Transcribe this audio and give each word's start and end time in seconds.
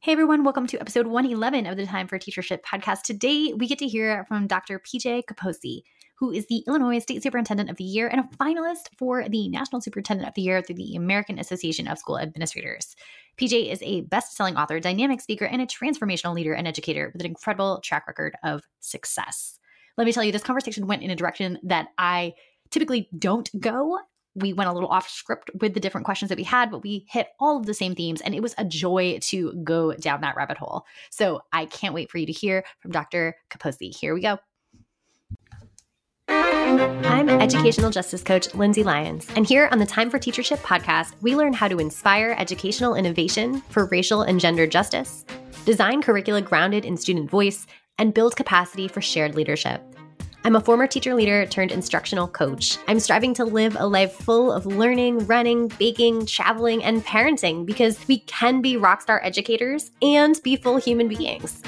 Hey 0.00 0.12
everyone, 0.12 0.42
welcome 0.42 0.66
to 0.66 0.80
episode 0.80 1.06
111 1.06 1.66
of 1.66 1.76
the 1.76 1.86
Time 1.86 2.08
for 2.08 2.18
Teachership 2.18 2.62
podcast. 2.62 3.02
Today 3.02 3.52
we 3.56 3.68
get 3.68 3.78
to 3.78 3.86
hear 3.86 4.24
from 4.26 4.48
Dr. 4.48 4.80
PJ 4.80 5.22
Caposey, 5.30 5.82
who 6.18 6.32
is 6.32 6.46
the 6.46 6.64
Illinois 6.66 6.98
State 6.98 7.22
Superintendent 7.22 7.70
of 7.70 7.76
the 7.76 7.84
Year 7.84 8.08
and 8.08 8.20
a 8.20 8.36
finalist 8.36 8.88
for 8.98 9.28
the 9.28 9.48
National 9.48 9.80
Superintendent 9.80 10.28
of 10.28 10.34
the 10.34 10.42
Year 10.42 10.60
through 10.60 10.76
the 10.76 10.96
American 10.96 11.38
Association 11.38 11.86
of 11.86 11.98
School 11.98 12.18
Administrators. 12.18 12.96
PJ 13.38 13.70
is 13.70 13.80
a 13.82 14.00
best 14.02 14.36
selling 14.36 14.56
author, 14.56 14.80
dynamic 14.80 15.20
speaker, 15.20 15.44
and 15.44 15.62
a 15.62 15.66
transformational 15.66 16.34
leader 16.34 16.52
and 16.52 16.66
educator 16.66 17.10
with 17.12 17.22
an 17.22 17.26
incredible 17.26 17.80
track 17.84 18.06
record 18.08 18.34
of 18.42 18.62
success. 18.80 19.58
Let 19.96 20.06
me 20.06 20.12
tell 20.12 20.24
you, 20.24 20.32
this 20.32 20.42
conversation 20.42 20.86
went 20.86 21.02
in 21.02 21.10
a 21.10 21.16
direction 21.16 21.58
that 21.62 21.88
I 21.98 22.32
typically 22.70 23.08
don't 23.18 23.48
go 23.60 23.98
we 24.34 24.52
went 24.52 24.70
a 24.70 24.72
little 24.72 24.88
off 24.88 25.08
script 25.08 25.50
with 25.60 25.74
the 25.74 25.80
different 25.80 26.04
questions 26.04 26.28
that 26.30 26.38
we 26.38 26.44
had, 26.44 26.70
but 26.70 26.82
we 26.82 27.06
hit 27.08 27.28
all 27.38 27.58
of 27.58 27.66
the 27.66 27.74
same 27.74 27.94
themes. 27.94 28.20
And 28.20 28.34
it 28.34 28.42
was 28.42 28.54
a 28.58 28.64
joy 28.64 29.18
to 29.22 29.52
go 29.64 29.92
down 29.94 30.20
that 30.22 30.36
rabbit 30.36 30.58
hole. 30.58 30.84
So 31.10 31.42
I 31.52 31.66
can't 31.66 31.94
wait 31.94 32.10
for 32.10 32.18
you 32.18 32.26
to 32.26 32.32
hear 32.32 32.64
from 32.80 32.92
Dr. 32.92 33.36
Caposey. 33.50 33.94
Here 33.94 34.14
we 34.14 34.22
go. 34.22 34.38
I'm 36.28 37.28
educational 37.28 37.90
justice 37.90 38.22
coach 38.22 38.54
Lindsay 38.54 38.82
Lyons, 38.82 39.28
and 39.36 39.46
here 39.46 39.68
on 39.70 39.78
the 39.78 39.86
Time 39.86 40.08
for 40.08 40.18
Teachership 40.18 40.58
podcast, 40.58 41.12
we 41.20 41.36
learn 41.36 41.52
how 41.52 41.68
to 41.68 41.78
inspire 41.78 42.34
educational 42.38 42.94
innovation 42.94 43.60
for 43.68 43.86
racial 43.86 44.22
and 44.22 44.40
gender 44.40 44.66
justice, 44.66 45.26
design 45.66 46.00
curricula 46.00 46.40
grounded 46.40 46.84
in 46.86 46.96
student 46.96 47.30
voice, 47.30 47.66
and 47.98 48.14
build 48.14 48.36
capacity 48.36 48.88
for 48.88 49.02
shared 49.02 49.34
leadership. 49.34 49.82
I'm 50.44 50.56
a 50.56 50.60
former 50.60 50.88
teacher 50.88 51.14
leader 51.14 51.46
turned 51.46 51.70
instructional 51.70 52.26
coach. 52.26 52.76
I'm 52.88 52.98
striving 52.98 53.32
to 53.34 53.44
live 53.44 53.76
a 53.78 53.86
life 53.86 54.12
full 54.12 54.50
of 54.50 54.66
learning, 54.66 55.26
running, 55.26 55.68
baking, 55.78 56.26
traveling, 56.26 56.82
and 56.82 57.04
parenting 57.04 57.64
because 57.64 57.96
we 58.08 58.18
can 58.20 58.60
be 58.60 58.74
rockstar 58.74 59.20
educators 59.22 59.92
and 60.02 60.40
be 60.42 60.56
full 60.56 60.78
human 60.78 61.06
beings. 61.06 61.62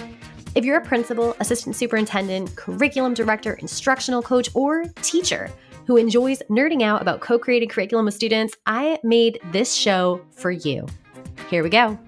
If 0.57 0.65
you're 0.65 0.79
a 0.79 0.85
principal, 0.85 1.37
assistant 1.39 1.77
superintendent, 1.77 2.57
curriculum 2.57 3.15
director, 3.15 3.55
instructional 3.55 4.23
coach, 4.23 4.49
or 4.55 4.85
teacher 5.03 5.51
who 5.87 5.97
enjoys 5.97 6.43
nerding 6.51 6.83
out 6.83 7.01
about 7.01 7.21
co 7.21 7.39
created 7.39 7.71
curriculum 7.71 8.07
with 8.07 8.15
students, 8.15 8.57
I 8.67 8.99
made 9.05 9.39
this 9.53 9.73
show 9.73 10.21
for 10.33 10.51
you. 10.51 10.87
Here 11.49 11.63
we 11.63 11.71
go. 11.71 11.99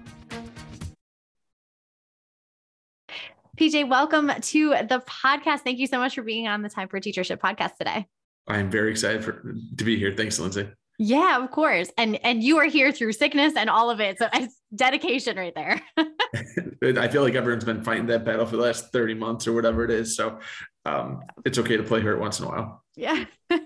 PJ, 3.57 3.89
welcome 3.89 4.31
to 4.39 4.69
the 4.69 5.03
podcast. 5.07 5.61
Thank 5.61 5.79
you 5.79 5.87
so 5.87 5.97
much 5.97 6.13
for 6.13 6.21
being 6.21 6.47
on 6.47 6.61
the 6.61 6.69
Time 6.69 6.87
for 6.87 6.99
Teachership 6.99 7.39
podcast 7.39 7.75
today. 7.77 8.05
I'm 8.47 8.69
very 8.69 8.91
excited 8.91 9.23
for, 9.23 9.55
to 9.77 9.83
be 9.83 9.97
here. 9.97 10.13
Thanks, 10.15 10.37
Lindsay. 10.37 10.69
Yeah, 10.99 11.43
of 11.43 11.49
course. 11.49 11.91
And 11.97 12.23
and 12.23 12.43
you 12.43 12.59
are 12.59 12.65
here 12.65 12.91
through 12.91 13.13
sickness 13.13 13.55
and 13.55 13.67
all 13.67 13.89
of 13.89 13.99
it. 13.99 14.19
So 14.19 14.27
it's 14.31 14.55
dedication 14.75 15.37
right 15.37 15.55
there. 15.55 15.81
I 15.97 17.07
feel 17.07 17.23
like 17.23 17.33
everyone's 17.33 17.63
been 17.63 17.83
fighting 17.83 18.05
that 18.07 18.25
battle 18.25 18.45
for 18.45 18.57
the 18.57 18.61
last 18.61 18.91
30 18.91 19.15
months 19.15 19.47
or 19.47 19.53
whatever 19.53 19.83
it 19.83 19.89
is. 19.89 20.15
So 20.15 20.39
um, 20.85 21.21
it's 21.43 21.57
okay 21.57 21.77
to 21.77 21.83
play 21.83 22.01
hurt 22.01 22.19
once 22.19 22.39
in 22.39 22.45
a 22.45 22.49
while. 22.49 22.83
Yeah. 22.95 23.25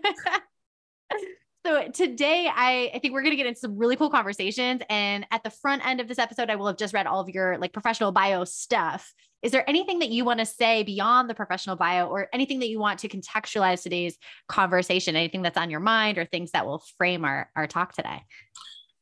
so 1.65 1.89
today 1.93 2.49
I, 2.53 2.91
I 2.93 2.99
think 2.99 3.13
we're 3.13 3.23
going 3.23 3.31
to 3.31 3.37
get 3.37 3.45
into 3.45 3.59
some 3.59 3.77
really 3.77 3.97
cool 3.97 4.09
conversations. 4.09 4.81
And 4.89 5.25
at 5.31 5.43
the 5.43 5.49
front 5.49 5.85
end 5.85 5.99
of 5.99 6.07
this 6.07 6.19
episode, 6.19 6.49
I 6.49 6.55
will 6.55 6.67
have 6.67 6.77
just 6.77 6.93
read 6.93 7.07
all 7.07 7.19
of 7.19 7.27
your 7.27 7.57
like 7.57 7.73
professional 7.73 8.13
bio 8.13 8.45
stuff. 8.45 9.13
Is 9.41 9.51
there 9.51 9.67
anything 9.67 9.99
that 9.99 10.09
you 10.09 10.23
want 10.23 10.39
to 10.39 10.45
say 10.45 10.83
beyond 10.83 11.29
the 11.29 11.33
professional 11.33 11.75
bio 11.75 12.07
or 12.07 12.27
anything 12.31 12.59
that 12.59 12.69
you 12.69 12.79
want 12.79 12.99
to 12.99 13.09
contextualize 13.09 13.81
today's 13.81 14.17
conversation? 14.47 15.15
Anything 15.15 15.41
that's 15.41 15.57
on 15.57 15.69
your 15.69 15.79
mind 15.79 16.17
or 16.17 16.25
things 16.25 16.51
that 16.51 16.65
will 16.65 16.83
frame 16.97 17.25
our, 17.25 17.49
our 17.55 17.65
talk 17.65 17.93
today? 17.93 18.23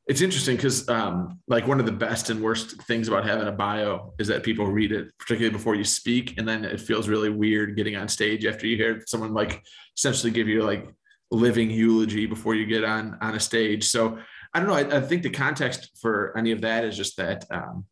It's 0.07 0.21
interesting 0.21 0.55
because, 0.55 0.89
um, 0.89 1.39
like, 1.47 1.67
one 1.67 1.79
of 1.79 1.85
the 1.85 1.91
best 1.91 2.31
and 2.31 2.41
worst 2.41 2.81
things 2.83 3.07
about 3.07 3.27
having 3.27 3.47
a 3.47 3.51
bio 3.51 4.13
is 4.17 4.27
that 4.29 4.41
people 4.41 4.65
read 4.65 4.91
it, 4.91 5.11
particularly 5.19 5.55
before 5.55 5.75
you 5.75 5.83
speak, 5.83 6.39
and 6.39 6.47
then 6.47 6.65
it 6.65 6.81
feels 6.81 7.07
really 7.07 7.29
weird 7.29 7.75
getting 7.75 7.95
on 7.95 8.07
stage 8.07 8.43
after 8.45 8.65
you 8.65 8.75
hear 8.75 9.03
someone 9.05 9.33
like 9.35 9.63
essentially 9.95 10.31
give 10.31 10.47
you 10.47 10.63
like 10.63 10.87
living 11.29 11.69
eulogy 11.69 12.25
before 12.25 12.55
you 12.55 12.65
get 12.65 12.83
on 12.83 13.19
on 13.21 13.35
a 13.35 13.39
stage. 13.39 13.83
So 13.83 14.17
I 14.51 14.59
don't 14.59 14.67
know. 14.67 14.73
I, 14.73 14.97
I 14.97 15.01
think 15.01 15.21
the 15.21 15.29
context 15.29 15.91
for 16.01 16.35
any 16.35 16.51
of 16.51 16.61
that 16.61 16.85
is 16.85 16.97
just 16.97 17.17
that 17.17 17.45
um, 17.51 17.85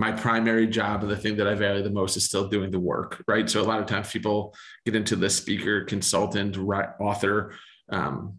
my 0.00 0.10
primary 0.10 0.66
job 0.66 1.02
and 1.02 1.10
the 1.10 1.16
thing 1.22 1.36
that 1.36 1.46
I 1.46 1.54
value 1.54 1.82
the 1.82 1.90
most 1.90 2.16
is 2.16 2.24
still 2.24 2.48
doing 2.48 2.70
the 2.70 2.80
work, 2.80 3.22
right? 3.28 3.48
So 3.50 3.60
a 3.60 3.68
lot 3.70 3.80
of 3.80 3.86
times 3.86 4.10
people 4.10 4.54
get 4.86 4.96
into 4.96 5.14
the 5.14 5.28
speaker, 5.28 5.84
consultant, 5.84 6.56
author 6.56 7.52
um, 7.90 8.38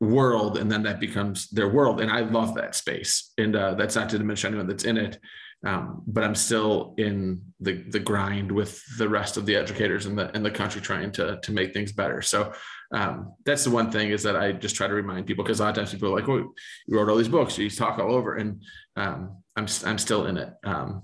world, 0.00 0.58
and 0.58 0.70
then 0.70 0.82
that 0.82 1.00
becomes 1.00 1.48
their 1.48 1.70
world. 1.70 2.02
And 2.02 2.10
I 2.10 2.20
love 2.20 2.54
that 2.56 2.74
space. 2.74 3.32
And 3.38 3.56
uh, 3.56 3.72
that's 3.72 3.96
not 3.96 4.10
to 4.10 4.18
diminish 4.18 4.44
anyone 4.44 4.66
that's 4.66 4.84
in 4.84 4.98
it, 4.98 5.18
um, 5.64 6.02
but 6.06 6.22
I'm 6.22 6.34
still 6.34 6.94
in 6.98 7.40
the 7.58 7.72
the 7.94 7.98
grind 7.98 8.52
with 8.52 8.82
the 8.98 9.08
rest 9.08 9.38
of 9.38 9.46
the 9.46 9.56
educators 9.56 10.04
in 10.04 10.14
the 10.14 10.30
in 10.36 10.42
the 10.42 10.50
country 10.50 10.82
trying 10.82 11.10
to 11.12 11.40
to 11.42 11.52
make 11.52 11.72
things 11.72 11.92
better. 11.92 12.20
So 12.20 12.52
um, 12.92 13.32
that's 13.46 13.64
the 13.64 13.70
one 13.70 13.90
thing 13.90 14.10
is 14.10 14.22
that 14.24 14.36
I 14.36 14.52
just 14.52 14.76
try 14.76 14.86
to 14.86 14.94
remind 15.02 15.26
people 15.26 15.42
because 15.42 15.60
a 15.60 15.62
lot 15.62 15.70
of 15.70 15.76
times 15.76 15.92
people 15.92 16.10
are 16.10 16.20
like, 16.20 16.28
"Oh, 16.28 16.52
you 16.86 16.96
wrote 16.96 17.08
all 17.08 17.16
these 17.16 17.36
books, 17.38 17.56
you 17.56 17.70
talk 17.70 17.98
all 17.98 18.14
over," 18.14 18.36
and 18.36 18.62
um, 18.96 19.42
I'm 19.56 19.66
I'm 19.84 19.98
still 19.98 20.26
in 20.26 20.36
it 20.36 20.52
um, 20.64 21.02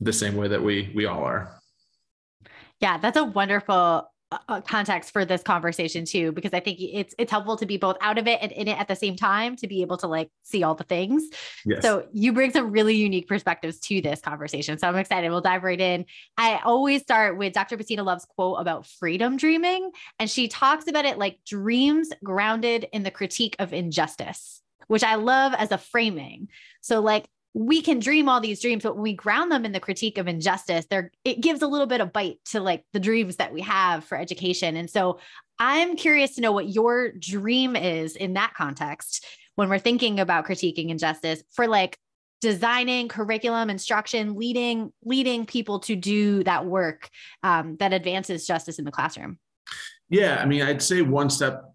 the 0.00 0.12
same 0.12 0.36
way 0.36 0.48
that 0.48 0.62
we 0.62 0.92
we 0.94 1.06
all 1.06 1.24
are. 1.24 1.60
Yeah, 2.80 2.98
that's 2.98 3.16
a 3.16 3.24
wonderful 3.24 4.08
uh, 4.34 4.38
uh, 4.48 4.60
context 4.62 5.12
for 5.12 5.24
this 5.24 5.42
conversation 5.42 6.04
too 6.04 6.32
because 6.32 6.52
i 6.54 6.58
think 6.58 6.78
it's 6.80 7.14
it's 7.18 7.30
helpful 7.30 7.56
to 7.56 7.66
be 7.66 7.76
both 7.76 7.96
out 8.00 8.16
of 8.18 8.26
it 8.26 8.38
and 8.40 8.50
in 8.52 8.68
it 8.68 8.80
at 8.80 8.88
the 8.88 8.96
same 8.96 9.14
time 9.16 9.54
to 9.54 9.66
be 9.66 9.82
able 9.82 9.96
to 9.98 10.06
like 10.06 10.28
see 10.42 10.62
all 10.62 10.74
the 10.74 10.84
things 10.84 11.24
yes. 11.64 11.82
so 11.82 12.06
you 12.12 12.32
bring 12.32 12.50
some 12.50 12.72
really 12.72 12.96
unique 12.96 13.28
perspectives 13.28 13.78
to 13.78 14.00
this 14.00 14.20
conversation 14.20 14.78
so 14.78 14.88
i'm 14.88 14.96
excited 14.96 15.28
we'll 15.28 15.42
dive 15.42 15.62
right 15.62 15.80
in 15.80 16.04
i 16.38 16.58
always 16.64 17.02
start 17.02 17.36
with 17.36 17.52
dr 17.52 17.76
bettina 17.76 18.02
love's 18.02 18.24
quote 18.24 18.58
about 18.58 18.86
freedom 18.86 19.36
dreaming 19.36 19.90
and 20.18 20.30
she 20.30 20.48
talks 20.48 20.88
about 20.88 21.04
it 21.04 21.18
like 21.18 21.38
dreams 21.46 22.08
grounded 22.24 22.88
in 22.92 23.02
the 23.02 23.10
critique 23.10 23.54
of 23.58 23.74
injustice 23.74 24.62
which 24.88 25.04
i 25.04 25.16
love 25.16 25.52
as 25.52 25.70
a 25.70 25.78
framing 25.78 26.48
so 26.80 27.00
like 27.00 27.26
we 27.54 27.80
can 27.80 28.00
dream 28.00 28.28
all 28.28 28.40
these 28.40 28.60
dreams, 28.60 28.82
but 28.82 28.94
when 28.94 29.02
we 29.02 29.12
ground 29.12 29.52
them 29.52 29.64
in 29.64 29.70
the 29.70 29.80
critique 29.80 30.18
of 30.18 30.26
injustice, 30.26 30.86
there 30.90 31.12
it 31.24 31.40
gives 31.40 31.62
a 31.62 31.68
little 31.68 31.86
bit 31.86 32.00
of 32.00 32.12
bite 32.12 32.38
to 32.46 32.60
like 32.60 32.84
the 32.92 33.00
dreams 33.00 33.36
that 33.36 33.52
we 33.52 33.60
have 33.60 34.04
for 34.04 34.18
education. 34.18 34.76
And 34.76 34.90
so 34.90 35.20
I'm 35.60 35.96
curious 35.96 36.34
to 36.34 36.40
know 36.40 36.50
what 36.50 36.68
your 36.68 37.12
dream 37.12 37.76
is 37.76 38.16
in 38.16 38.34
that 38.34 38.54
context 38.54 39.24
when 39.54 39.68
we're 39.68 39.78
thinking 39.78 40.18
about 40.18 40.46
critiquing 40.46 40.88
injustice 40.88 41.44
for 41.52 41.68
like 41.68 41.96
designing 42.40 43.08
curriculum 43.08 43.70
instruction 43.70 44.34
leading 44.34 44.92
leading 45.04 45.46
people 45.46 45.78
to 45.78 45.96
do 45.96 46.42
that 46.44 46.66
work 46.66 47.08
um, 47.42 47.76
that 47.76 47.92
advances 47.92 48.46
justice 48.46 48.78
in 48.78 48.84
the 48.84 48.90
classroom 48.90 49.38
yeah 50.10 50.36
i 50.42 50.44
mean 50.44 50.60
i'd 50.60 50.82
say 50.82 51.00
one 51.00 51.30
step 51.30 51.72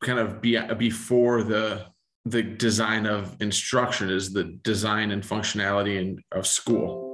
kind 0.00 0.20
of 0.20 0.40
be, 0.40 0.56
before 0.78 1.42
the 1.42 1.86
the 2.24 2.42
design 2.42 3.06
of 3.06 3.36
instruction 3.40 4.10
is 4.10 4.32
the 4.32 4.44
design 4.62 5.10
and 5.10 5.22
functionality 5.22 6.00
in, 6.00 6.22
of 6.32 6.46
school 6.46 7.12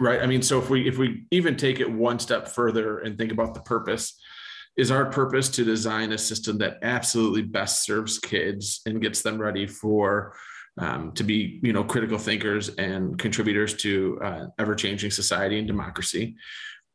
right? 0.00 0.22
I 0.22 0.26
mean 0.26 0.42
so 0.42 0.58
if 0.58 0.70
we 0.70 0.88
if 0.88 0.98
we 0.98 1.24
even 1.30 1.56
take 1.56 1.80
it 1.80 1.90
one 1.90 2.18
step 2.18 2.48
further 2.48 2.98
and 2.98 3.18
think 3.18 3.32
about 3.32 3.54
the 3.54 3.60
purpose 3.60 4.18
is 4.76 4.90
our 4.90 5.06
purpose 5.06 5.48
to 5.48 5.64
design 5.64 6.12
a 6.12 6.18
system 6.18 6.58
that 6.58 6.78
absolutely 6.82 7.42
best 7.42 7.84
serves 7.84 8.18
kids 8.18 8.80
and 8.86 9.02
gets 9.02 9.22
them 9.22 9.38
ready 9.38 9.66
for 9.66 10.34
um, 10.78 11.12
to 11.12 11.24
be 11.24 11.58
you 11.62 11.72
know 11.72 11.82
critical 11.82 12.18
thinkers 12.18 12.68
and 12.70 13.18
contributors 13.18 13.74
to 13.74 14.18
uh, 14.22 14.46
ever 14.58 14.74
changing 14.74 15.10
society 15.10 15.58
and 15.58 15.66
democracy? 15.66 16.36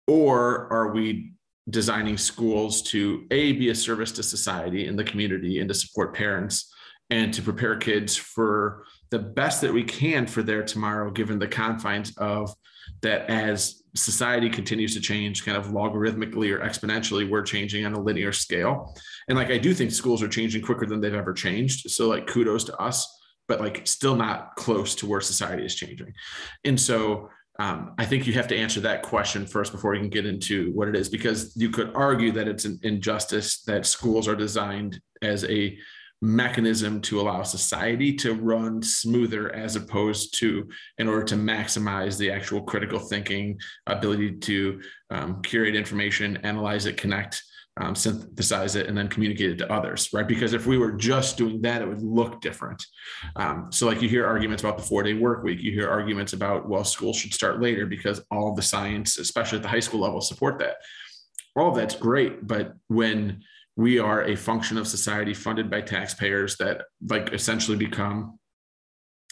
Or 0.08 0.72
are 0.72 0.94
we 0.94 1.34
designing 1.70 2.18
schools 2.18 2.82
to 2.82 3.26
a 3.32 3.54
be 3.54 3.70
a 3.70 3.76
service 3.76 4.12
to 4.14 4.24
society 4.24 4.88
and 4.88 4.98
the 4.98 5.04
community 5.04 5.60
and 5.60 5.68
to 5.70 5.76
support 5.76 6.16
parents 6.16 6.74
and 7.10 7.34
to 7.34 7.42
prepare 7.42 7.76
kids 7.76 8.16
for 8.16 8.86
the 9.12 9.20
best 9.20 9.62
that 9.62 9.74
we 9.74 9.84
can 9.84 10.26
for 10.26 10.42
their 10.42 10.64
tomorrow, 10.64 11.12
given 11.12 11.38
the 11.40 11.48
confines 11.48 12.16
of 12.18 12.54
that 13.02 13.30
as 13.30 13.84
society 13.96 14.50
continues 14.50 14.94
to 14.94 15.00
change 15.00 15.46
kind 15.46 15.58
of 15.58 15.68
logarithmically 15.68 16.52
or 16.52 16.60
exponentially, 16.60 17.30
we're 17.30 17.44
changing 17.44 17.86
on 17.86 17.94
a 17.94 18.02
linear 18.02 18.32
scale. 18.32 18.96
And 19.28 19.38
like 19.38 19.52
I 19.52 19.58
do 19.58 19.74
think 19.74 19.92
schools 19.92 20.24
are 20.24 20.28
changing 20.28 20.64
quicker 20.64 20.86
than 20.86 21.00
they've 21.00 21.14
ever 21.14 21.34
changed. 21.34 21.92
So 21.92 22.08
like 22.08 22.26
kudos 22.28 22.64
to 22.66 22.78
us, 22.78 23.08
but 23.48 23.60
like 23.62 23.86
still 23.86 24.16
not 24.16 24.56
close 24.56 24.96
to 24.96 25.06
where 25.06 25.22
society 25.22 25.66
is 25.66 25.76
changing. 25.76 26.14
And 26.64 26.80
so 26.80 27.30
um, 27.60 27.94
I 28.00 28.06
think 28.06 28.26
you 28.26 28.34
have 28.34 28.48
to 28.48 28.58
answer 28.58 28.80
that 28.80 29.04
question 29.04 29.46
first 29.46 29.72
before 29.72 29.94
you 29.94 30.00
can 30.00 30.10
get 30.10 30.26
into 30.26 30.72
what 30.72 30.88
it 30.88 30.96
is, 30.96 31.08
because 31.08 31.56
you 31.56 31.70
could 31.70 31.92
argue 31.94 32.32
that 32.32 32.48
it's 32.48 32.66
an 32.66 32.80
injustice 32.82 33.62
that 33.64 33.86
schools 33.86 34.28
are 34.28 34.36
designed 34.36 35.00
as 35.22 35.44
a 35.44 35.78
mechanism 36.24 37.02
to 37.02 37.20
allow 37.20 37.44
society 37.44 38.14
to 38.16 38.34
run 38.34 38.82
smoother 38.82 39.54
as 39.54 39.76
opposed 39.76 40.40
to 40.40 40.66
in 40.98 41.10
order 41.10 41.26
to 41.26 41.36
maximize 41.36 42.18
the 42.18 42.32
actual 42.32 42.62
critical 42.62 42.98
thinking 42.98 43.60
ability 43.88 44.32
to 44.32 44.82
um, 45.10 45.42
curate 45.42 45.76
information 45.76 46.38
analyze 46.38 46.86
it 46.86 46.96
connect 46.96 47.44
um, 47.76 47.94
synthesize 47.94 48.76
it 48.78 48.88
and 48.88 48.98
then 48.98 49.10
communicate 49.10 49.50
it 49.50 49.58
to 49.58 49.70
others 49.70 50.12
right? 50.14 50.26
Because 50.26 50.54
if 50.54 50.66
we 50.66 50.78
were 50.78 50.94
just 50.94 51.38
doing 51.38 51.62
that 51.64 51.82
it 51.82 51.90
would 51.90 52.02
look 52.02 52.40
different. 52.40 52.86
Um, 53.36 53.68
so 53.70 53.86
like 53.86 54.02
you 54.02 54.08
hear 54.08 54.26
arguments 54.26 54.64
about 54.64 54.78
the 54.78 54.84
four 54.84 55.04
day 55.04 55.16
work 55.16 55.44
week. 55.44 55.60
You 55.60 55.74
hear 55.74 55.90
arguments 55.90 56.32
about 56.32 56.70
well 56.70 56.86
school 56.86 57.12
should 57.12 57.34
start 57.34 57.62
later 57.62 57.86
because 57.86 58.22
all 58.32 58.56
the 58.56 58.62
science 58.62 59.18
especially 59.18 59.58
at 59.58 59.64
the 59.64 59.70
high 59.70 59.82
school 59.82 60.00
level 60.00 60.22
support 60.22 60.58
that. 60.60 60.78
All 61.58 61.72
that's 61.72 61.96
great 61.96 62.48
but 62.48 62.76
when 62.88 63.44
we 63.76 64.00
are 64.00 64.24
a 64.24 64.36
function 64.36 64.78
of 64.78 64.88
society 64.88 65.34
funded 65.34 65.70
by 65.70 65.82
taxpayers 65.82 66.58
that 66.58 66.84
like 67.08 67.34
essentially 67.34 67.78
become 67.78 68.40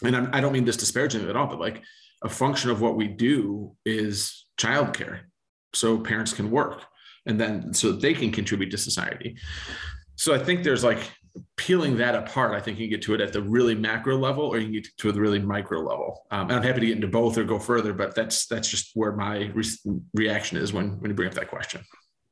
and 0.03 0.15
I'm, 0.15 0.29
i 0.33 0.39
do 0.39 0.47
not 0.47 0.53
mean 0.53 0.65
this 0.65 0.77
disparagingly 0.77 1.29
at 1.29 1.35
all 1.35 1.47
but 1.47 1.59
like 1.59 1.83
a 2.23 2.29
function 2.29 2.69
of 2.69 2.81
what 2.81 2.95
we 2.95 3.07
do 3.07 3.75
is 3.85 4.45
childcare. 4.59 5.21
So 5.73 5.97
parents 5.97 6.33
can 6.33 6.51
work 6.51 6.83
and 7.25 7.39
then 7.39 7.73
so 7.73 7.91
they 7.91 8.13
can 8.13 8.31
contribute 8.31 8.71
to 8.71 8.77
society. 8.77 9.37
So 10.15 10.33
i 10.33 10.37
think 10.37 10.63
there's 10.63 10.83
like 10.83 11.09
peeling 11.55 11.95
that 11.95 12.13
apart 12.13 12.53
i 12.53 12.59
think 12.59 12.77
you 12.77 12.87
can 12.87 12.97
get 12.97 13.01
to 13.01 13.13
it 13.13 13.21
at 13.21 13.31
the 13.31 13.41
really 13.41 13.73
macro 13.73 14.17
level 14.17 14.43
or 14.43 14.57
you 14.57 14.65
can 14.65 14.73
get 14.73 14.87
to 14.97 15.11
the 15.13 15.21
really 15.21 15.39
micro 15.39 15.79
level. 15.79 16.25
Um, 16.29 16.41
and 16.41 16.53
i'm 16.53 16.63
happy 16.63 16.81
to 16.81 16.87
get 16.87 16.95
into 16.97 17.07
both 17.07 17.37
or 17.37 17.45
go 17.45 17.57
further 17.57 17.93
but 17.93 18.13
that's 18.13 18.47
that's 18.47 18.69
just 18.69 18.91
where 18.95 19.13
my 19.13 19.49
re- 19.53 19.99
reaction 20.13 20.57
is 20.57 20.73
when 20.73 20.99
when 20.99 21.09
you 21.09 21.15
bring 21.15 21.29
up 21.29 21.35
that 21.35 21.47
question 21.47 21.81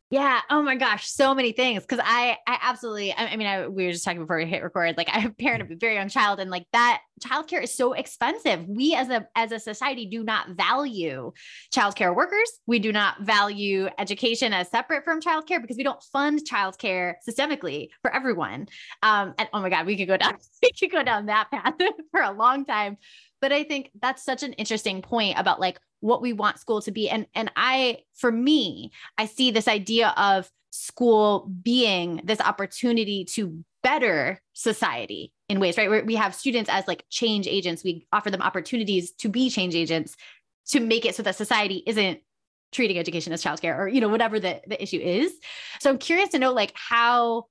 yeah. 0.09 0.41
Oh 0.49 0.63
my 0.63 0.75
gosh. 0.75 1.07
So 1.07 1.35
many 1.35 1.51
things. 1.51 1.85
Cause 1.85 1.99
I, 2.03 2.37
I 2.47 2.57
absolutely, 2.63 3.13
I, 3.13 3.27
I 3.27 3.35
mean, 3.35 3.47
I, 3.47 3.67
we 3.67 3.85
were 3.85 3.91
just 3.91 4.03
talking 4.03 4.21
before 4.21 4.37
we 4.37 4.45
hit 4.45 4.63
record, 4.63 4.97
like 4.97 5.09
I 5.13 5.19
have 5.19 5.31
a 5.31 5.35
parent 5.35 5.61
of 5.61 5.69
a 5.69 5.75
very 5.75 5.95
young 5.95 6.09
child 6.09 6.39
and 6.39 6.49
like 6.49 6.65
that 6.73 7.01
childcare 7.23 7.61
is 7.61 7.75
so 7.75 7.93
expensive. 7.93 8.65
We 8.67 8.95
as 8.95 9.09
a, 9.09 9.27
as 9.35 9.51
a 9.51 9.59
society 9.59 10.07
do 10.07 10.23
not 10.23 10.49
value 10.51 11.31
childcare 11.73 12.15
workers. 12.15 12.51
We 12.65 12.79
do 12.79 12.91
not 12.91 13.21
value 13.21 13.87
education 13.99 14.51
as 14.51 14.69
separate 14.69 15.03
from 15.03 15.21
childcare 15.21 15.61
because 15.61 15.77
we 15.77 15.83
don't 15.83 16.01
fund 16.11 16.41
childcare 16.49 17.15
systemically 17.27 17.89
for 18.01 18.13
everyone. 18.13 18.67
Um, 19.03 19.35
and 19.37 19.47
oh 19.53 19.61
my 19.61 19.69
God, 19.69 19.85
we 19.85 19.95
could 19.95 20.07
go 20.07 20.17
down, 20.17 20.37
we 20.63 20.71
could 20.71 20.91
go 20.91 21.03
down 21.03 21.27
that 21.27 21.51
path 21.51 21.75
for 22.11 22.21
a 22.21 22.31
long 22.31 22.65
time. 22.65 22.97
But 23.41 23.51
I 23.51 23.63
think 23.63 23.91
that's 24.01 24.23
such 24.23 24.43
an 24.43 24.53
interesting 24.53 25.01
point 25.01 25.39
about 25.39 25.59
like 25.59 25.79
what 26.01 26.21
we 26.21 26.33
want 26.33 26.59
school 26.59 26.81
to 26.81 26.91
be. 26.91 27.09
And 27.09 27.27
and 27.35 27.51
i 27.55 27.99
for 28.15 28.31
me 28.31 28.91
i 29.17 29.25
see 29.25 29.51
this 29.51 29.67
idea 29.67 30.13
of 30.17 30.49
school 30.71 31.51
being 31.63 32.21
this 32.23 32.39
opportunity 32.39 33.25
to 33.25 33.63
better 33.81 34.39
society 34.53 35.31
in 35.47 35.59
ways 35.59 35.77
right? 35.77 35.89
Where 35.89 36.03
we 36.03 36.15
have 36.15 36.35
students 36.35 36.69
as 36.69 36.87
like 36.87 37.05
change 37.09 37.47
agents. 37.47 37.83
We 37.83 38.05
offer 38.11 38.29
them 38.29 38.41
opportunities 38.41 39.11
to 39.13 39.29
be 39.29 39.49
change 39.49 39.75
agents 39.75 40.15
to 40.67 40.79
make 40.79 41.05
it 41.05 41.15
so 41.15 41.23
that 41.23 41.35
society 41.35 41.83
isn't 41.87 42.19
treating 42.71 42.99
education 42.99 43.33
as 43.33 43.43
childcare 43.43 43.77
or 43.77 43.87
you 43.87 43.99
know 43.99 44.09
whatever 44.09 44.39
the, 44.39 44.61
the 44.67 44.81
issue 44.81 44.99
is. 44.99 45.33
So 45.79 45.89
i'm 45.89 45.97
curious 45.97 46.29
to 46.29 46.39
know 46.39 46.53
like 46.53 46.73
how 46.75 47.45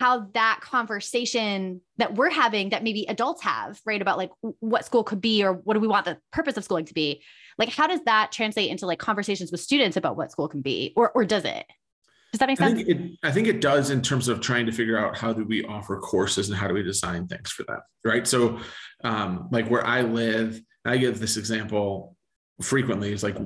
how 0.00 0.26
that 0.34 0.60
conversation 0.60 1.80
that 1.98 2.14
we're 2.14 2.30
having 2.30 2.70
that 2.70 2.82
maybe 2.82 3.06
adults 3.08 3.42
have 3.42 3.80
right 3.86 4.02
about 4.02 4.18
like 4.18 4.30
what 4.60 4.84
school 4.84 5.04
could 5.04 5.20
be 5.20 5.44
or 5.44 5.52
what 5.52 5.74
do 5.74 5.80
we 5.80 5.88
want 5.88 6.04
the 6.04 6.18
purpose 6.32 6.56
of 6.56 6.64
schooling 6.64 6.84
to 6.86 6.94
be? 6.94 7.22
Like 7.58 7.68
how 7.68 7.86
does 7.86 8.00
that 8.06 8.32
translate 8.32 8.70
into 8.70 8.86
like 8.86 8.98
conversations 8.98 9.52
with 9.52 9.60
students 9.60 9.96
about 9.96 10.16
what 10.16 10.32
school 10.32 10.48
can 10.48 10.62
be 10.62 10.92
or 10.96 11.10
or 11.12 11.24
does 11.24 11.44
it? 11.44 11.64
Does 12.32 12.40
that 12.40 12.48
make 12.48 12.58
sense 12.58 12.72
I 12.72 12.74
think, 12.74 12.88
it, 12.88 13.18
I 13.22 13.30
think 13.30 13.46
it 13.46 13.60
does 13.60 13.90
in 13.90 14.02
terms 14.02 14.26
of 14.26 14.40
trying 14.40 14.66
to 14.66 14.72
figure 14.72 14.98
out 14.98 15.16
how 15.16 15.32
do 15.32 15.44
we 15.44 15.64
offer 15.64 15.96
courses 16.00 16.48
and 16.48 16.58
how 16.58 16.66
do 16.66 16.74
we 16.74 16.82
design 16.82 17.28
things 17.28 17.50
for 17.50 17.62
that 17.68 17.80
right? 18.04 18.26
So 18.26 18.58
um, 19.04 19.48
like 19.52 19.68
where 19.68 19.86
i 19.86 20.00
live 20.00 20.60
i 20.84 20.96
give 20.96 21.20
this 21.20 21.36
example 21.36 22.16
frequently 22.62 23.12
is 23.12 23.22
like 23.22 23.36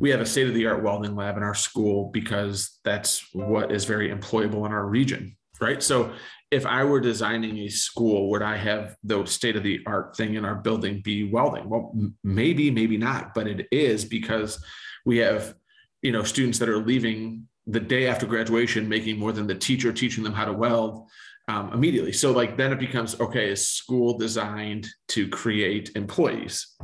we 0.00 0.10
have 0.10 0.20
a 0.20 0.26
state 0.26 0.48
of 0.48 0.54
the 0.54 0.66
art 0.66 0.82
welding 0.82 1.14
lab 1.14 1.36
in 1.36 1.42
our 1.42 1.54
school 1.54 2.10
because 2.12 2.78
that's 2.84 3.26
what 3.32 3.72
is 3.72 3.84
very 3.84 4.10
employable 4.10 4.66
in 4.66 4.72
our 4.72 4.86
region 4.86 5.36
right 5.60 5.82
so 5.82 6.12
if 6.50 6.64
I 6.64 6.84
were 6.84 7.00
designing 7.00 7.58
a 7.58 7.68
school, 7.68 8.30
would 8.30 8.42
I 8.42 8.56
have 8.56 8.96
the 9.04 9.24
state 9.26 9.56
of 9.56 9.62
the 9.62 9.80
art 9.86 10.16
thing 10.16 10.34
in 10.34 10.44
our 10.44 10.54
building 10.54 11.02
be 11.02 11.30
welding? 11.30 11.68
Well, 11.68 11.94
maybe, 12.24 12.70
maybe 12.70 12.96
not, 12.96 13.34
but 13.34 13.46
it 13.46 13.66
is 13.70 14.04
because 14.04 14.62
we 15.04 15.18
have, 15.18 15.54
you 16.00 16.12
know, 16.12 16.22
students 16.22 16.58
that 16.60 16.68
are 16.68 16.78
leaving 16.78 17.46
the 17.66 17.80
day 17.80 18.06
after 18.06 18.24
graduation 18.24 18.88
making 18.88 19.18
more 19.18 19.32
than 19.32 19.46
the 19.46 19.54
teacher 19.54 19.92
teaching 19.92 20.24
them 20.24 20.32
how 20.32 20.46
to 20.46 20.52
weld 20.54 21.10
um, 21.48 21.72
immediately. 21.72 22.12
So, 22.12 22.32
like, 22.32 22.56
then 22.56 22.72
it 22.72 22.78
becomes 22.78 23.20
okay, 23.20 23.50
is 23.50 23.68
school 23.68 24.16
designed 24.16 24.86
to 25.08 25.28
create 25.28 25.90
employees? 25.96 26.76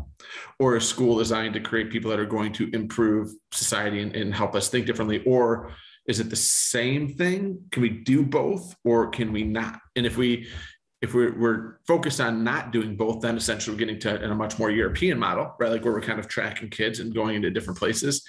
Or 0.58 0.76
a 0.76 0.80
school 0.80 1.18
designed 1.18 1.54
to 1.54 1.60
create 1.60 1.90
people 1.90 2.10
that 2.10 2.20
are 2.20 2.26
going 2.26 2.52
to 2.54 2.68
improve 2.72 3.30
society 3.52 4.00
and, 4.00 4.14
and 4.14 4.34
help 4.34 4.54
us 4.54 4.68
think 4.68 4.86
differently? 4.86 5.22
Or 5.24 5.72
is 6.06 6.20
it 6.20 6.30
the 6.30 6.36
same 6.36 7.08
thing 7.08 7.58
can 7.70 7.82
we 7.82 7.88
do 7.88 8.24
both 8.24 8.74
or 8.84 9.08
can 9.08 9.32
we 9.32 9.42
not 9.42 9.80
and 9.96 10.06
if 10.06 10.16
we 10.16 10.46
if 11.02 11.12
we're, 11.12 11.38
we're 11.38 11.76
focused 11.86 12.20
on 12.20 12.44
not 12.44 12.72
doing 12.72 12.96
both 12.96 13.20
then 13.20 13.36
essentially 13.36 13.74
we're 13.74 13.78
getting 13.78 13.98
to 13.98 14.22
in 14.22 14.30
a 14.30 14.34
much 14.34 14.58
more 14.58 14.70
european 14.70 15.18
model 15.18 15.54
right 15.58 15.70
like 15.70 15.84
where 15.84 15.92
we're 15.92 16.00
kind 16.00 16.18
of 16.18 16.28
tracking 16.28 16.68
kids 16.68 17.00
and 17.00 17.14
going 17.14 17.36
into 17.36 17.50
different 17.50 17.78
places 17.78 18.24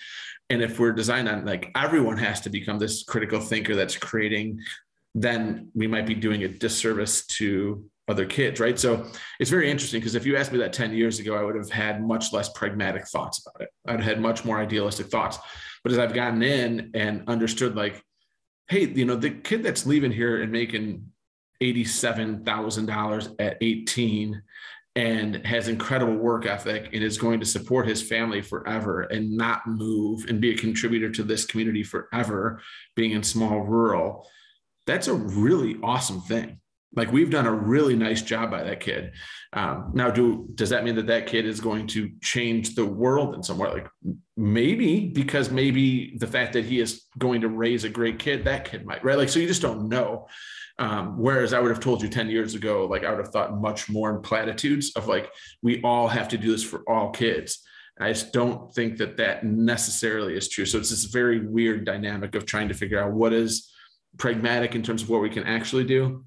and 0.50 0.62
if 0.62 0.80
we're 0.80 0.94
designed 0.94 1.28
on 1.28 1.46
like 1.46 1.72
everyone 1.76 2.18
has 2.18 2.42
to 2.42 2.50
become 2.50 2.80
this 2.80 3.04
critical 3.04 3.40
thinker 3.40 3.76
that's 3.76 3.98
creating 3.98 4.60
then 5.16 5.70
we 5.74 5.88
might 5.88 6.06
be 6.06 6.14
doing 6.14 6.44
a 6.44 6.48
disservice 6.48 7.26
to 7.26 7.84
other 8.08 8.26
kids, 8.26 8.60
right? 8.60 8.78
So 8.78 9.08
it's 9.40 9.50
very 9.50 9.70
interesting 9.70 10.00
because 10.00 10.16
if 10.16 10.26
you 10.26 10.38
asked 10.38 10.52
me 10.52 10.60
that 10.60 10.74
10 10.74 10.94
years 10.94 11.20
ago, 11.20 11.36
I 11.36 11.44
would 11.44 11.56
have 11.56 11.70
had 11.70 12.06
much 12.06 12.34
less 12.34 12.50
pragmatic 12.50 13.08
thoughts 13.08 13.44
about 13.46 13.62
it. 13.62 13.70
I'd 13.88 14.02
had 14.02 14.22
much 14.22 14.46
more 14.46 14.60
idealistic 14.60 15.08
thoughts. 15.08 15.40
But 15.86 15.92
as 15.92 16.00
I've 16.00 16.16
gotten 16.16 16.42
in 16.42 16.90
and 16.96 17.22
understood, 17.28 17.76
like, 17.76 18.04
hey, 18.70 18.88
you 18.88 19.06
know, 19.06 19.16
the 19.16 19.30
kid 19.30 19.62
that's 19.62 19.86
leaving 19.86 20.12
here 20.12 20.42
and 20.42 20.52
making 20.52 21.06
$87,000 21.62 23.36
at 23.38 23.58
18 23.62 24.42
and 24.96 25.46
has 25.46 25.68
incredible 25.68 26.16
work 26.16 26.48
ethic 26.48 26.90
and 26.92 27.04
is 27.04 27.20
going 27.20 27.40
to 27.40 27.46
support 27.46 27.88
his 27.88 28.02
family 28.02 28.42
forever 28.42 29.02
and 29.02 29.38
not 29.38 29.68
move 29.68 30.26
and 30.28 30.42
be 30.42 30.56
a 30.56 30.58
contributor 30.58 31.12
to 31.12 31.22
this 31.22 31.46
community 31.46 31.84
forever, 31.84 32.64
being 32.96 33.12
in 33.12 33.22
small 33.22 33.60
rural, 33.60 34.28
that's 34.88 35.08
a 35.08 35.14
really 35.14 35.78
awesome 35.84 36.22
thing 36.22 36.60
like 36.96 37.12
we've 37.12 37.30
done 37.30 37.46
a 37.46 37.54
really 37.54 37.96
nice 37.96 38.22
job 38.22 38.52
by 38.52 38.64
that 38.64 38.80
kid. 38.80 39.14
Um, 39.54 39.92
now, 39.94 40.12
do 40.12 40.48
does 40.56 40.70
that 40.70 40.84
mean 40.84 40.96
that 40.96 41.08
that 41.08 41.28
kid 41.28 41.46
is 41.46 41.60
going 41.60 41.88
to 41.88 42.12
change 42.22 42.76
the 42.76 42.86
world 42.86 43.36
in 43.36 43.44
some 43.44 43.58
way? 43.58 43.70
Like 43.70 43.88
maybe 44.36 45.08
because 45.08 45.50
maybe 45.50 46.18
the 46.18 46.28
fact 46.28 46.54
that 46.54 46.66
he 46.66 46.80
is 46.80 47.04
going 47.18 47.42
to 47.42 47.50
raise 47.50 47.84
a 47.84 47.90
great 47.90 48.20
kid, 48.20 48.46
that 48.46 48.66
kid 48.66 48.86
might 48.86 49.04
right. 49.04 49.18
Like 49.18 49.30
so, 49.30 49.40
you 49.40 49.48
just 49.48 49.62
don't 49.62 49.90
know. 49.90 50.28
Um, 50.78 51.18
whereas 51.18 51.54
I 51.54 51.60
would 51.60 51.72
have 51.72 51.80
told 51.80 52.02
you 52.02 52.10
10 52.10 52.30
years 52.30 52.54
ago, 52.54 52.86
like 52.86 53.06
I 53.06 53.10
would 53.10 53.20
have 53.20 53.32
thought 53.32 53.60
much 53.62 53.90
more 53.90 54.14
in 54.14 54.22
platitudes 54.22 54.92
of 54.98 55.08
like, 55.08 55.30
we 55.62 55.82
all 55.84 56.10
have 56.10 56.28
to 56.30 56.38
do 56.38 56.52
this 56.52 56.64
for 56.64 56.84
all 56.86 57.12
kids. 57.12 57.60
I 57.98 58.12
just 58.12 58.34
don't 58.34 58.74
think 58.74 58.98
that 58.98 59.16
that 59.18 59.46
necessarily 59.46 60.36
is 60.36 60.50
true. 60.50 60.66
So 60.66 60.78
it's 60.78 60.90
this 60.90 61.06
very 61.06 61.48
weird 61.48 61.86
dynamic 61.86 62.36
of 62.36 62.46
trying 62.46 62.68
to 62.68 62.74
figure 62.74 63.02
out 63.02 63.14
what 63.14 63.32
is 63.32 63.72
pragmatic 64.18 64.76
in 64.76 64.84
terms 64.84 65.02
of 65.02 65.10
what 65.10 65.22
we 65.22 65.30
can 65.30 65.44
actually 65.44 65.86
do 65.86 66.26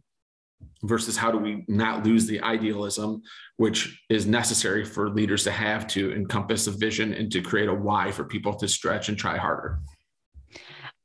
versus 0.83 1.17
how 1.17 1.31
do 1.31 1.38
we 1.38 1.65
not 1.69 2.05
lose 2.05 2.27
the 2.27 2.41
idealism 2.43 3.23
which 3.57 4.00
is 4.09 4.27
necessary 4.27 4.85
for 4.85 5.11
leaders 5.11 5.43
to 5.45 5.50
have 5.50 5.87
to 5.88 6.12
encompass 6.12 6.67
a 6.69 6.71
vision 6.71 7.12
and 7.12 7.31
to 7.33 7.41
create 7.43 7.69
a 7.69 7.75
why 7.75 8.11
for 8.12 8.25
people 8.25 8.55
to 8.55 8.69
stretch 8.69 9.09
and 9.09 9.19
try 9.19 9.37
harder. 9.37 9.81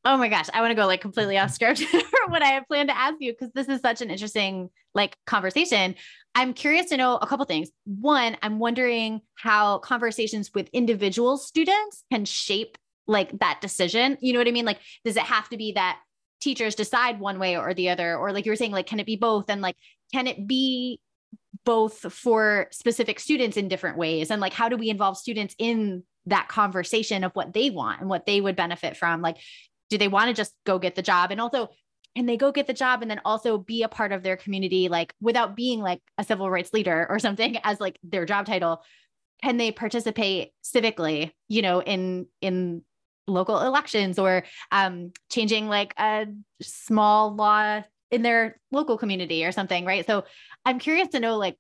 Oh 0.06 0.18
my 0.18 0.28
gosh 0.28 0.48
i 0.54 0.60
want 0.60 0.72
to 0.72 0.76
go 0.76 0.86
like 0.86 1.00
completely 1.00 1.38
off 1.38 1.52
script 1.52 1.80
for 1.84 2.28
what 2.28 2.44
i 2.44 2.48
had 2.48 2.68
planned 2.68 2.90
to 2.90 2.98
ask 2.98 3.16
you 3.20 3.32
because 3.32 3.54
this 3.54 3.70
is 3.70 3.80
such 3.80 4.02
an 4.02 4.10
interesting 4.10 4.70
like 4.94 5.18
conversation. 5.26 5.96
I'm 6.36 6.54
curious 6.54 6.88
to 6.90 6.98
know 6.98 7.16
a 7.18 7.26
couple 7.26 7.46
things. 7.46 7.70
One 7.86 8.36
i'm 8.42 8.60
wondering 8.60 9.22
how 9.36 9.80
conversations 9.80 10.52
with 10.54 10.68
individual 10.74 11.38
students 11.38 12.04
can 12.12 12.26
shape 12.26 12.78
like 13.08 13.40
that 13.40 13.62
decision. 13.62 14.18
You 14.20 14.34
know 14.34 14.40
what 14.40 14.48
i 14.48 14.52
mean? 14.52 14.66
Like 14.66 14.80
does 15.06 15.16
it 15.16 15.24
have 15.24 15.48
to 15.50 15.58
be 15.58 15.72
that 15.74 16.00
teachers 16.44 16.76
decide 16.76 17.20
one 17.20 17.40
way 17.40 17.58
or 17.58 17.74
the 17.74 17.90
other 17.90 18.18
or 18.18 18.34
like 18.34 18.46
you 18.46 18.52
were 18.52 18.58
saying 18.58 18.72
like 18.72 18.86
can 18.86 19.00
it 19.00 19.06
be 19.06 19.16
both? 19.16 19.50
And 19.50 19.62
like 19.62 19.78
can 20.12 20.28
it 20.28 20.46
be 20.46 21.00
both 21.64 22.00
for 22.14 22.68
specific 22.72 23.20
students 23.20 23.56
in 23.56 23.70
different 23.70 23.98
ways? 23.98 24.30
And 24.30 24.42
like 24.42 24.54
how 24.54 24.68
do 24.68 24.76
we 24.76 24.90
involve 24.90 25.18
students 25.18 25.56
in 25.58 26.04
that 26.26 26.50
conversation 26.50 27.24
of 27.24 27.32
what 27.34 27.54
they 27.54 27.70
want 27.70 28.02
and 28.02 28.10
what 28.10 28.26
they 28.26 28.42
would 28.42 28.58
benefit 28.58 28.98
from? 28.98 29.22
Like 29.22 29.38
do 29.90 29.98
they 29.98 30.10
want 30.10 30.28
to 30.28 30.34
just 30.34 30.54
go 30.66 30.80
get 30.80 30.96
the 30.96 31.02
job? 31.02 31.32
And 31.32 31.40
also 31.40 31.70
can 32.16 32.26
they 32.26 32.38
go 32.38 32.52
get 32.52 32.68
the 32.68 32.74
job 32.74 33.02
and 33.02 33.10
then 33.10 33.22
also 33.24 33.58
be 33.58 33.84
a 33.84 33.88
part 33.88 34.12
of 34.12 34.22
their 34.22 34.38
community 34.38 34.90
like 34.90 35.14
without 35.22 35.56
being 35.56 35.80
like 35.80 36.02
a 36.18 36.24
civil 36.24 36.50
rights 36.50 36.74
leader 36.74 37.08
or 37.10 37.20
something 37.20 37.58
as 37.64 37.80
like 37.80 37.98
their 38.04 38.26
job 38.26 38.46
title? 38.46 38.84
Can 39.42 39.58
they 39.58 39.72
participate 39.72 40.52
civically 40.64 41.32
you 41.48 41.62
know 41.62 41.82
in 41.82 42.28
in 42.42 42.84
local 43.28 43.62
elections 43.62 44.20
or 44.20 44.44
um, 44.72 45.12
changing 45.32 45.68
like 45.68 45.94
a 45.98 46.28
small 46.62 47.36
law 47.36 47.84
in 48.12 48.22
their 48.22 48.60
local 48.72 48.98
community 48.98 49.46
or 49.46 49.52
something, 49.52 49.86
right? 49.86 50.06
So 50.06 50.26
I'm 50.66 50.80
curious 50.80 51.10
to 51.10 51.20
know 51.20 51.38
like 51.38 51.58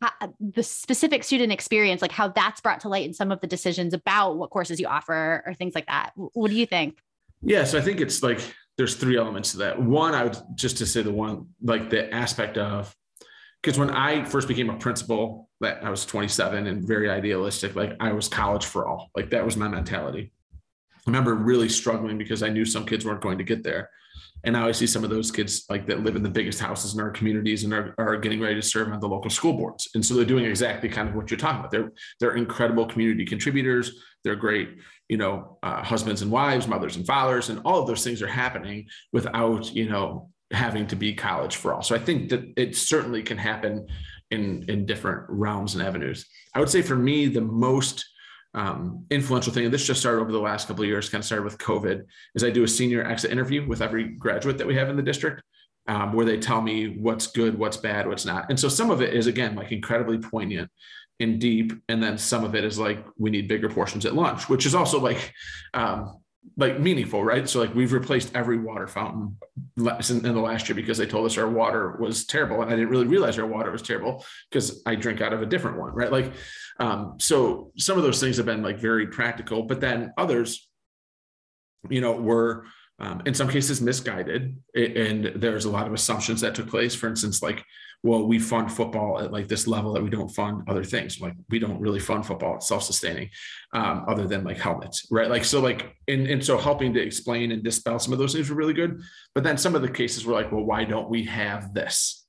how, 0.00 0.10
the 0.40 0.62
specific 0.62 1.22
student 1.22 1.52
experience, 1.52 2.02
like 2.02 2.12
how 2.12 2.28
that's 2.28 2.60
brought 2.60 2.80
to 2.80 2.88
light 2.88 3.06
in 3.06 3.14
some 3.14 3.30
of 3.30 3.40
the 3.40 3.46
decisions 3.46 3.94
about 3.94 4.36
what 4.36 4.50
courses 4.50 4.80
you 4.80 4.86
offer 4.86 5.42
or 5.46 5.54
things 5.54 5.74
like 5.74 5.86
that. 5.86 6.12
What 6.14 6.50
do 6.50 6.56
you 6.56 6.66
think? 6.66 6.98
Yeah, 7.42 7.64
so 7.64 7.78
I 7.78 7.82
think 7.82 8.00
it's 8.00 8.22
like 8.22 8.40
there's 8.78 8.96
three 8.96 9.16
elements 9.16 9.52
to 9.52 9.58
that. 9.58 9.80
One, 9.80 10.14
I 10.14 10.24
would 10.24 10.36
just 10.54 10.78
to 10.78 10.86
say 10.86 11.02
the 11.02 11.12
one 11.12 11.48
like 11.62 11.90
the 11.90 12.12
aspect 12.12 12.58
of 12.58 12.94
because 13.62 13.78
when 13.78 13.90
I 13.90 14.24
first 14.24 14.48
became 14.48 14.70
a 14.70 14.76
principal, 14.76 15.48
that 15.60 15.82
I 15.82 15.90
was 15.90 16.04
27 16.04 16.66
and 16.66 16.86
very 16.86 17.10
idealistic, 17.10 17.74
like 17.74 17.94
I 17.98 18.12
was 18.12 18.28
college 18.28 18.64
for 18.64 18.86
all. 18.86 19.10
Like 19.16 19.30
that 19.30 19.44
was 19.44 19.56
my 19.56 19.68
mentality. 19.68 20.32
I 21.06 21.10
remember 21.10 21.34
really 21.34 21.68
struggling 21.68 22.18
because 22.18 22.42
I 22.42 22.48
knew 22.48 22.64
some 22.64 22.84
kids 22.84 23.04
weren't 23.04 23.20
going 23.20 23.38
to 23.38 23.44
get 23.44 23.62
there. 23.62 23.90
And 24.44 24.52
now 24.52 24.68
I 24.68 24.72
see 24.72 24.86
some 24.86 25.02
of 25.02 25.10
those 25.10 25.30
kids 25.30 25.64
like 25.68 25.86
that 25.86 26.04
live 26.04 26.14
in 26.14 26.22
the 26.22 26.30
biggest 26.30 26.60
houses 26.60 26.94
in 26.94 27.00
our 27.00 27.10
communities 27.10 27.64
and 27.64 27.72
are, 27.72 27.94
are 27.98 28.16
getting 28.16 28.40
ready 28.40 28.54
to 28.54 28.62
serve 28.62 28.92
on 28.92 29.00
the 29.00 29.08
local 29.08 29.30
school 29.30 29.52
boards. 29.52 29.88
And 29.94 30.04
so 30.04 30.14
they're 30.14 30.24
doing 30.24 30.44
exactly 30.44 30.88
kind 30.88 31.08
of 31.08 31.14
what 31.14 31.30
you're 31.30 31.38
talking 31.38 31.60
about. 31.60 31.70
They're 31.70 31.92
they're 32.20 32.36
incredible 32.36 32.86
community 32.86 33.24
contributors. 33.24 34.00
They're 34.24 34.36
great, 34.36 34.76
you 35.08 35.16
know, 35.16 35.58
uh, 35.62 35.82
husbands 35.82 36.22
and 36.22 36.30
wives, 36.30 36.68
mothers 36.68 36.96
and 36.96 37.06
fathers, 37.06 37.48
and 37.48 37.60
all 37.64 37.80
of 37.80 37.86
those 37.86 38.04
things 38.04 38.22
are 38.22 38.28
happening 38.28 38.86
without, 39.12 39.74
you 39.74 39.88
know, 39.88 40.30
having 40.52 40.86
to 40.88 40.96
be 40.96 41.14
college 41.14 41.56
for 41.56 41.74
all. 41.74 41.82
So 41.82 41.94
I 41.96 41.98
think 41.98 42.28
that 42.30 42.52
it 42.56 42.76
certainly 42.76 43.22
can 43.22 43.38
happen 43.38 43.88
in 44.30 44.64
in 44.68 44.86
different 44.86 45.24
realms 45.28 45.74
and 45.74 45.82
avenues. 45.82 46.26
I 46.54 46.60
would 46.60 46.70
say 46.70 46.82
for 46.82 46.96
me, 46.96 47.26
the 47.26 47.40
most 47.40 48.04
um, 48.56 49.06
influential 49.10 49.52
thing, 49.52 49.66
and 49.66 49.72
this 49.72 49.86
just 49.86 50.00
started 50.00 50.20
over 50.20 50.32
the 50.32 50.40
last 50.40 50.66
couple 50.66 50.82
of 50.82 50.88
years, 50.88 51.08
kind 51.08 51.20
of 51.20 51.26
started 51.26 51.44
with 51.44 51.58
COVID, 51.58 52.04
is 52.34 52.42
I 52.42 52.50
do 52.50 52.64
a 52.64 52.68
senior 52.68 53.04
exit 53.04 53.30
interview 53.30 53.66
with 53.66 53.82
every 53.82 54.04
graduate 54.04 54.58
that 54.58 54.66
we 54.66 54.74
have 54.74 54.88
in 54.88 54.96
the 54.96 55.02
district. 55.02 55.42
Um, 55.88 56.12
where 56.14 56.26
they 56.26 56.36
tell 56.36 56.60
me 56.60 56.98
what's 56.98 57.28
good, 57.28 57.56
what's 57.56 57.76
bad, 57.76 58.08
what's 58.08 58.26
not. 58.26 58.46
And 58.48 58.58
so 58.58 58.68
some 58.68 58.90
of 58.90 59.02
it 59.02 59.14
is 59.14 59.28
again 59.28 59.54
like 59.54 59.70
incredibly 59.70 60.18
poignant 60.18 60.68
and 61.20 61.40
deep, 61.40 61.72
and 61.88 62.02
then 62.02 62.18
some 62.18 62.42
of 62.42 62.56
it 62.56 62.64
is 62.64 62.76
like 62.76 63.06
we 63.16 63.30
need 63.30 63.46
bigger 63.46 63.68
portions 63.68 64.04
at 64.04 64.12
lunch, 64.12 64.48
which 64.48 64.66
is 64.66 64.74
also 64.74 64.98
like 64.98 65.32
um, 65.74 66.18
like 66.56 66.80
meaningful, 66.80 67.24
right? 67.24 67.48
So 67.48 67.60
like 67.60 67.74
we've 67.74 67.92
replaced 67.92 68.34
every 68.34 68.58
water 68.58 68.86
fountain 68.86 69.36
in 69.76 70.22
the 70.22 70.40
last 70.40 70.68
year 70.68 70.76
because 70.76 70.98
they 70.98 71.06
told 71.06 71.26
us 71.26 71.38
our 71.38 71.48
water 71.48 71.96
was 71.98 72.26
terrible, 72.26 72.62
and 72.62 72.70
I 72.70 72.76
didn't 72.76 72.90
really 72.90 73.06
realize 73.06 73.38
our 73.38 73.46
water 73.46 73.70
was 73.70 73.82
terrible 73.82 74.24
because 74.50 74.82
I 74.86 74.94
drink 74.94 75.20
out 75.20 75.32
of 75.32 75.42
a 75.42 75.46
different 75.46 75.78
one, 75.78 75.92
right? 75.92 76.12
Like, 76.12 76.32
um, 76.78 77.14
so 77.18 77.72
some 77.76 77.96
of 77.96 78.04
those 78.04 78.20
things 78.20 78.36
have 78.36 78.46
been 78.46 78.62
like 78.62 78.78
very 78.78 79.06
practical, 79.06 79.62
but 79.62 79.80
then 79.80 80.12
others, 80.18 80.68
you 81.88 82.00
know, 82.00 82.12
were 82.12 82.66
um, 82.98 83.22
in 83.26 83.34
some 83.34 83.48
cases 83.48 83.80
misguided, 83.80 84.56
and 84.74 85.32
there's 85.36 85.66
a 85.66 85.70
lot 85.70 85.86
of 85.86 85.92
assumptions 85.92 86.40
that 86.40 86.54
took 86.54 86.68
place. 86.68 86.94
For 86.94 87.08
instance, 87.08 87.42
like 87.42 87.64
well, 88.02 88.26
we 88.26 88.38
fund 88.38 88.70
football 88.70 89.20
at 89.20 89.32
like 89.32 89.48
this 89.48 89.66
level 89.66 89.92
that 89.92 90.02
we 90.02 90.10
don't 90.10 90.28
fund 90.28 90.62
other 90.68 90.84
things. 90.84 91.20
Like 91.20 91.34
we 91.50 91.58
don't 91.58 91.80
really 91.80 91.98
fund 91.98 92.24
football; 92.24 92.56
it's 92.56 92.68
self-sustaining, 92.68 93.30
um, 93.72 94.04
other 94.06 94.26
than 94.26 94.44
like 94.44 94.58
helmets, 94.58 95.06
right? 95.10 95.28
Like 95.28 95.44
so, 95.44 95.60
like 95.60 95.96
and 96.08 96.26
and 96.26 96.44
so 96.44 96.56
helping 96.56 96.92
to 96.94 97.02
explain 97.02 97.52
and 97.52 97.62
dispel 97.62 97.98
some 97.98 98.12
of 98.12 98.18
those 98.18 98.34
things 98.34 98.48
were 98.48 98.56
really 98.56 98.74
good. 98.74 99.00
But 99.34 99.44
then 99.44 99.58
some 99.58 99.74
of 99.74 99.82
the 99.82 99.90
cases 99.90 100.24
were 100.24 100.34
like, 100.34 100.52
well, 100.52 100.64
why 100.64 100.84
don't 100.84 101.10
we 101.10 101.24
have 101.24 101.74
this? 101.74 102.26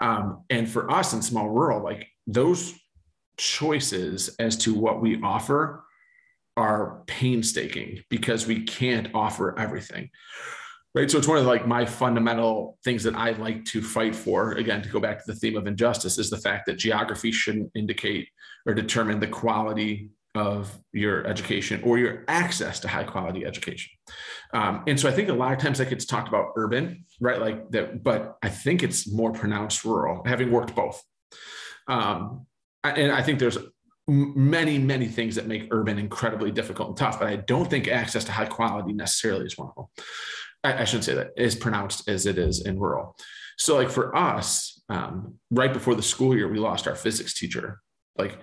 Um, 0.00 0.44
and 0.50 0.68
for 0.68 0.90
us 0.90 1.12
in 1.12 1.22
small 1.22 1.48
rural, 1.48 1.82
like 1.82 2.08
those 2.26 2.74
choices 3.36 4.34
as 4.38 4.56
to 4.58 4.74
what 4.74 5.00
we 5.00 5.20
offer 5.22 5.84
are 6.56 7.02
painstaking 7.06 8.02
because 8.08 8.46
we 8.46 8.62
can't 8.64 9.08
offer 9.14 9.58
everything 9.58 10.10
right? 10.96 11.10
So 11.10 11.18
it's 11.18 11.28
one 11.28 11.36
of 11.36 11.44
like 11.44 11.66
my 11.66 11.84
fundamental 11.84 12.78
things 12.82 13.04
that 13.04 13.14
i 13.14 13.30
like 13.32 13.64
to 13.66 13.82
fight 13.82 14.16
for 14.16 14.52
again 14.52 14.82
to 14.82 14.88
go 14.88 14.98
back 14.98 15.18
to 15.18 15.32
the 15.32 15.38
theme 15.38 15.56
of 15.56 15.66
injustice 15.66 16.18
is 16.18 16.30
the 16.30 16.38
fact 16.38 16.66
that 16.66 16.78
geography 16.78 17.30
shouldn't 17.30 17.70
indicate 17.76 18.28
or 18.64 18.74
determine 18.74 19.20
the 19.20 19.26
quality 19.26 20.10
of 20.34 20.76
your 20.92 21.26
education 21.26 21.80
or 21.82 21.98
your 21.98 22.24
access 22.28 22.80
to 22.80 22.88
high 22.88 23.04
quality 23.04 23.46
education. 23.46 23.90
Um, 24.52 24.82
and 24.86 24.98
so 24.98 25.08
i 25.08 25.12
think 25.12 25.28
a 25.28 25.34
lot 25.34 25.52
of 25.52 25.58
times 25.58 25.78
that 25.78 25.90
gets 25.90 26.06
talked 26.06 26.28
about 26.28 26.52
urban 26.56 27.04
right? 27.20 27.40
Like 27.40 27.70
that 27.70 28.02
but 28.02 28.38
i 28.42 28.48
think 28.48 28.82
it's 28.82 29.10
more 29.10 29.32
pronounced 29.32 29.84
rural 29.84 30.22
having 30.24 30.50
worked 30.50 30.74
both. 30.74 31.02
Um, 31.88 32.46
and 32.84 33.12
i 33.12 33.22
think 33.22 33.38
there's 33.38 33.58
many 34.08 34.78
many 34.78 35.06
things 35.06 35.34
that 35.34 35.46
make 35.46 35.66
urban 35.72 35.98
incredibly 35.98 36.50
difficult 36.50 36.88
and 36.88 36.96
tough 36.96 37.18
but 37.18 37.28
i 37.28 37.36
don't 37.36 37.68
think 37.68 37.88
access 37.88 38.24
to 38.24 38.32
high 38.32 38.46
quality 38.46 38.92
necessarily 38.92 39.44
is 39.44 39.58
one 39.58 39.68
of 39.68 39.74
them 39.74 39.86
I, 40.66 40.82
I 40.82 40.84
shouldn't 40.84 41.04
say 41.04 41.14
that 41.14 41.30
as 41.36 41.54
pronounced 41.54 42.08
as 42.08 42.26
it 42.26 42.38
is 42.38 42.66
in 42.66 42.78
rural. 42.78 43.16
So 43.56 43.76
like 43.76 43.90
for 43.90 44.14
us, 44.14 44.82
um, 44.88 45.34
right 45.50 45.72
before 45.72 45.94
the 45.94 46.02
school 46.02 46.36
year, 46.36 46.48
we 46.48 46.58
lost 46.58 46.86
our 46.86 46.94
physics 46.94 47.32
teacher. 47.32 47.80
Like 48.18 48.38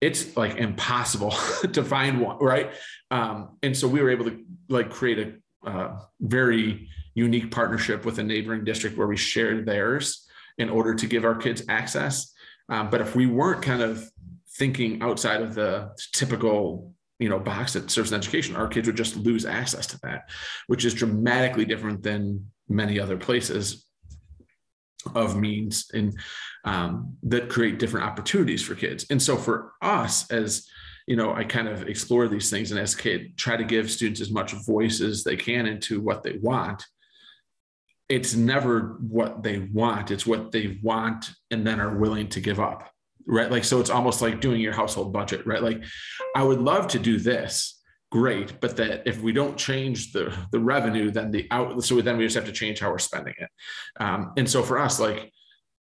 it's 0.00 0.36
like 0.36 0.56
impossible 0.56 1.30
to 1.72 1.84
find 1.84 2.20
one, 2.20 2.38
right? 2.38 2.70
Um, 3.10 3.58
and 3.62 3.76
so 3.76 3.88
we 3.88 4.00
were 4.00 4.10
able 4.10 4.26
to 4.26 4.44
like 4.68 4.90
create 4.90 5.18
a 5.18 5.68
uh, 5.68 5.98
very 6.20 6.88
unique 7.14 7.50
partnership 7.50 8.04
with 8.04 8.18
a 8.18 8.22
neighboring 8.22 8.64
district 8.64 8.96
where 8.96 9.08
we 9.08 9.16
shared 9.16 9.66
theirs 9.66 10.26
in 10.56 10.70
order 10.70 10.94
to 10.94 11.06
give 11.06 11.24
our 11.24 11.34
kids 11.34 11.62
access. 11.68 12.32
Um, 12.68 12.90
but 12.90 13.00
if 13.00 13.16
we 13.16 13.26
weren't 13.26 13.62
kind 13.62 13.82
of 13.82 14.10
thinking 14.56 15.02
outside 15.02 15.42
of 15.42 15.54
the 15.54 15.90
typical 16.12 16.94
you 17.18 17.28
know 17.28 17.38
box 17.38 17.72
that 17.72 17.90
serves 17.90 18.12
an 18.12 18.18
education 18.18 18.54
our 18.54 18.68
kids 18.68 18.86
would 18.86 18.96
just 18.96 19.16
lose 19.16 19.44
access 19.44 19.88
to 19.88 19.98
that 20.02 20.30
which 20.68 20.84
is 20.84 20.94
dramatically 20.94 21.64
different 21.64 22.02
than 22.02 22.46
many 22.68 23.00
other 23.00 23.16
places 23.16 23.88
of 25.14 25.36
means 25.36 25.90
and 25.94 26.18
um, 26.64 27.16
that 27.22 27.48
create 27.48 27.78
different 27.78 28.06
opportunities 28.06 28.62
for 28.62 28.74
kids. 28.74 29.06
And 29.10 29.22
so 29.22 29.36
for 29.36 29.72
us 29.80 30.30
as 30.30 30.66
you 31.06 31.16
know 31.16 31.32
i 31.32 31.42
kind 31.42 31.68
of 31.68 31.88
explore 31.88 32.28
these 32.28 32.50
things 32.50 32.70
and 32.70 32.78
as 32.78 32.94
kid 32.94 33.34
try 33.38 33.56
to 33.56 33.64
give 33.64 33.90
students 33.90 34.20
as 34.20 34.30
much 34.30 34.52
voice 34.66 35.00
as 35.00 35.24
they 35.24 35.36
can 35.36 35.66
into 35.66 36.02
what 36.02 36.22
they 36.22 36.38
want 36.42 36.84
it's 38.08 38.34
never 38.34 38.96
what 39.00 39.42
they 39.42 39.58
want 39.58 40.10
it's 40.10 40.26
what 40.26 40.52
they 40.52 40.78
want 40.82 41.30
and 41.50 41.66
then 41.66 41.80
are 41.80 41.96
willing 41.96 42.28
to 42.28 42.40
give 42.40 42.58
up 42.58 42.90
right? 43.28 43.50
Like, 43.50 43.64
so 43.64 43.78
it's 43.78 43.90
almost 43.90 44.22
like 44.22 44.40
doing 44.40 44.60
your 44.60 44.72
household 44.72 45.12
budget, 45.12 45.46
right? 45.46 45.62
Like, 45.62 45.84
I 46.34 46.42
would 46.42 46.60
love 46.60 46.88
to 46.88 46.98
do 46.98 47.18
this, 47.18 47.80
great, 48.10 48.58
but 48.60 48.76
that 48.78 49.02
if 49.06 49.20
we 49.20 49.32
don't 49.32 49.56
change 49.56 50.12
the 50.12 50.34
the 50.50 50.58
revenue, 50.58 51.10
then 51.10 51.30
the 51.30 51.46
out, 51.50 51.84
so 51.84 52.00
then 52.00 52.16
we 52.16 52.24
just 52.24 52.36
have 52.36 52.46
to 52.46 52.52
change 52.52 52.80
how 52.80 52.90
we're 52.90 52.98
spending 52.98 53.34
it. 53.38 53.50
Um, 54.00 54.32
and 54.36 54.48
so 54.48 54.62
for 54.62 54.78
us, 54.78 54.98
like, 54.98 55.30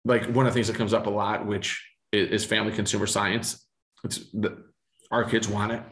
like 0.04 0.24
one 0.24 0.46
of 0.46 0.52
the 0.52 0.54
things 0.54 0.66
that 0.66 0.76
comes 0.76 0.92
up 0.92 1.06
a 1.06 1.10
lot, 1.10 1.46
which 1.46 1.80
is, 2.12 2.44
family 2.44 2.72
consumer 2.72 3.06
science. 3.06 3.64
It's 4.02 4.18
the, 4.32 4.64
our 5.12 5.24
kids 5.24 5.48
want 5.48 5.72
it, 5.72 5.82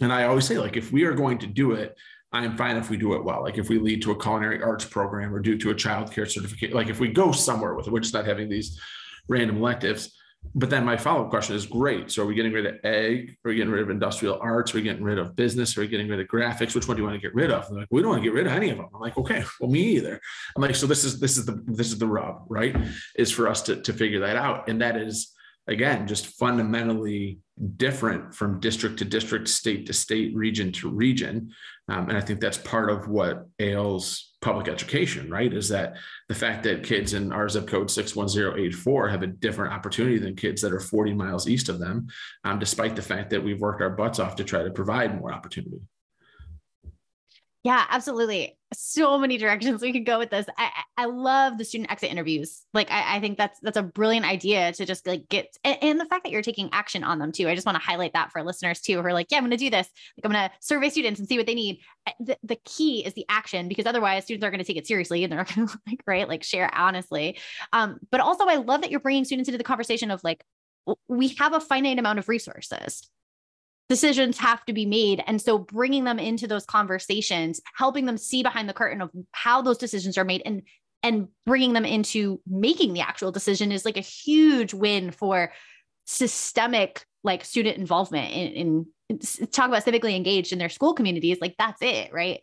and 0.00 0.12
I 0.12 0.24
always 0.24 0.46
say, 0.46 0.58
like, 0.58 0.76
if 0.76 0.90
we 0.90 1.04
are 1.04 1.14
going 1.14 1.38
to 1.38 1.46
do 1.46 1.72
it, 1.72 1.96
I'm 2.32 2.56
fine 2.56 2.76
if 2.76 2.90
we 2.90 2.96
do 2.96 3.14
it 3.14 3.24
well. 3.24 3.42
Like 3.42 3.58
if 3.58 3.68
we 3.68 3.78
lead 3.78 4.02
to 4.02 4.10
a 4.10 4.20
culinary 4.20 4.62
arts 4.62 4.84
program 4.84 5.34
or 5.34 5.40
do 5.40 5.56
to 5.58 5.70
a 5.70 5.74
child 5.74 6.12
care 6.12 6.26
certificate, 6.26 6.74
like 6.74 6.88
if 6.88 7.00
we 7.00 7.08
go 7.08 7.32
somewhere 7.32 7.74
with 7.74 7.86
it, 7.86 7.92
we're 7.92 8.00
just 8.00 8.14
not 8.14 8.26
having 8.26 8.48
these 8.48 8.80
random 9.28 9.56
electives 9.56 10.16
but 10.54 10.70
then 10.70 10.84
my 10.84 10.96
follow-up 10.96 11.30
question 11.30 11.56
is 11.56 11.66
great. 11.66 12.10
So 12.10 12.22
are 12.22 12.26
we 12.26 12.34
getting 12.34 12.52
rid 12.52 12.66
of 12.66 12.76
ag? 12.84 13.36
Are 13.44 13.48
we 13.48 13.56
getting 13.56 13.72
rid 13.72 13.82
of 13.82 13.90
industrial 13.90 14.38
arts? 14.40 14.72
Are 14.72 14.78
we 14.78 14.82
getting 14.82 15.02
rid 15.02 15.18
of 15.18 15.36
business? 15.36 15.76
Are 15.76 15.80
we 15.80 15.88
getting 15.88 16.08
rid 16.08 16.20
of 16.20 16.26
graphics? 16.28 16.74
Which 16.74 16.86
one 16.88 16.96
do 16.96 17.02
you 17.02 17.08
want 17.08 17.20
to 17.20 17.26
get 17.26 17.34
rid 17.34 17.50
of? 17.50 17.70
like, 17.70 17.88
we 17.90 18.02
don't 18.02 18.10
want 18.10 18.22
to 18.22 18.28
get 18.28 18.34
rid 18.34 18.46
of 18.46 18.52
any 18.52 18.70
of 18.70 18.76
them. 18.76 18.88
I'm 18.94 19.00
like, 19.00 19.16
okay, 19.16 19.44
well, 19.60 19.70
me 19.70 19.80
either. 19.80 20.20
I'm 20.54 20.62
like, 20.62 20.76
so 20.76 20.86
this 20.86 21.04
is 21.04 21.20
this 21.20 21.36
is 21.36 21.46
the 21.46 21.62
this 21.66 21.88
is 21.88 21.98
the 21.98 22.06
rub, 22.06 22.44
right? 22.48 22.76
Is 23.16 23.30
for 23.30 23.48
us 23.48 23.62
to 23.62 23.80
to 23.82 23.92
figure 23.92 24.20
that 24.20 24.36
out. 24.36 24.68
And 24.68 24.80
that 24.80 24.96
is 24.96 25.32
again 25.66 26.06
just 26.06 26.26
fundamentally 26.38 27.40
different 27.76 28.34
from 28.34 28.60
district 28.60 28.98
to 28.98 29.04
district, 29.04 29.48
state 29.48 29.86
to 29.86 29.92
state, 29.92 30.34
region 30.34 30.72
to 30.72 30.90
region. 30.90 31.50
Um, 31.88 32.08
and 32.08 32.18
I 32.18 32.20
think 32.20 32.40
that's 32.40 32.58
part 32.58 32.90
of 32.90 33.08
what 33.08 33.46
ails 33.60 34.34
public 34.40 34.68
education, 34.68 35.30
right? 35.30 35.52
Is 35.52 35.68
that 35.68 35.94
the 36.28 36.34
fact 36.34 36.64
that 36.64 36.82
kids 36.82 37.14
in 37.14 37.32
our 37.32 37.48
zip 37.48 37.68
code 37.68 37.90
61084 37.90 39.08
have 39.08 39.22
a 39.22 39.28
different 39.28 39.72
opportunity 39.72 40.18
than 40.18 40.34
kids 40.34 40.62
that 40.62 40.72
are 40.72 40.80
40 40.80 41.14
miles 41.14 41.48
east 41.48 41.68
of 41.68 41.78
them, 41.78 42.08
um, 42.44 42.58
despite 42.58 42.96
the 42.96 43.02
fact 43.02 43.30
that 43.30 43.42
we've 43.42 43.60
worked 43.60 43.82
our 43.82 43.90
butts 43.90 44.18
off 44.18 44.36
to 44.36 44.44
try 44.44 44.62
to 44.62 44.70
provide 44.70 45.18
more 45.18 45.32
opportunity. 45.32 45.80
Yeah, 47.66 47.84
absolutely. 47.90 48.56
So 48.72 49.18
many 49.18 49.38
directions 49.38 49.82
we 49.82 49.92
could 49.92 50.06
go 50.06 50.20
with 50.20 50.30
this. 50.30 50.46
I, 50.56 50.70
I 50.96 51.06
love 51.06 51.58
the 51.58 51.64
student 51.64 51.90
exit 51.90 52.12
interviews. 52.12 52.64
Like 52.72 52.88
I, 52.92 53.16
I 53.16 53.20
think 53.20 53.36
that's 53.38 53.58
that's 53.60 53.76
a 53.76 53.82
brilliant 53.82 54.24
idea 54.24 54.72
to 54.74 54.86
just 54.86 55.04
like 55.04 55.28
get 55.28 55.48
and, 55.64 55.76
and, 55.82 56.00
the 56.00 56.04
fact 56.04 56.22
that 56.22 56.30
you're 56.30 56.42
taking 56.42 56.68
action 56.70 57.02
on 57.02 57.18
them 57.18 57.32
too. 57.32 57.48
I 57.48 57.56
just 57.56 57.66
want 57.66 57.74
to 57.74 57.82
highlight 57.82 58.12
that 58.12 58.30
for 58.30 58.44
listeners 58.44 58.80
too, 58.80 59.00
who 59.00 59.08
are 59.08 59.12
like, 59.12 59.26
yeah, 59.32 59.38
I'm 59.38 59.42
going 59.42 59.50
to 59.50 59.56
do 59.56 59.68
this. 59.68 59.88
Like 60.16 60.24
I'm 60.24 60.30
going 60.30 60.48
to 60.48 60.54
survey 60.60 60.90
students 60.90 61.18
and 61.18 61.28
see 61.28 61.38
what 61.38 61.46
they 61.48 61.56
need. 61.56 61.80
The, 62.20 62.38
the 62.44 62.58
key 62.64 63.04
is 63.04 63.14
the 63.14 63.26
action 63.28 63.66
because 63.66 63.86
otherwise 63.86 64.22
students 64.22 64.46
are 64.46 64.50
going 64.50 64.62
to 64.62 64.64
take 64.64 64.76
it 64.76 64.86
seriously 64.86 65.24
and 65.24 65.32
they're 65.32 65.38
not 65.38 65.52
going 65.52 65.66
to 65.66 65.78
like 65.88 66.04
right 66.06 66.28
like 66.28 66.44
share 66.44 66.72
honestly. 66.72 67.36
Um, 67.72 67.98
but 68.12 68.20
also 68.20 68.44
I 68.44 68.56
love 68.56 68.82
that 68.82 68.92
you're 68.92 69.00
bringing 69.00 69.24
students 69.24 69.48
into 69.48 69.58
the 69.58 69.64
conversation 69.64 70.12
of 70.12 70.22
like 70.22 70.44
we 71.08 71.28
have 71.40 71.52
a 71.52 71.58
finite 71.58 71.98
amount 71.98 72.20
of 72.20 72.28
resources 72.28 73.10
decisions 73.88 74.38
have 74.38 74.64
to 74.64 74.72
be 74.72 74.86
made. 74.86 75.22
And 75.26 75.40
so 75.40 75.58
bringing 75.58 76.04
them 76.04 76.18
into 76.18 76.46
those 76.46 76.64
conversations, 76.64 77.60
helping 77.76 78.06
them 78.06 78.18
see 78.18 78.42
behind 78.42 78.68
the 78.68 78.74
curtain 78.74 79.00
of 79.00 79.10
how 79.32 79.62
those 79.62 79.78
decisions 79.78 80.18
are 80.18 80.24
made 80.24 80.42
and 80.44 80.62
and 81.02 81.28
bringing 81.44 81.72
them 81.72 81.84
into 81.84 82.40
making 82.48 82.92
the 82.92 83.00
actual 83.00 83.30
decision 83.30 83.70
is 83.70 83.84
like 83.84 83.96
a 83.96 84.00
huge 84.00 84.74
win 84.74 85.10
for 85.10 85.52
systemic 86.04 87.04
like 87.22 87.44
student 87.44 87.76
involvement 87.76 88.32
in, 88.32 88.86
in 89.10 89.18
talk 89.48 89.68
about 89.68 89.84
civically 89.84 90.16
engaged 90.16 90.52
in 90.52 90.58
their 90.58 90.68
school 90.68 90.94
communities 90.94 91.38
like 91.40 91.54
that's 91.58 91.82
it 91.82 92.12
right 92.12 92.40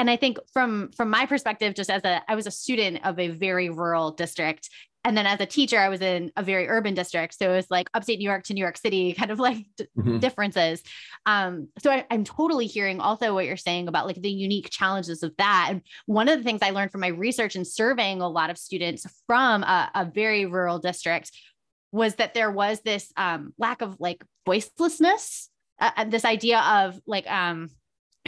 and 0.00 0.08
I 0.08 0.16
think 0.16 0.38
from 0.54 0.90
from 0.96 1.10
my 1.10 1.26
perspective, 1.26 1.74
just 1.74 1.90
as 1.90 2.02
a 2.04 2.22
I 2.26 2.34
was 2.34 2.46
a 2.46 2.50
student 2.50 3.04
of 3.04 3.18
a 3.18 3.28
very 3.28 3.68
rural 3.68 4.12
district, 4.12 4.70
and 5.04 5.16
then 5.16 5.26
as 5.26 5.40
a 5.40 5.46
teacher, 5.46 5.78
I 5.78 5.88
was 5.88 6.02
in 6.02 6.30
a 6.36 6.42
very 6.42 6.68
urban 6.68 6.92
district. 6.92 7.34
So 7.38 7.50
it 7.52 7.56
was 7.56 7.70
like 7.70 7.88
upstate 7.94 8.18
New 8.18 8.28
York 8.28 8.44
to 8.44 8.54
New 8.54 8.60
York 8.60 8.76
City, 8.76 9.12
kind 9.18 9.30
of 9.30 9.38
like 9.38 9.64
d- 9.76 9.86
mm-hmm. 9.96 10.18
differences. 10.18 10.82
Um, 11.26 11.68
so 11.78 11.90
I, 11.90 12.04
am 12.10 12.24
totally 12.24 12.66
hearing 12.66 13.00
also 13.00 13.32
what 13.32 13.46
you're 13.46 13.56
saying 13.56 13.88
about 13.88 14.06
like 14.06 14.20
the 14.20 14.30
unique 14.30 14.68
challenges 14.70 15.22
of 15.22 15.32
that. 15.38 15.68
And 15.70 15.82
one 16.06 16.28
of 16.28 16.38
the 16.38 16.44
things 16.44 16.60
I 16.62 16.70
learned 16.70 16.92
from 16.92 17.00
my 17.00 17.08
research 17.08 17.56
and 17.56 17.66
surveying 17.66 18.20
a 18.20 18.28
lot 18.28 18.50
of 18.50 18.58
students 18.58 19.06
from 19.26 19.62
a, 19.62 19.90
a 19.94 20.04
very 20.04 20.44
rural 20.44 20.78
district 20.78 21.30
was 21.92 22.16
that 22.16 22.34
there 22.34 22.50
was 22.50 22.80
this 22.80 23.10
um, 23.16 23.54
lack 23.58 23.82
of 23.82 23.96
like 23.98 24.22
voicelessness, 24.46 25.48
uh, 25.80 26.04
this 26.04 26.24
idea 26.24 26.60
of 26.60 27.00
like, 27.06 27.28
um, 27.30 27.70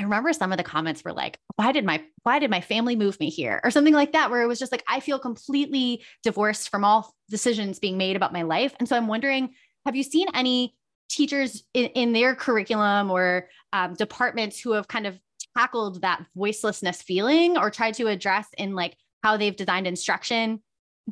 I 0.03 0.05
remember 0.05 0.33
some 0.33 0.51
of 0.53 0.59
the 0.59 0.65
comments 0.65 1.05
were 1.05 1.13
like, 1.13 1.39
why 1.55 1.71
did 1.71 1.85
my 1.85 2.03
why 2.25 2.41
did 2.41 2.51
my 2.51 2.61
family 2.61 2.97
move 2.97 3.19
me 3.21 3.31
here? 3.31 3.61
Or 3.63 3.71
something 3.71 3.95
like 3.95 4.13
that, 4.13 4.31
where 4.31 4.43
it 4.43 4.49
was 4.49 4.59
just 4.59 4.73
like, 4.73 4.83
I 4.89 5.01
feel 5.01 5.19
completely 5.19 6.03
divorced 6.25 6.69
from 6.69 6.85
all 6.85 7.15
decisions 7.31 7.79
being 7.79 7.97
made 7.97 8.17
about 8.17 8.33
my 8.33 8.43
life. 8.43 8.75
And 8.79 8.89
so 8.89 8.97
I'm 8.97 9.07
wondering, 9.07 9.55
have 9.87 9.95
you 9.95 10.03
seen 10.03 10.27
any 10.35 10.75
teachers 11.09 11.63
in, 11.73 11.87
in 11.87 12.13
their 12.13 12.35
curriculum 12.35 13.11
or 13.11 13.49
um, 13.73 13.95
departments 13.95 14.59
who 14.59 14.73
have 14.73 14.89
kind 14.89 15.07
of 15.07 15.19
tackled 15.57 16.03
that 16.03 16.27
voicelessness 16.37 17.03
feeling 17.03 17.57
or 17.57 17.71
tried 17.71 17.95
to 17.95 18.09
address 18.09 18.49
in 18.59 18.75
like 18.75 18.97
how 19.23 19.37
they've 19.37 19.57
designed 19.57 19.87
instruction, 19.87 20.61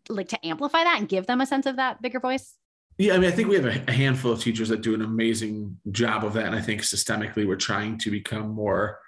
like 0.08 0.28
to 0.28 0.46
amplify 0.46 0.82
that 0.82 0.98
and 0.98 1.08
give 1.08 1.26
them 1.26 1.40
a 1.40 1.46
sense 1.46 1.66
of 1.66 1.76
that 1.76 2.02
bigger 2.02 2.18
voice? 2.18 2.56
Yeah, 2.98 3.14
I 3.14 3.18
mean, 3.18 3.30
I 3.30 3.32
think 3.32 3.48
we 3.48 3.56
have 3.56 3.88
a 3.88 3.92
handful 3.92 4.32
of 4.32 4.40
teachers 4.40 4.68
that 4.68 4.82
do 4.82 4.94
an 4.94 5.02
amazing 5.02 5.78
job 5.90 6.24
of 6.24 6.34
that, 6.34 6.46
and 6.46 6.54
I 6.54 6.60
think 6.60 6.82
systemically 6.82 7.46
we're 7.46 7.56
trying 7.56 7.96
to 7.98 8.10
become 8.10 8.50
more. 8.50 8.98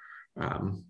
Um, 0.40 0.84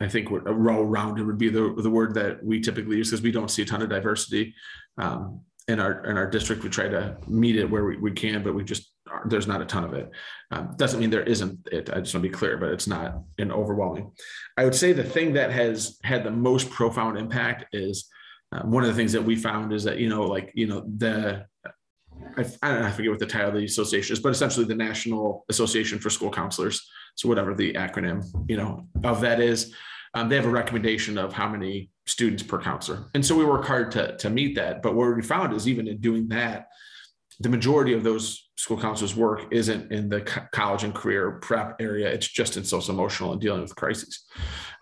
I 0.00 0.08
think 0.08 0.30
we're 0.30 0.52
well-rounded 0.52 1.26
would 1.26 1.38
be 1.38 1.48
the 1.48 1.74
the 1.76 1.90
word 1.90 2.14
that 2.14 2.44
we 2.44 2.60
typically 2.60 2.98
use 2.98 3.10
because 3.10 3.22
we 3.22 3.32
don't 3.32 3.50
see 3.50 3.62
a 3.62 3.64
ton 3.64 3.82
of 3.82 3.88
diversity 3.88 4.54
um, 4.98 5.40
in 5.68 5.80
our 5.80 6.04
in 6.04 6.16
our 6.16 6.28
district. 6.28 6.62
We 6.62 6.68
try 6.68 6.88
to 6.88 7.16
meet 7.26 7.56
it 7.56 7.68
where 7.68 7.84
we, 7.84 7.96
we 7.96 8.12
can, 8.12 8.42
but 8.42 8.54
we 8.54 8.62
just 8.62 8.92
there's 9.26 9.46
not 9.46 9.62
a 9.62 9.66
ton 9.66 9.84
of 9.84 9.94
it. 9.94 10.10
Um, 10.50 10.74
doesn't 10.76 11.00
mean 11.00 11.10
there 11.10 11.22
isn't 11.22 11.66
it. 11.72 11.90
I 11.90 12.00
just 12.00 12.14
want 12.14 12.24
to 12.24 12.28
be 12.28 12.30
clear, 12.30 12.56
but 12.56 12.70
it's 12.70 12.86
not 12.86 13.20
an 13.38 13.50
overwhelming. 13.50 14.12
I 14.56 14.64
would 14.64 14.74
say 14.74 14.92
the 14.92 15.04
thing 15.04 15.32
that 15.34 15.50
has 15.50 15.98
had 16.02 16.24
the 16.24 16.30
most 16.30 16.70
profound 16.70 17.16
impact 17.18 17.74
is 17.74 18.08
um, 18.52 18.70
one 18.70 18.84
of 18.84 18.88
the 18.88 18.94
things 18.94 19.12
that 19.12 19.24
we 19.24 19.34
found 19.36 19.72
is 19.72 19.84
that 19.84 19.98
you 19.98 20.08
know 20.08 20.22
like 20.22 20.52
you 20.54 20.66
know 20.66 20.84
the 20.98 21.46
I, 22.36 22.44
I 22.62 22.72
don't 22.72 22.82
know, 22.82 22.86
I 22.86 22.90
forget 22.90 23.10
what 23.10 23.18
the 23.18 23.26
title 23.26 23.48
of 23.48 23.54
the 23.54 23.64
association 23.64 24.12
is, 24.12 24.20
but 24.20 24.30
essentially 24.30 24.66
the 24.66 24.74
National 24.74 25.44
Association 25.48 25.98
for 25.98 26.10
School 26.10 26.30
Counselors. 26.30 26.88
So 27.14 27.28
whatever 27.28 27.54
the 27.54 27.72
acronym, 27.74 28.24
you 28.48 28.56
know, 28.56 28.86
of 29.04 29.20
that 29.22 29.40
is, 29.40 29.74
um, 30.14 30.28
they 30.28 30.36
have 30.36 30.46
a 30.46 30.50
recommendation 30.50 31.18
of 31.18 31.32
how 31.32 31.48
many 31.48 31.90
students 32.06 32.42
per 32.42 32.60
counselor. 32.60 33.04
And 33.14 33.24
so 33.24 33.36
we 33.36 33.44
work 33.44 33.64
hard 33.64 33.90
to, 33.92 34.16
to 34.18 34.30
meet 34.30 34.54
that. 34.56 34.82
But 34.82 34.94
what 34.94 35.14
we 35.14 35.22
found 35.22 35.54
is 35.54 35.68
even 35.68 35.88
in 35.88 35.98
doing 35.98 36.28
that, 36.28 36.68
the 37.40 37.48
majority 37.48 37.92
of 37.92 38.02
those 38.02 38.48
school 38.56 38.80
counselors 38.80 39.14
work 39.14 39.46
isn't 39.50 39.92
in 39.92 40.08
the 40.08 40.22
college 40.52 40.84
and 40.84 40.94
career 40.94 41.32
prep 41.32 41.76
area. 41.80 42.08
It's 42.08 42.28
just 42.28 42.56
in 42.56 42.64
social 42.64 42.94
emotional 42.94 43.32
and 43.32 43.40
dealing 43.40 43.60
with 43.60 43.76
crises. 43.76 44.24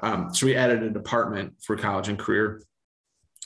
Um, 0.00 0.32
so 0.32 0.46
we 0.46 0.54
added 0.54 0.82
a 0.82 0.90
department 0.90 1.54
for 1.64 1.76
college 1.76 2.08
and 2.08 2.18
career 2.18 2.62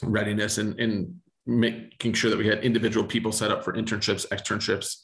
readiness 0.02 0.58
and, 0.58 0.78
and 0.78 1.14
making 1.48 2.12
sure 2.12 2.30
that 2.30 2.38
we 2.38 2.46
had 2.46 2.62
individual 2.62 3.06
people 3.06 3.32
set 3.32 3.50
up 3.50 3.64
for 3.64 3.72
internships, 3.72 4.28
externships, 4.28 4.98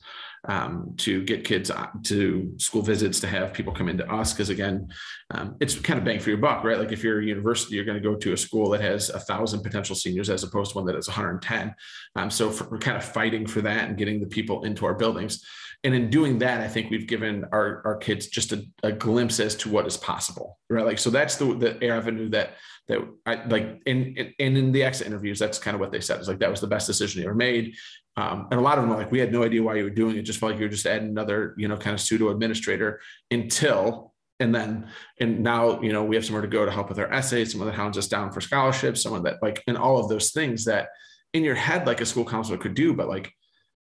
um, 0.46 0.92
to 0.98 1.22
get 1.24 1.44
kids 1.44 1.70
uh, 1.70 1.86
to 2.02 2.52
school 2.58 2.82
visits, 2.82 3.18
to 3.20 3.26
have 3.26 3.54
people 3.54 3.72
come 3.72 3.88
into 3.88 4.06
us. 4.12 4.34
Because 4.34 4.50
again, 4.50 4.88
um, 5.30 5.56
it's 5.58 5.78
kind 5.78 5.98
of 5.98 6.04
bang 6.04 6.20
for 6.20 6.28
your 6.28 6.38
buck, 6.38 6.64
right? 6.64 6.78
Like 6.78 6.92
if 6.92 7.02
you're 7.02 7.20
a 7.20 7.24
university, 7.24 7.76
you're 7.76 7.84
going 7.84 8.00
to 8.00 8.06
go 8.06 8.14
to 8.14 8.32
a 8.34 8.36
school 8.36 8.68
that 8.70 8.82
has 8.82 9.08
a 9.08 9.18
thousand 9.18 9.62
potential 9.62 9.96
seniors 9.96 10.28
as 10.28 10.44
opposed 10.44 10.72
to 10.72 10.78
one 10.78 10.86
that 10.86 10.94
has 10.94 11.08
110. 11.08 11.74
Um, 12.16 12.30
so 12.30 12.50
for, 12.50 12.68
we're 12.68 12.78
kind 12.78 12.96
of 12.96 13.04
fighting 13.04 13.46
for 13.46 13.62
that 13.62 13.88
and 13.88 13.96
getting 13.96 14.20
the 14.20 14.26
people 14.26 14.64
into 14.64 14.84
our 14.84 14.94
buildings. 14.94 15.42
And 15.84 15.94
in 15.94 16.08
doing 16.08 16.38
that, 16.38 16.62
I 16.62 16.68
think 16.68 16.90
we've 16.90 17.06
given 17.06 17.44
our, 17.52 17.82
our 17.84 17.96
kids 17.96 18.26
just 18.26 18.52
a, 18.52 18.64
a 18.82 18.90
glimpse 18.90 19.38
as 19.38 19.54
to 19.56 19.68
what 19.68 19.86
is 19.86 19.98
possible, 19.98 20.58
right? 20.70 20.84
Like, 20.84 20.98
so 20.98 21.10
that's 21.10 21.36
the, 21.36 21.54
the 21.54 21.88
avenue 21.88 22.30
that 22.30 22.54
that 22.88 22.98
I 23.24 23.42
like 23.46 23.80
in, 23.86 24.14
in 24.38 24.56
in 24.56 24.72
the 24.72 24.82
exit 24.82 25.06
interviews, 25.06 25.38
that's 25.38 25.58
kind 25.58 25.74
of 25.74 25.80
what 25.80 25.90
they 25.90 26.00
said. 26.00 26.18
It's 26.18 26.28
like 26.28 26.40
that 26.40 26.50
was 26.50 26.60
the 26.60 26.66
best 26.66 26.86
decision 26.86 27.20
they 27.20 27.26
ever 27.26 27.34
made. 27.34 27.74
Um, 28.16 28.48
and 28.50 28.60
a 28.60 28.62
lot 28.62 28.78
of 28.78 28.84
them 28.84 28.92
are 28.92 28.98
like, 28.98 29.10
we 29.10 29.18
had 29.18 29.32
no 29.32 29.42
idea 29.42 29.62
why 29.62 29.76
you 29.76 29.84
were 29.84 29.90
doing 29.90 30.16
it. 30.16 30.22
Just 30.22 30.38
felt 30.38 30.52
like 30.52 30.58
you 30.60 30.66
were 30.66 30.70
just 30.70 30.86
adding 30.86 31.08
another, 31.08 31.54
you 31.56 31.66
know, 31.66 31.76
kind 31.76 31.94
of 31.94 32.00
pseudo 32.00 32.30
administrator 32.30 33.00
until 33.30 34.14
and 34.40 34.54
then 34.54 34.88
and 35.20 35.42
now 35.42 35.80
you 35.80 35.92
know 35.92 36.04
we 36.04 36.16
have 36.16 36.24
somewhere 36.24 36.42
to 36.42 36.48
go 36.48 36.64
to 36.64 36.70
help 36.70 36.88
with 36.88 36.98
our 36.98 37.12
essays 37.12 37.52
someone 37.52 37.68
that 37.68 37.76
hounds 37.76 37.96
us 37.96 38.08
down 38.08 38.32
for 38.32 38.40
scholarships 38.40 39.02
someone 39.02 39.22
that 39.22 39.40
like 39.42 39.62
and 39.68 39.76
all 39.76 39.98
of 39.98 40.08
those 40.08 40.32
things 40.32 40.64
that 40.64 40.88
in 41.34 41.44
your 41.44 41.54
head 41.54 41.86
like 41.86 42.00
a 42.00 42.06
school 42.06 42.24
counselor 42.24 42.58
could 42.58 42.74
do 42.74 42.92
but 42.94 43.08
like 43.08 43.32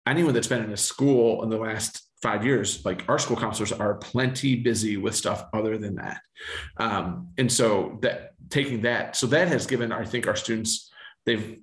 anyone 0.07 0.35
that's 0.35 0.49
been 0.49 0.63
in 0.63 0.73
a 0.73 0.77
school 0.77 1.43
in 1.43 1.51
the 1.51 1.59
last 1.59 2.03
five 2.23 2.45
years, 2.45 2.85
like 2.85 3.05
our 3.09 3.19
school 3.19 3.37
counselors 3.37 3.73
are 3.73 3.95
plenty 3.95 4.57
busy 4.57 4.97
with 4.97 5.15
stuff 5.15 5.47
other 5.53 5.77
than 5.77 5.97
that. 5.97 6.21
Um, 6.79 7.29
and 7.39 7.51
so 7.51 7.99
that 8.03 8.33
taking 8.51 8.83
that, 8.83 9.17
so 9.17 9.27
that 9.29 9.49
has 9.49 9.67
given, 9.67 9.93
I 9.93 10.05
think, 10.05 10.27
our 10.27 10.37
students, 10.37 10.91
they've, 11.27 11.59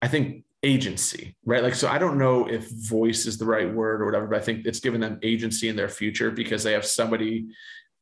I 0.00 0.08
think, 0.08 0.44
agency, 0.62 1.36
right? 1.44 1.62
Like, 1.62 1.74
so 1.74 1.88
I 1.88 1.98
don't 1.98 2.18
know 2.18 2.48
if 2.48 2.70
voice 2.70 3.26
is 3.26 3.38
the 3.38 3.44
right 3.44 3.72
word 3.72 4.02
or 4.02 4.06
whatever, 4.06 4.26
but 4.26 4.40
I 4.40 4.44
think 4.44 4.66
it's 4.66 4.80
given 4.80 5.00
them 5.00 5.18
agency 5.22 5.68
in 5.68 5.76
their 5.76 5.88
future 5.88 6.30
because 6.30 6.62
they 6.62 6.72
have 6.72 6.84
somebody 6.84 7.48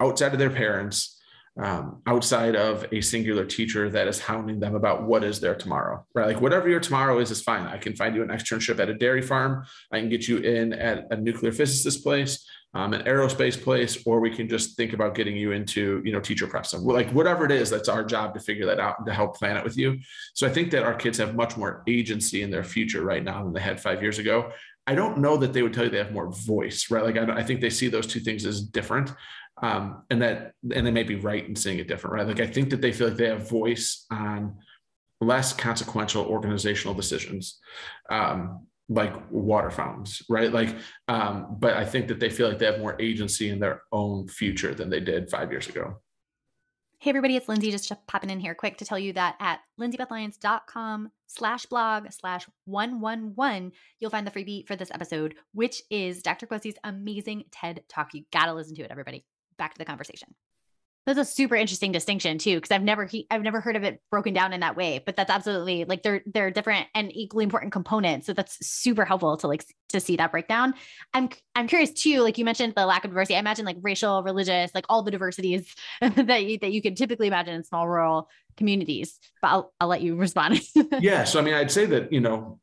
outside 0.01 0.33
of 0.33 0.38
their 0.38 0.51
parents 0.51 1.15
um, 1.62 2.03
outside 2.07 2.55
of 2.55 2.87
a 2.92 3.01
singular 3.01 3.45
teacher 3.45 3.88
that 3.90 4.09
is 4.09 4.21
hounding 4.21 4.61
them 4.61 4.75
about 4.75 5.05
what 5.05 5.25
is 5.25 5.40
their 5.40 5.55
tomorrow, 5.55 6.05
right? 6.14 6.27
Like 6.27 6.40
whatever 6.40 6.69
your 6.69 6.81
tomorrow 6.81 7.19
is, 7.19 7.31
is 7.31 7.40
fine. 7.40 7.66
I 7.66 7.79
can 7.79 7.97
find 7.97 8.14
you 8.14 8.23
an 8.23 8.29
externship 8.29 8.79
at 8.79 8.90
a 8.90 8.95
dairy 8.95 9.23
farm. 9.23 9.64
I 9.90 10.01
can 10.01 10.11
get 10.11 10.29
you 10.29 10.38
in 10.38 10.75
at 10.75 11.07
a 11.11 11.16
nuclear 11.16 11.53
physicist 11.53 12.03
place, 12.03 12.47
um, 12.75 12.92
an 12.92 13.05
aerospace 13.05 13.61
place, 13.61 14.03
or 14.05 14.21
we 14.21 14.31
can 14.31 14.51
just 14.51 14.77
think 14.77 14.92
about 14.92 15.14
getting 15.14 15.35
you 15.35 15.53
into, 15.53 16.03
you 16.05 16.12
know, 16.12 16.21
teacher 16.21 16.47
prep. 16.47 16.66
So 16.66 16.79
like 16.79 17.11
whatever 17.11 17.47
it 17.47 17.53
is, 17.53 17.71
that's 17.71 17.88
our 17.88 18.05
job 18.05 18.35
to 18.35 18.40
figure 18.40 18.66
that 18.66 18.79
out 18.79 18.99
and 18.99 19.07
to 19.07 19.14
help 19.14 19.38
plan 19.38 19.57
it 19.57 19.64
with 19.64 19.79
you. 19.79 19.99
So 20.35 20.47
I 20.47 20.51
think 20.51 20.71
that 20.73 20.83
our 20.83 20.95
kids 20.95 21.16
have 21.19 21.35
much 21.35 21.57
more 21.57 21.83
agency 21.87 22.42
in 22.42 22.51
their 22.51 22.64
future 22.64 23.03
right 23.03 23.25
now 23.25 23.42
than 23.42 23.55
they 23.55 23.61
had 23.61 23.81
five 23.81 24.03
years 24.03 24.19
ago. 24.19 24.53
I 24.87 24.95
don't 24.95 25.19
know 25.19 25.37
that 25.38 25.53
they 25.53 25.62
would 25.62 25.73
tell 25.73 25.85
you 25.85 25.90
they 25.90 25.99
have 25.99 26.12
more 26.12 26.31
voice, 26.31 26.90
right? 26.90 27.03
Like 27.03 27.16
I, 27.16 27.38
I 27.38 27.42
think 27.42 27.61
they 27.61 27.71
see 27.71 27.88
those 27.88 28.07
two 28.07 28.21
things 28.21 28.45
as 28.45 28.61
different 28.61 29.11
um, 29.62 30.03
and 30.11 30.21
that 30.23 30.53
and 30.75 30.87
they 30.87 30.90
may 30.90 31.03
be 31.03 31.16
right 31.16 31.47
in 31.47 31.57
seeing 31.57 31.79
it 31.79 31.88
different, 31.88 32.14
right? 32.14 32.27
Like 32.27 32.40
I 32.40 32.47
think 32.47 32.71
that 32.71 32.81
they 32.81 32.92
feel 32.92 33.09
like 33.09 33.16
they 33.16 33.29
have 33.29 33.49
voice 33.49 34.07
on 34.11 34.57
less 35.21 35.53
consequential 35.53 36.27
organizational 36.27 36.95
decisions, 36.95 37.61
um, 38.11 38.66
like 38.88 39.14
water 39.31 39.71
fountains, 39.71 40.23
right? 40.29 40.53
Like, 40.53 40.77
um, 41.09 41.57
but 41.59 41.75
I 41.75 41.85
think 41.85 42.09
that 42.09 42.21
they 42.21 42.29
feel 42.29 42.49
like 42.49 42.59
they 42.59 42.66
have 42.66 42.81
more 42.81 43.01
agency 43.01 43.49
in 43.49 43.59
their 43.59 43.83
own 43.92 44.29
future 44.29 44.75
than 44.75 44.90
they 44.90 45.01
did 45.01 45.31
five 45.31 45.51
years 45.51 45.69
ago. 45.69 46.01
Hey 46.99 47.11
everybody, 47.11 47.37
it's 47.37 47.49
Lindsay 47.49 47.71
just 47.71 47.92
popping 48.07 48.31
in 48.31 48.40
here 48.40 48.55
quick 48.55 48.79
to 48.79 48.85
tell 48.85 48.99
you 48.99 49.12
that 49.14 49.37
at 49.38 49.61
lindsaybethlyons.com 49.79 51.11
slash 51.27 51.66
blog 51.66 52.11
slash 52.11 52.47
111, 52.64 53.73
you'll 54.01 54.11
find 54.11 54.27
the 54.27 54.31
freebie 54.31 54.66
for 54.66 54.77
this 54.77 54.90
episode, 54.90 55.35
which 55.53 55.83
is 55.90 56.23
Dr. 56.23 56.47
Caposey's 56.47 56.77
amazing 56.85 57.45
TED 57.51 57.83
Talk. 57.88 58.14
You 58.14 58.25
gotta 58.33 58.55
listen 58.55 58.75
to 58.77 58.83
it, 58.83 58.90
everybody 58.90 59.27
back 59.57 59.75
to 59.75 59.79
the 59.79 59.85
conversation. 59.85 60.35
That's 61.07 61.21
a 61.21 61.25
super 61.25 61.55
interesting 61.55 61.92
distinction 61.92 62.37
too, 62.37 62.57
because 62.57 62.73
I've 62.73 62.83
never 62.83 63.05
he, 63.05 63.29
I've 63.31 63.42
never 63.42 63.61
heard 63.61 63.77
of 63.77 63.85
it 63.85 64.03
broken 64.11 64.35
down 64.35 64.53
in 64.53 64.59
that 64.61 64.77
way. 64.77 65.01
But 65.07 65.14
that's 65.14 65.31
absolutely 65.31 65.85
like 65.85 66.03
they're 66.03 66.23
they're 66.27 66.51
different 66.51 66.88
and 66.97 67.14
equally 67.14 67.45
important 67.45 67.73
components. 67.73 68.27
So 68.27 68.33
that's 68.33 68.66
super 68.66 69.05
helpful 69.05 69.37
to 69.37 69.47
like 69.47 69.64
to 69.90 70.01
see 70.01 70.16
that 70.16 70.33
breakdown. 70.33 70.75
I'm 71.14 71.29
I'm 71.55 71.69
curious 71.69 71.92
too. 71.92 72.23
Like 72.23 72.38
you 72.38 72.45
mentioned 72.45 72.73
the 72.75 72.85
lack 72.87 73.05
of 73.05 73.12
diversity. 73.12 73.37
I 73.37 73.38
imagine 73.38 73.64
like 73.64 73.77
racial, 73.83 74.25
religious, 74.25 74.73
like 74.75 74.85
all 74.88 75.05
the 75.05 75.12
diversities 75.12 75.73
that 76.01 76.45
you 76.45 76.59
that 76.59 76.73
you 76.73 76.83
could 76.83 76.97
typically 76.97 77.29
imagine 77.29 77.55
in 77.55 77.62
small 77.62 77.87
rural 77.87 78.29
communities. 78.57 79.21
But 79.40 79.49
I'll 79.49 79.73
I'll 79.79 79.88
let 79.88 80.03
you 80.03 80.16
respond. 80.16 80.61
yeah. 80.99 81.23
So 81.23 81.38
I 81.38 81.42
mean, 81.42 81.55
I'd 81.55 81.71
say 81.71 81.87
that 81.87 82.12
you 82.12 82.21
know, 82.21 82.59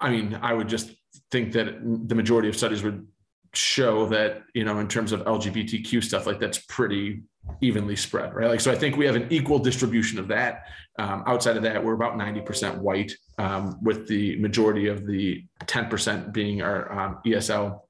I 0.00 0.10
mean, 0.10 0.36
I 0.42 0.52
would 0.52 0.68
just 0.68 0.90
think 1.30 1.52
that 1.52 1.76
the 1.80 2.16
majority 2.16 2.48
of 2.48 2.56
studies 2.56 2.82
would 2.82 3.06
show 3.54 4.06
that 4.06 4.42
you 4.54 4.64
know 4.64 4.78
in 4.78 4.88
terms 4.88 5.12
of 5.12 5.20
lgbtq 5.20 6.02
stuff 6.02 6.26
like 6.26 6.38
that's 6.38 6.58
pretty 6.68 7.22
evenly 7.62 7.96
spread 7.96 8.34
right? 8.34 8.48
Like 8.48 8.60
so 8.60 8.70
i 8.70 8.74
think 8.74 8.96
we 8.96 9.06
have 9.06 9.16
an 9.16 9.26
equal 9.30 9.58
distribution 9.58 10.18
of 10.18 10.28
that. 10.28 10.64
Um, 10.98 11.22
outside 11.26 11.56
of 11.56 11.62
that 11.62 11.82
we're 11.82 11.94
about 11.94 12.14
90% 12.14 12.78
white 12.78 13.12
um, 13.38 13.78
with 13.82 14.08
the 14.08 14.36
majority 14.40 14.88
of 14.88 15.06
the 15.06 15.44
10% 15.64 16.32
being 16.32 16.60
our 16.60 16.92
um, 16.92 17.18
esl 17.24 17.80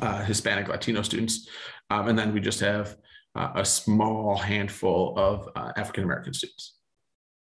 uh, 0.00 0.24
hispanic 0.24 0.68
latino 0.68 1.02
students. 1.02 1.48
Um, 1.90 2.08
and 2.08 2.18
then 2.18 2.32
we 2.32 2.40
just 2.40 2.60
have 2.60 2.96
uh, 3.34 3.50
a 3.56 3.64
small 3.64 4.36
handful 4.36 5.18
of 5.18 5.48
uh, 5.56 5.72
african 5.76 6.04
american 6.04 6.32
students 6.32 6.76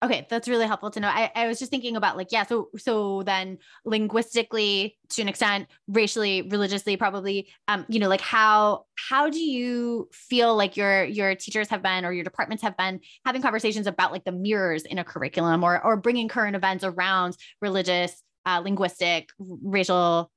Okay, 0.04 0.26
that's 0.28 0.48
really 0.48 0.66
helpful 0.66 0.90
to 0.90 1.00
know. 1.00 1.08
I, 1.08 1.30
I 1.34 1.46
was 1.46 1.58
just 1.58 1.70
thinking 1.70 1.96
about 1.96 2.18
like, 2.18 2.30
yeah, 2.30 2.44
so 2.44 2.68
so 2.76 3.22
then 3.22 3.56
linguistically 3.86 4.98
to 5.08 5.22
an 5.22 5.28
extent, 5.28 5.66
racially, 5.88 6.42
religiously, 6.42 6.98
probably, 6.98 7.48
um, 7.68 7.86
you 7.88 7.98
know, 7.98 8.08
like 8.08 8.20
how 8.20 8.84
how 8.96 9.30
do 9.30 9.40
you 9.40 10.10
feel 10.12 10.54
like 10.56 10.76
your 10.76 11.04
your 11.04 11.34
teachers 11.34 11.70
have 11.70 11.82
been 11.82 12.04
or 12.04 12.12
your 12.12 12.22
departments 12.22 12.62
have 12.62 12.76
been 12.76 13.00
having 13.24 13.40
conversations 13.40 13.86
about 13.86 14.12
like 14.12 14.24
the 14.24 14.32
mirrors 14.32 14.82
in 14.82 14.98
a 14.98 15.04
curriculum 15.04 15.64
or 15.64 15.82
or 15.82 15.96
bringing 15.96 16.28
current 16.28 16.54
events 16.54 16.84
around 16.84 17.34
religious, 17.62 18.22
uh, 18.44 18.60
linguistic, 18.62 19.30
racial 19.38 20.30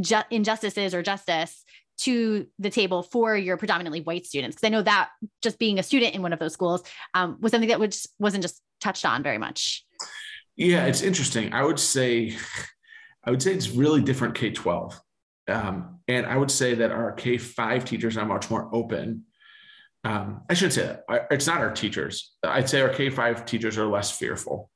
ju- 0.00 0.16
injustices 0.30 0.94
or 0.96 1.02
justice 1.02 1.64
to 2.02 2.46
the 2.58 2.70
table 2.70 3.02
for 3.02 3.36
your 3.36 3.56
predominantly 3.56 4.00
white 4.00 4.26
students. 4.26 4.56
Because 4.56 4.66
i 4.66 4.70
know 4.70 4.82
that 4.82 5.10
just 5.42 5.58
being 5.58 5.78
a 5.78 5.82
student 5.82 6.14
in 6.14 6.22
one 6.22 6.32
of 6.32 6.38
those 6.38 6.52
schools 6.52 6.82
um, 7.14 7.38
was 7.40 7.52
something 7.52 7.68
that 7.68 7.80
was, 7.80 8.08
wasn't 8.18 8.42
just 8.42 8.60
touched 8.80 9.04
on 9.04 9.22
very 9.22 9.38
much. 9.38 9.84
Yeah 10.56 10.86
it's 10.86 11.02
interesting. 11.02 11.52
I 11.52 11.64
would 11.64 11.78
say 11.78 12.36
i 13.24 13.30
would 13.30 13.42
say 13.42 13.54
it's 13.54 13.70
really 13.70 14.02
different 14.02 14.34
k-12 14.34 14.98
um, 15.48 16.00
and 16.08 16.26
i 16.26 16.36
would 16.36 16.50
say 16.50 16.74
that 16.74 16.90
our 16.90 17.12
k-5 17.12 17.84
teachers 17.84 18.16
are 18.16 18.26
much 18.26 18.50
more 18.50 18.68
open. 18.74 19.24
Um, 20.04 20.42
i 20.50 20.54
shouldn't 20.54 20.74
say 20.74 20.86
that. 20.86 21.28
It's 21.30 21.46
not 21.46 21.58
our 21.58 21.72
teachers. 21.72 22.32
I'd 22.42 22.68
say 22.68 22.80
our 22.80 22.88
k-5 22.88 23.46
teachers 23.46 23.78
are 23.78 23.86
less 23.86 24.10
fearful. 24.10 24.70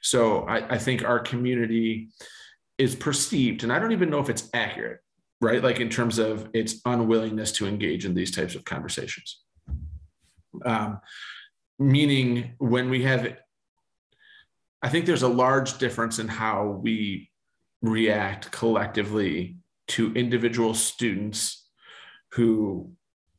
So 0.00 0.46
I, 0.48 0.76
I 0.76 0.78
think 0.78 1.04
our 1.04 1.18
community 1.18 2.08
is 2.78 2.94
perceived 2.94 3.62
and 3.62 3.70
i 3.70 3.78
don't 3.78 3.92
even 3.92 4.08
know 4.08 4.20
if 4.20 4.30
it's 4.30 4.48
accurate 4.54 5.00
right? 5.40 5.62
Like 5.62 5.80
in 5.80 5.88
terms 5.88 6.18
of 6.18 6.48
its 6.52 6.80
unwillingness 6.84 7.52
to 7.52 7.66
engage 7.66 8.04
in 8.04 8.14
these 8.14 8.30
types 8.30 8.54
of 8.54 8.64
conversations. 8.64 9.40
Um, 10.64 11.00
meaning, 11.78 12.54
when 12.58 12.90
we 12.90 13.02
have, 13.04 13.36
I 14.82 14.88
think 14.88 15.06
there's 15.06 15.22
a 15.22 15.28
large 15.28 15.78
difference 15.78 16.18
in 16.18 16.28
how 16.28 16.80
we 16.82 17.30
react 17.82 18.50
collectively 18.50 19.56
to 19.88 20.12
individual 20.12 20.74
students 20.74 21.68
who 22.32 22.92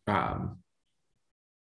um, 0.08 0.58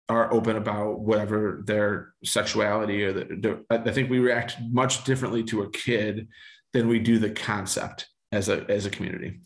are 0.09 0.33
open 0.33 0.57
about 0.57 1.01
whatever 1.01 1.62
their 1.66 2.14
sexuality 2.24 3.05
or 3.05 3.12
the, 3.12 3.24
the, 3.24 3.64
I 3.70 3.92
think 3.92 4.09
we 4.09 4.20
react 4.20 4.57
much 4.70 5.05
differently 5.05 5.42
to 5.44 5.62
a 5.62 5.70
kid 5.70 6.29
than 6.72 6.88
we 6.88 6.98
do 6.98 7.18
the 7.18 7.31
concept 7.31 8.09
as 8.33 8.49
a 8.49 8.64
as 8.69 8.87
a 8.87 8.91
community. 8.91 9.41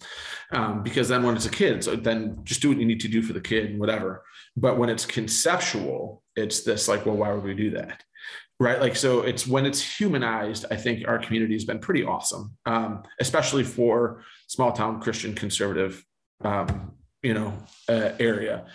Um, 0.52 0.82
because 0.82 1.08
then 1.08 1.22
when 1.22 1.36
it's 1.36 1.46
a 1.46 1.50
kid 1.50 1.84
so 1.84 1.96
then 1.96 2.38
just 2.44 2.62
do 2.62 2.68
what 2.68 2.78
you 2.78 2.86
need 2.86 3.00
to 3.00 3.08
do 3.08 3.22
for 3.22 3.32
the 3.32 3.40
kid 3.40 3.70
and 3.70 3.80
whatever. 3.80 4.24
But 4.56 4.78
when 4.78 4.88
it's 4.88 5.06
conceptual 5.06 6.22
it's 6.36 6.62
this 6.62 6.88
like 6.88 7.06
well 7.06 7.16
why 7.16 7.32
would 7.32 7.44
we 7.44 7.54
do 7.54 7.70
that? 7.70 8.02
Right? 8.60 8.80
Like 8.80 8.96
so 8.96 9.22
it's 9.22 9.46
when 9.46 9.66
it's 9.66 9.98
humanized 9.98 10.66
i 10.70 10.76
think 10.76 11.08
our 11.08 11.18
community 11.18 11.54
has 11.54 11.64
been 11.64 11.80
pretty 11.80 12.04
awesome 12.04 12.56
um, 12.66 13.02
especially 13.20 13.64
for 13.64 14.22
small 14.46 14.72
town 14.72 15.00
christian 15.00 15.34
conservative 15.34 16.04
um, 16.44 16.92
you 17.22 17.34
know 17.34 17.52
uh, 17.88 18.10
area. 18.18 18.66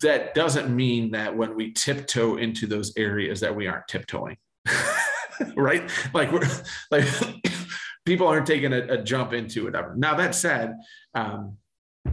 That 0.00 0.34
doesn't 0.34 0.74
mean 0.74 1.10
that 1.12 1.36
when 1.36 1.56
we 1.56 1.72
tiptoe 1.72 2.36
into 2.36 2.66
those 2.66 2.92
areas 2.96 3.40
that 3.40 3.54
we 3.54 3.66
aren't 3.66 3.88
tiptoeing. 3.88 4.36
Right? 5.54 5.88
Like 6.12 6.32
we're 6.32 6.48
like 6.90 7.04
people 8.08 8.26
aren't 8.26 8.46
taking 8.46 8.72
a, 8.72 8.78
a 8.78 9.02
jump 9.02 9.34
into 9.34 9.68
it 9.68 9.74
ever. 9.74 9.94
Now 9.94 10.14
that 10.14 10.34
said, 10.34 10.76
um, 11.14 11.58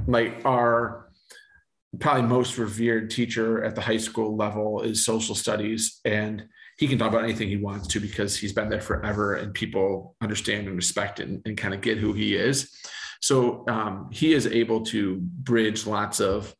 like 0.07 0.45
our 0.45 1.09
probably 1.99 2.23
most 2.23 2.57
revered 2.57 3.09
teacher 3.09 3.63
at 3.63 3.75
the 3.75 3.81
high 3.81 3.97
school 3.97 4.35
level 4.35 4.81
is 4.81 5.05
social 5.05 5.33
studies 5.33 6.01
and 6.03 6.43
he 6.77 6.89
can 6.89 6.99
talk 6.99 7.07
about 7.07 7.23
anything 7.23 7.47
he 7.47 7.55
wants 7.55 7.87
to 7.87 8.01
because 8.01 8.35
he's 8.35 8.51
been 8.51 8.67
there 8.67 8.81
forever 8.81 9.35
and 9.35 9.53
people 9.53 10.17
understand 10.19 10.67
and 10.67 10.75
respect 10.75 11.21
and, 11.21 11.41
and 11.45 11.57
kind 11.57 11.73
of 11.73 11.79
get 11.79 11.97
who 11.97 12.11
he 12.11 12.35
is. 12.35 12.77
So 13.21 13.63
um, 13.69 14.09
he 14.11 14.33
is 14.33 14.45
able 14.45 14.83
to 14.87 15.19
bridge 15.21 15.87
lots 15.87 16.19
of 16.19 16.53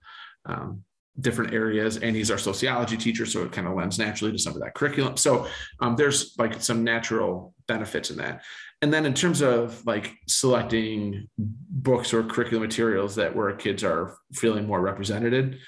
um, 0.45 0.85
different 1.19 1.53
areas 1.53 1.97
and 1.97 2.15
he's 2.15 2.31
our 2.31 2.37
sociology 2.37 2.95
teacher 2.95 3.25
so 3.25 3.43
it 3.43 3.51
kind 3.51 3.67
of 3.67 3.73
lends 3.73 3.99
naturally 3.99 4.31
to 4.31 4.39
some 4.39 4.53
of 4.53 4.61
that 4.61 4.73
curriculum. 4.73 5.17
So 5.17 5.47
um, 5.81 5.97
there's 5.97 6.35
like 6.37 6.61
some 6.61 6.85
natural 6.85 7.53
benefits 7.67 8.09
in 8.09 8.17
that 8.17 8.41
and 8.81 8.93
then 8.93 9.05
in 9.05 9.13
terms 9.13 9.41
of 9.41 9.85
like 9.85 10.15
selecting 10.27 11.27
books 11.38 12.13
or 12.13 12.23
curriculum 12.23 12.63
materials 12.63 13.15
that 13.15 13.35
where 13.35 13.53
kids 13.55 13.83
are 13.83 14.17
feeling 14.33 14.67
more 14.67 14.81
represented 14.81 15.59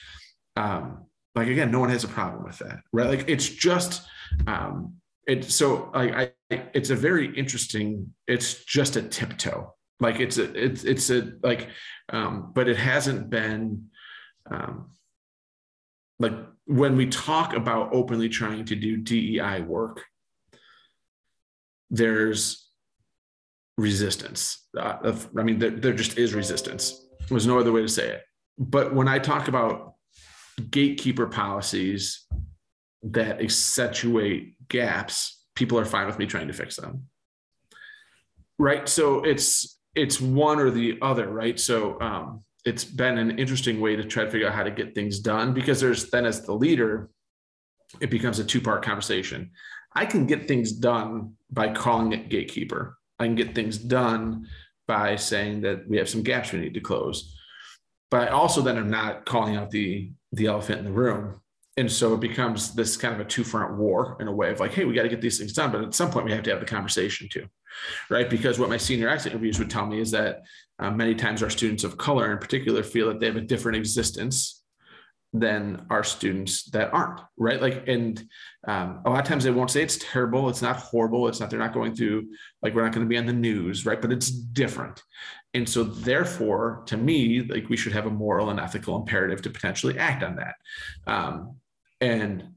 um, 0.56 1.06
like 1.36 1.48
again 1.48 1.72
no 1.72 1.80
one 1.80 1.90
has 1.90 2.04
a 2.04 2.08
problem 2.08 2.44
with 2.44 2.58
that 2.60 2.80
right? 2.92 3.08
Like 3.08 3.26
it's 3.30 3.48
just 3.48 4.08
um 4.48 4.96
it 5.28 5.44
so 5.46 5.92
like 5.94 6.14
i 6.14 6.32
it's 6.74 6.90
a 6.90 6.96
very 6.96 7.36
interesting 7.38 8.14
it's 8.28 8.66
just 8.66 8.96
a 8.96 9.02
tiptoe. 9.02 9.74
Like 10.00 10.20
it's 10.20 10.38
a 10.38 10.54
it's 10.54 10.84
it's 10.84 11.10
a 11.10 11.34
like 11.44 11.70
um 12.10 12.52
but 12.54 12.68
it 12.68 12.78
hasn't 12.78 13.30
been 13.30 13.90
um 14.50 14.92
like 16.20 16.34
when 16.66 16.96
we 16.96 17.08
talk 17.08 17.54
about 17.54 17.94
openly 17.94 18.30
trying 18.30 18.66
to 18.66 18.76
do 18.76 18.98
dei 18.98 19.62
work 19.62 20.04
there's 21.90 22.67
resistance. 23.78 24.68
Uh, 24.78 25.16
I 25.38 25.44
mean, 25.44 25.60
there, 25.60 25.70
there 25.70 25.94
just 25.94 26.18
is 26.18 26.34
resistance. 26.34 27.08
There's 27.30 27.48
no 27.48 27.60
other 27.60 27.72
way 27.72 27.82
to 27.82 27.88
say 27.88 28.10
it. 28.10 28.24
But 28.58 28.94
when 28.94 29.08
I 29.08 29.20
talk 29.20 29.48
about 29.48 29.94
gatekeeper 30.72 31.28
policies 31.28 32.26
that 33.04 33.42
accentuate 33.42 34.56
gaps, 34.68 35.46
people 35.56 35.80
are 35.80 35.86
fine 35.86 36.08
with 36.08 36.18
me 36.18 36.26
trying 36.26 36.48
to 36.48 36.54
fix 36.54 36.76
them. 36.76 37.04
Right. 38.58 38.90
So 38.90 39.24
it's 39.24 39.80
it's 39.94 40.20
one 40.20 40.60
or 40.60 40.72
the 40.72 40.98
other, 41.02 41.28
right? 41.28 41.60
So 41.60 42.00
um, 42.02 42.44
it's 42.66 42.84
been 42.84 43.18
an 43.18 43.38
interesting 43.38 43.80
way 43.80 43.96
to 43.96 44.04
try 44.04 44.26
to 44.26 44.32
figure 44.32 44.48
out 44.48 44.54
how 44.54 44.64
to 44.64 44.72
get 44.72 44.96
things 44.96 45.20
done 45.20 45.54
because 45.54 45.80
there's 45.80 46.10
then 46.10 46.26
as 46.26 46.46
the 46.46 46.54
leader, 46.54 47.10
it 48.02 48.10
becomes 48.10 48.40
a 48.40 48.44
two-part 48.44 48.84
conversation. 48.84 49.52
I 49.94 50.06
can 50.06 50.26
get 50.26 50.48
things 50.48 50.72
done 50.72 51.34
by 51.52 51.74
calling 51.74 52.14
it 52.14 52.30
gatekeeper 52.30 52.97
I 53.20 53.26
can 53.26 53.36
get 53.36 53.56
things 53.56 53.78
done 53.78 54.48
by 54.88 55.16
saying 55.16 55.62
that 55.62 55.88
we 55.88 55.98
have 55.98 56.10
some 56.10 56.24
gaps 56.24 56.52
we 56.52 56.60
need 56.60 56.74
to 56.74 56.80
close. 56.80 57.36
But 58.10 58.30
I 58.30 58.32
also 58.32 58.62
then 58.62 58.78
am 58.78 58.90
not 58.90 59.26
calling 59.26 59.56
out 59.56 59.72
the 59.72 60.12
the 60.32 60.48
elephant 60.48 60.80
in 60.80 60.86
the 60.86 60.92
room. 60.92 61.42
And 61.78 61.92
so 61.92 62.14
it 62.16 62.20
becomes 62.20 62.74
this 62.74 62.98
kind 62.98 63.14
of 63.14 63.20
a 63.22 63.26
two 63.26 63.44
front 63.44 63.78
war 63.78 64.18
in 64.20 64.28
a 64.28 64.32
way 64.32 64.50
of 64.52 64.60
like, 64.60 64.74
hey, 64.74 64.84
we 64.84 64.96
got 64.96 65.04
to 65.04 65.10
get 65.10 65.22
these 65.22 65.38
things 65.38 65.54
done. 65.54 65.72
But 65.72 65.84
at 65.84 65.94
some 65.94 66.10
point, 66.10 66.26
we 66.26 66.32
have 66.32 66.44
to 66.44 66.50
have 66.50 66.60
the 66.60 66.66
conversation 66.66 67.30
too, 67.30 67.48
right? 68.10 68.30
Because 68.30 68.58
what 68.58 68.70
my 68.70 68.78
senior 68.78 69.10
exit 69.10 69.32
interviews 69.32 69.60
would 69.60 69.70
tell 69.70 69.86
me 69.86 70.02
is 70.02 70.12
that 70.12 70.42
uh, 70.80 70.90
many 70.90 71.14
times 71.14 71.44
our 71.44 71.50
students 71.50 71.84
of 71.84 71.98
color 71.98 72.32
in 72.32 72.40
particular 72.40 72.82
feel 72.82 73.08
that 73.08 73.20
they 73.20 73.28
have 73.28 73.36
a 73.36 73.42
different 73.42 73.78
existence 73.78 74.57
than 75.40 75.86
our 75.90 76.04
students 76.04 76.64
that 76.72 76.94
aren't 76.94 77.22
right? 77.38 77.62
Like 77.62 77.88
and 77.88 78.24
um, 78.68 79.02
a 79.06 79.10
lot 79.10 79.20
of 79.20 79.26
times 79.26 79.44
they 79.44 79.52
won't 79.52 79.72
say 79.72 79.82
it's 79.82 80.00
terrible 80.02 80.50
it's 80.50 80.62
not 80.62 80.78
horrible 80.78 81.28
it's 81.28 81.40
not 81.40 81.50
they're 81.50 81.60
not 81.60 81.74
going 81.74 81.96
through 81.96 82.28
like 82.62 82.74
we're 82.74 82.84
not 82.84 82.94
going 82.94 83.06
to 83.06 83.10
be 83.10 83.18
on 83.18 83.26
the 83.26 83.34
news 83.34 83.86
right? 83.86 84.02
But 84.02 84.12
it's 84.12 84.30
different. 84.30 85.02
And 85.54 85.68
so 85.68 85.84
therefore 85.84 86.84
to 86.88 86.98
me 86.98 87.42
like 87.42 87.70
we 87.70 87.78
should 87.78 87.94
have 87.94 88.06
a 88.06 88.12
moral 88.12 88.50
and 88.50 88.60
ethical 88.60 88.96
imperative 88.96 89.42
to 89.44 89.50
potentially 89.50 89.98
act 89.98 90.24
on 90.24 90.38
that. 90.38 90.56
Um, 91.06 91.58
and 92.00 92.50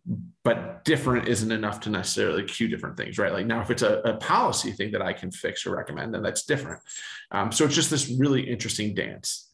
but 0.45 0.85
different 0.85 1.29
isn't 1.29 1.51
enough 1.51 1.81
to 1.81 1.91
necessarily 1.91 2.45
cue 2.45 2.69
different 2.69 2.97
things 2.97 3.19
right? 3.19 3.33
Like 3.33 3.47
now 3.47 3.61
if 3.61 3.71
it's 3.71 3.83
a, 3.83 4.01
a 4.01 4.17
policy 4.17 4.73
thing 4.73 4.93
that 4.93 5.03
i 5.03 5.13
can 5.13 5.31
fix 5.31 5.67
or 5.67 5.77
recommend 5.77 6.15
then 6.15 6.23
that's 6.23 6.45
different. 6.45 6.81
Um, 7.31 7.53
so 7.53 7.65
it's 7.65 7.75
just 7.75 7.91
this 7.91 8.15
really 8.19 8.43
interesting 8.43 8.95
dance 8.95 9.50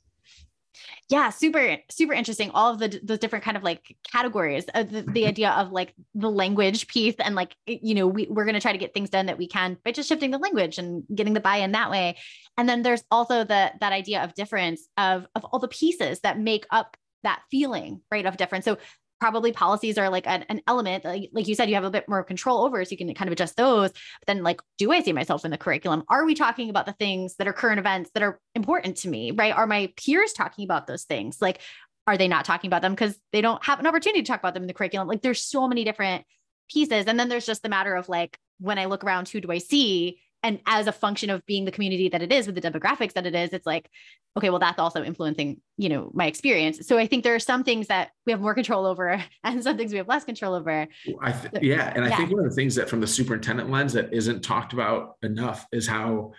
yeah 1.09 1.31
super 1.31 1.79
super 1.91 2.13
interesting. 2.13 2.51
All 2.51 2.73
of 2.73 2.79
the 2.79 3.01
the 3.03 3.17
different 3.17 3.45
kind 3.45 3.57
of 3.57 3.63
like 3.63 3.97
categories 4.11 4.65
of 4.75 4.91
the, 4.91 5.03
the 5.03 5.03
mm-hmm. 5.03 5.29
idea 5.29 5.51
of 5.51 5.71
like 5.71 5.95
the 6.15 6.31
language 6.31 6.89
piece 6.89 7.15
and 7.19 7.35
like 7.35 7.55
you 7.67 7.95
know 7.95 8.07
we, 8.07 8.27
we're 8.29 8.45
going 8.45 8.55
to 8.55 8.61
try 8.61 8.73
to 8.73 8.79
get 8.79 8.95
things 8.95 9.11
done 9.11 9.27
that 9.27 9.39
we 9.39 9.47
can 9.47 9.77
by 9.85 9.93
just 9.93 10.09
shifting 10.09 10.31
the 10.31 10.39
language 10.39 10.79
and 10.79 11.05
getting 11.15 11.35
the 11.35 11.41
buy-in 11.41 11.73
that 11.73 11.91
way. 11.91 12.17
And 12.59 12.69
then 12.69 12.83
there's 12.83 13.05
also 13.11 13.45
the 13.45 13.73
that 13.81 13.93
idea 13.93 14.23
of 14.23 14.35
difference 14.35 14.89
of 14.97 15.27
of 15.35 15.45
all 15.45 15.59
the 15.59 15.69
pieces 15.69 16.21
that 16.21 16.39
make 16.39 16.67
up 16.71 16.97
that 17.23 17.43
feeling 17.51 18.01
right 18.11 18.27
of 18.27 18.37
difference. 18.37 18.65
So 18.65 18.79
probably 19.21 19.53
policies 19.53 19.99
are 19.99 20.11
like 20.11 20.27
an, 20.27 20.45
an 20.49 20.61
element 20.67 21.05
uh, 21.05 21.11
like, 21.11 21.31
like 21.33 21.49
you 21.49 21.55
said 21.55 21.69
you 21.69 21.75
have 21.75 21.85
a 21.85 21.91
bit 21.91 22.09
more 22.09 22.23
control 22.23 22.65
over 22.65 22.85
so 22.85 22.91
you 22.91 22.97
can 22.99 23.13
kind 23.15 23.29
of 23.29 23.33
adjust 23.33 23.57
those 23.57 23.91
but 23.91 24.27
then 24.27 24.43
like 24.43 24.61
do 24.79 24.93
i 24.93 25.01
see 25.01 25.13
myself 25.13 25.45
in 25.45 25.51
the 25.51 25.59
curriculum? 25.59 26.03
Are 26.09 26.25
we 26.25 26.35
talking 26.35 26.71
about 26.71 26.87
the 26.87 26.93
things 26.93 27.37
that 27.37 27.49
are 27.49 27.53
current 27.53 27.79
events 27.79 28.11
that 28.15 28.23
are 28.23 28.41
important 28.55 28.99
to 28.99 29.09
me 29.09 29.31
right? 29.31 29.55
Are 29.55 29.67
my 29.67 29.93
peers 29.97 30.33
talking 30.33 30.65
about 30.65 30.87
those 30.87 31.05
things? 31.05 31.39
Like 31.41 31.61
are 32.07 32.17
they 32.17 32.29
not 32.29 32.45
talking 32.45 32.69
about 32.69 32.83
them 32.83 32.93
because 32.93 33.19
they 33.33 33.41
don't 33.41 33.65
have 33.65 33.81
an 33.81 33.87
opportunity 33.87 34.23
to 34.23 34.27
talk 34.27 34.41
about 34.41 34.55
them 34.55 34.63
in 34.63 34.69
the 34.69 34.75
curriculum? 34.75 35.09
Like 35.09 35.23
there's 35.23 35.43
so 35.43 35.67
many 35.67 35.83
different 35.83 36.25
pieces 36.71 37.07
and 37.07 37.19
then 37.19 37.29
there's 37.29 37.47
just 37.47 37.63
the 37.63 37.69
matter 37.69 37.95
of 37.95 38.09
like 38.09 38.39
when 38.59 38.79
i 38.79 38.87
look 38.87 39.05
around 39.05 39.29
who 39.29 39.41
do 39.41 39.51
i 39.51 39.59
see 39.59 40.19
and 40.47 40.61
as 40.67 40.87
a 40.87 40.93
function 40.93 41.31
of 41.31 41.45
being 41.47 41.65
the 41.65 41.73
community 41.73 42.09
that 42.09 42.23
it 42.23 42.33
is 42.33 42.47
with 42.47 42.55
the 42.55 42.61
demographics 42.61 43.13
that 43.15 43.27
it 43.27 43.35
is 43.35 43.53
it's 43.53 43.67
like 43.67 43.91
okay, 44.37 44.51
well, 44.51 44.59
that's 44.59 44.79
also 44.79 45.03
influencing, 45.03 45.61
you 45.79 45.89
know, 45.89 46.11
my 46.13 46.27
experience. 46.27 46.87
So 46.87 46.99
I 46.99 47.07
think 47.07 47.25
there 47.25 47.35
are 47.35 47.41
some 47.41 47.65
things 47.65 47.87
that 47.87 48.11
we 48.27 48.33
have 48.33 48.41
more 48.41 48.55
control 48.55 48.85
over 48.85 49.23
and 49.45 49.63
some 49.63 49.77
things 49.77 49.93
we 49.93 49.99
have 49.99 50.09
less 50.09 50.25
control 50.25 50.55
over. 50.55 50.87
I 51.23 51.33
th- 51.33 51.63
yeah. 51.63 51.93
And 51.95 52.05
I 52.05 52.09
yeah. 52.09 52.17
think 52.19 52.31
one 52.31 52.45
of 52.45 52.51
the 52.51 52.55
things 52.55 52.75
that 52.75 52.89
from 52.89 53.01
the 53.01 53.07
superintendent 53.07 53.71
lens 53.71 53.95
that 53.95 54.13
isn't 54.13 54.43
talked 54.43 54.75
about 54.75 55.17
enough 55.23 55.67
is 55.73 55.87
how 55.87 56.33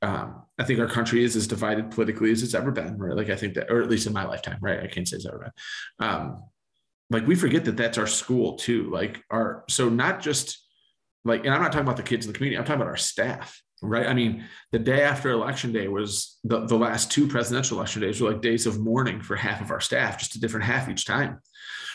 um, 0.00 0.42
I 0.58 0.64
think 0.64 0.80
our 0.80 0.88
country 0.88 1.24
is 1.24 1.36
as 1.36 1.46
divided 1.46 1.90
politically 1.90 2.32
as 2.32 2.42
it's 2.42 2.54
ever 2.54 2.70
been, 2.70 2.96
right? 2.96 3.16
Like 3.16 3.28
I 3.28 3.36
think 3.36 3.54
that, 3.54 3.70
or 3.70 3.82
at 3.82 3.90
least 3.90 4.06
in 4.06 4.12
my 4.12 4.24
lifetime, 4.24 4.58
right? 4.62 4.80
I 4.80 4.86
can't 4.86 5.06
say 5.06 5.16
it's 5.16 5.26
ever 5.26 5.38
been. 5.38 6.08
Um, 6.08 6.42
like 7.10 7.26
we 7.26 7.34
forget 7.34 7.64
that 7.66 7.76
that's 7.76 7.98
our 7.98 8.06
school 8.06 8.56
too. 8.56 8.90
Like 8.90 9.22
our, 9.30 9.64
so 9.68 9.88
not 9.88 10.20
just 10.20 10.65
like, 11.26 11.44
and 11.44 11.54
I'm 11.54 11.62
not 11.62 11.72
talking 11.72 11.86
about 11.86 11.96
the 11.96 12.02
kids 12.02 12.26
in 12.26 12.32
the 12.32 12.36
community, 12.36 12.58
I'm 12.58 12.64
talking 12.64 12.80
about 12.80 12.90
our 12.90 12.96
staff 12.96 13.60
right? 13.82 14.06
I 14.06 14.14
mean, 14.14 14.44
the 14.72 14.78
day 14.78 15.02
after 15.02 15.30
election 15.30 15.72
day 15.72 15.88
was 15.88 16.38
the, 16.44 16.66
the 16.66 16.76
last 16.76 17.10
two 17.10 17.26
presidential 17.26 17.76
election 17.76 18.02
days 18.02 18.20
were 18.20 18.32
like 18.32 18.40
days 18.40 18.66
of 18.66 18.80
mourning 18.80 19.20
for 19.20 19.36
half 19.36 19.60
of 19.60 19.70
our 19.70 19.80
staff, 19.80 20.18
just 20.18 20.36
a 20.36 20.40
different 20.40 20.66
half 20.66 20.88
each 20.88 21.04
time. 21.04 21.40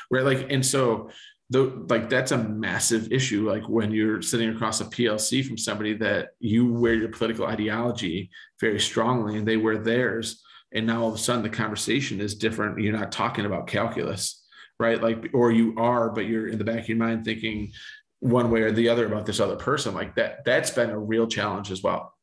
Right. 0.10 0.24
Like, 0.24 0.52
and 0.52 0.66
so 0.66 1.10
the 1.50 1.86
like 1.90 2.10
that's 2.10 2.32
a 2.32 2.38
massive 2.38 3.12
issue. 3.12 3.50
Like 3.50 3.68
when 3.68 3.92
you're 3.92 4.22
sitting 4.22 4.50
across 4.50 4.82
a 4.82 4.86
PLC 4.86 5.46
from 5.46 5.58
somebody 5.58 5.94
that 5.96 6.30
you 6.40 6.72
wear 6.72 6.94
your 6.94 7.10
political 7.10 7.46
ideology 7.46 8.30
very 8.60 8.80
strongly 8.80 9.38
and 9.38 9.48
they 9.48 9.58
wear 9.58 9.78
theirs. 9.78 10.42
And 10.74 10.88
now 10.88 11.02
all 11.02 11.10
of 11.10 11.16
a 11.16 11.18
sudden 11.18 11.44
the 11.44 11.50
conversation 11.50 12.22
is 12.22 12.36
different. 12.36 12.80
You're 12.80 12.98
not 12.98 13.12
talking 13.12 13.46
about 13.46 13.68
calculus, 13.68 14.42
right? 14.80 15.02
Like, 15.02 15.32
or 15.34 15.52
you 15.52 15.76
are, 15.78 16.10
but 16.10 16.26
you're 16.26 16.48
in 16.48 16.58
the 16.58 16.64
back 16.64 16.80
of 16.80 16.90
your 16.90 16.98
mind 16.98 17.26
thinking, 17.26 17.74
one 18.22 18.52
way 18.52 18.62
or 18.62 18.72
the 18.72 18.88
other 18.88 19.06
about 19.06 19.26
this 19.26 19.40
other 19.40 19.56
person 19.56 19.94
like 19.94 20.16
that 20.16 20.46
that's 20.46 20.70
been 20.70 20.92
a 20.92 20.98
real 20.98 21.28
challenge 21.28 21.72
as 21.72 21.84
well 21.84 22.16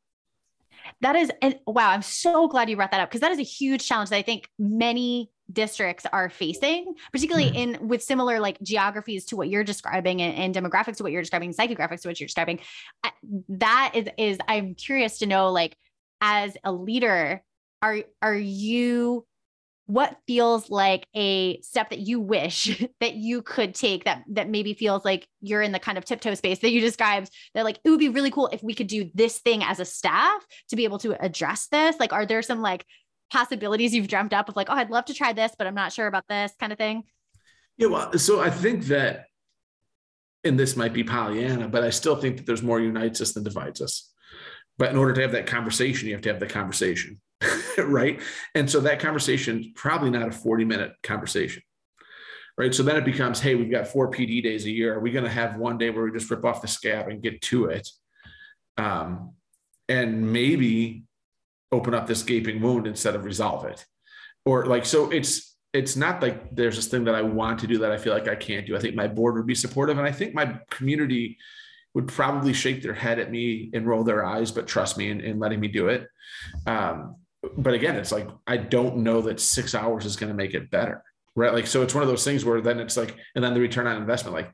that 1.00 1.16
is 1.16 1.30
and 1.42 1.58
wow 1.66 1.90
i'm 1.90 2.02
so 2.02 2.48
glad 2.48 2.70
you 2.70 2.76
brought 2.76 2.92
that 2.92 3.00
up 3.00 3.10
because 3.10 3.20
that 3.20 3.32
is 3.32 3.38
a 3.38 3.42
huge 3.42 3.86
challenge 3.86 4.08
that 4.08 4.16
i 4.16 4.22
think 4.22 4.48
many 4.58 5.30
districts 5.52 6.06
are 6.12 6.28
facing 6.28 6.94
particularly 7.12 7.50
mm-hmm. 7.50 7.80
in 7.80 7.88
with 7.88 8.02
similar 8.02 8.38
like 8.38 8.60
geographies 8.62 9.24
to 9.24 9.36
what 9.36 9.48
you're 9.48 9.64
describing 9.64 10.22
and, 10.22 10.36
and, 10.36 10.54
demographics 10.54 10.96
to 10.96 11.02
what 11.02 11.10
you're 11.10 11.22
describing 11.22 11.52
psychographics 11.52 12.02
to 12.02 12.08
what 12.08 12.20
you're 12.20 12.26
describing 12.26 12.60
that 13.48 13.92
is 13.94 14.08
is 14.18 14.38
i'm 14.46 14.74
curious 14.74 15.18
to 15.18 15.26
know 15.26 15.50
like 15.50 15.76
as 16.20 16.56
a 16.64 16.72
leader 16.72 17.42
are 17.82 17.98
are 18.22 18.36
you 18.36 19.26
what 19.88 20.18
feels 20.26 20.68
like 20.68 21.06
a 21.16 21.58
step 21.62 21.88
that 21.88 22.00
you 22.00 22.20
wish 22.20 22.84
that 23.00 23.14
you 23.14 23.40
could 23.40 23.74
take 23.74 24.04
that 24.04 24.22
that 24.28 24.48
maybe 24.48 24.74
feels 24.74 25.02
like 25.02 25.26
you're 25.40 25.62
in 25.62 25.72
the 25.72 25.78
kind 25.78 25.96
of 25.96 26.04
tiptoe 26.04 26.34
space 26.34 26.58
that 26.58 26.70
you 26.70 26.80
described 26.82 27.30
that 27.54 27.64
like 27.64 27.80
it 27.82 27.88
would 27.88 27.98
be 27.98 28.10
really 28.10 28.30
cool 28.30 28.50
if 28.52 28.62
we 28.62 28.74
could 28.74 28.86
do 28.86 29.10
this 29.14 29.38
thing 29.38 29.62
as 29.64 29.80
a 29.80 29.86
staff 29.86 30.46
to 30.68 30.76
be 30.76 30.84
able 30.84 30.98
to 30.98 31.16
address 31.24 31.68
this. 31.68 31.98
Like 31.98 32.12
are 32.12 32.26
there 32.26 32.42
some 32.42 32.60
like 32.60 32.84
possibilities 33.30 33.94
you've 33.94 34.08
dreamt 34.08 34.34
up 34.34 34.48
of 34.48 34.56
like 34.56 34.68
oh 34.70 34.74
i'd 34.74 34.90
love 34.90 35.04
to 35.04 35.12
try 35.12 35.34
this 35.34 35.52
but 35.58 35.66
i'm 35.66 35.74
not 35.74 35.92
sure 35.92 36.06
about 36.06 36.24
this 36.28 36.52
kind 36.60 36.72
of 36.72 36.78
thing? 36.78 37.04
Yeah 37.78 37.88
well 37.88 38.18
so 38.18 38.40
i 38.40 38.50
think 38.50 38.84
that 38.86 39.24
and 40.44 40.58
this 40.58 40.76
might 40.76 40.92
be 40.92 41.04
pollyanna 41.04 41.68
but 41.68 41.82
i 41.82 41.90
still 41.90 42.16
think 42.16 42.36
that 42.36 42.46
there's 42.46 42.62
more 42.62 42.80
unites 42.80 43.20
us 43.22 43.32
than 43.32 43.42
divides 43.42 43.80
us. 43.80 44.12
But 44.76 44.90
in 44.90 44.96
order 44.96 45.14
to 45.14 45.22
have 45.22 45.32
that 45.32 45.46
conversation 45.46 46.08
you 46.08 46.14
have 46.14 46.22
to 46.22 46.28
have 46.28 46.40
the 46.40 46.46
conversation 46.46 47.20
right? 47.78 48.20
And 48.54 48.70
so 48.70 48.80
that 48.80 49.00
conversation 49.00 49.60
is 49.60 49.66
probably 49.74 50.10
not 50.10 50.28
a 50.28 50.32
40 50.32 50.64
minute 50.64 50.92
conversation. 51.02 51.62
Right. 52.56 52.74
So 52.74 52.82
then 52.82 52.96
it 52.96 53.04
becomes, 53.04 53.38
hey, 53.38 53.54
we've 53.54 53.70
got 53.70 53.86
four 53.86 54.10
PD 54.10 54.42
days 54.42 54.64
a 54.64 54.70
year. 54.70 54.94
Are 54.94 55.00
we 55.00 55.12
going 55.12 55.24
to 55.24 55.30
have 55.30 55.56
one 55.56 55.78
day 55.78 55.90
where 55.90 56.04
we 56.04 56.10
just 56.10 56.28
rip 56.28 56.44
off 56.44 56.60
the 56.60 56.66
scab 56.66 57.06
and 57.06 57.22
get 57.22 57.40
to 57.42 57.66
it? 57.66 57.88
Um, 58.76 59.34
and 59.88 60.32
maybe 60.32 61.04
open 61.70 61.94
up 61.94 62.08
this 62.08 62.24
gaping 62.24 62.60
wound 62.60 62.88
instead 62.88 63.14
of 63.14 63.24
resolve 63.24 63.64
it. 63.66 63.86
Or 64.44 64.66
like, 64.66 64.84
so 64.86 65.08
it's 65.10 65.56
it's 65.72 65.96
not 65.96 66.22
like 66.22 66.54
there's 66.54 66.76
this 66.76 66.86
thing 66.86 67.04
that 67.04 67.14
I 67.14 67.22
want 67.22 67.60
to 67.60 67.66
do 67.66 67.78
that 67.78 67.92
I 67.92 67.98
feel 67.98 68.14
like 68.14 68.26
I 68.26 68.34
can't 68.34 68.66
do. 68.66 68.76
I 68.76 68.80
think 68.80 68.94
my 68.94 69.06
board 69.06 69.34
would 69.34 69.46
be 69.46 69.54
supportive. 69.54 69.98
And 69.98 70.06
I 70.06 70.12
think 70.12 70.34
my 70.34 70.58
community 70.70 71.36
would 71.94 72.08
probably 72.08 72.52
shake 72.52 72.82
their 72.82 72.94
head 72.94 73.18
at 73.18 73.30
me 73.30 73.70
and 73.74 73.86
roll 73.86 74.02
their 74.02 74.24
eyes, 74.24 74.50
but 74.50 74.66
trust 74.66 74.96
me 74.96 75.10
in, 75.10 75.20
in 75.20 75.38
letting 75.38 75.60
me 75.60 75.68
do 75.68 75.88
it. 75.88 76.08
Um, 76.66 77.16
but 77.56 77.74
again, 77.74 77.96
it's 77.96 78.12
like 78.12 78.28
I 78.46 78.56
don't 78.56 78.98
know 78.98 79.20
that 79.22 79.40
six 79.40 79.74
hours 79.74 80.04
is 80.04 80.16
going 80.16 80.30
to 80.30 80.36
make 80.36 80.54
it 80.54 80.70
better, 80.70 81.02
right? 81.34 81.52
Like, 81.52 81.66
so 81.66 81.82
it's 81.82 81.94
one 81.94 82.02
of 82.02 82.08
those 82.08 82.24
things 82.24 82.44
where 82.44 82.60
then 82.60 82.80
it's 82.80 82.96
like, 82.96 83.16
and 83.34 83.44
then 83.44 83.54
the 83.54 83.60
return 83.60 83.86
on 83.86 83.96
investment, 83.96 84.34
like 84.34 84.52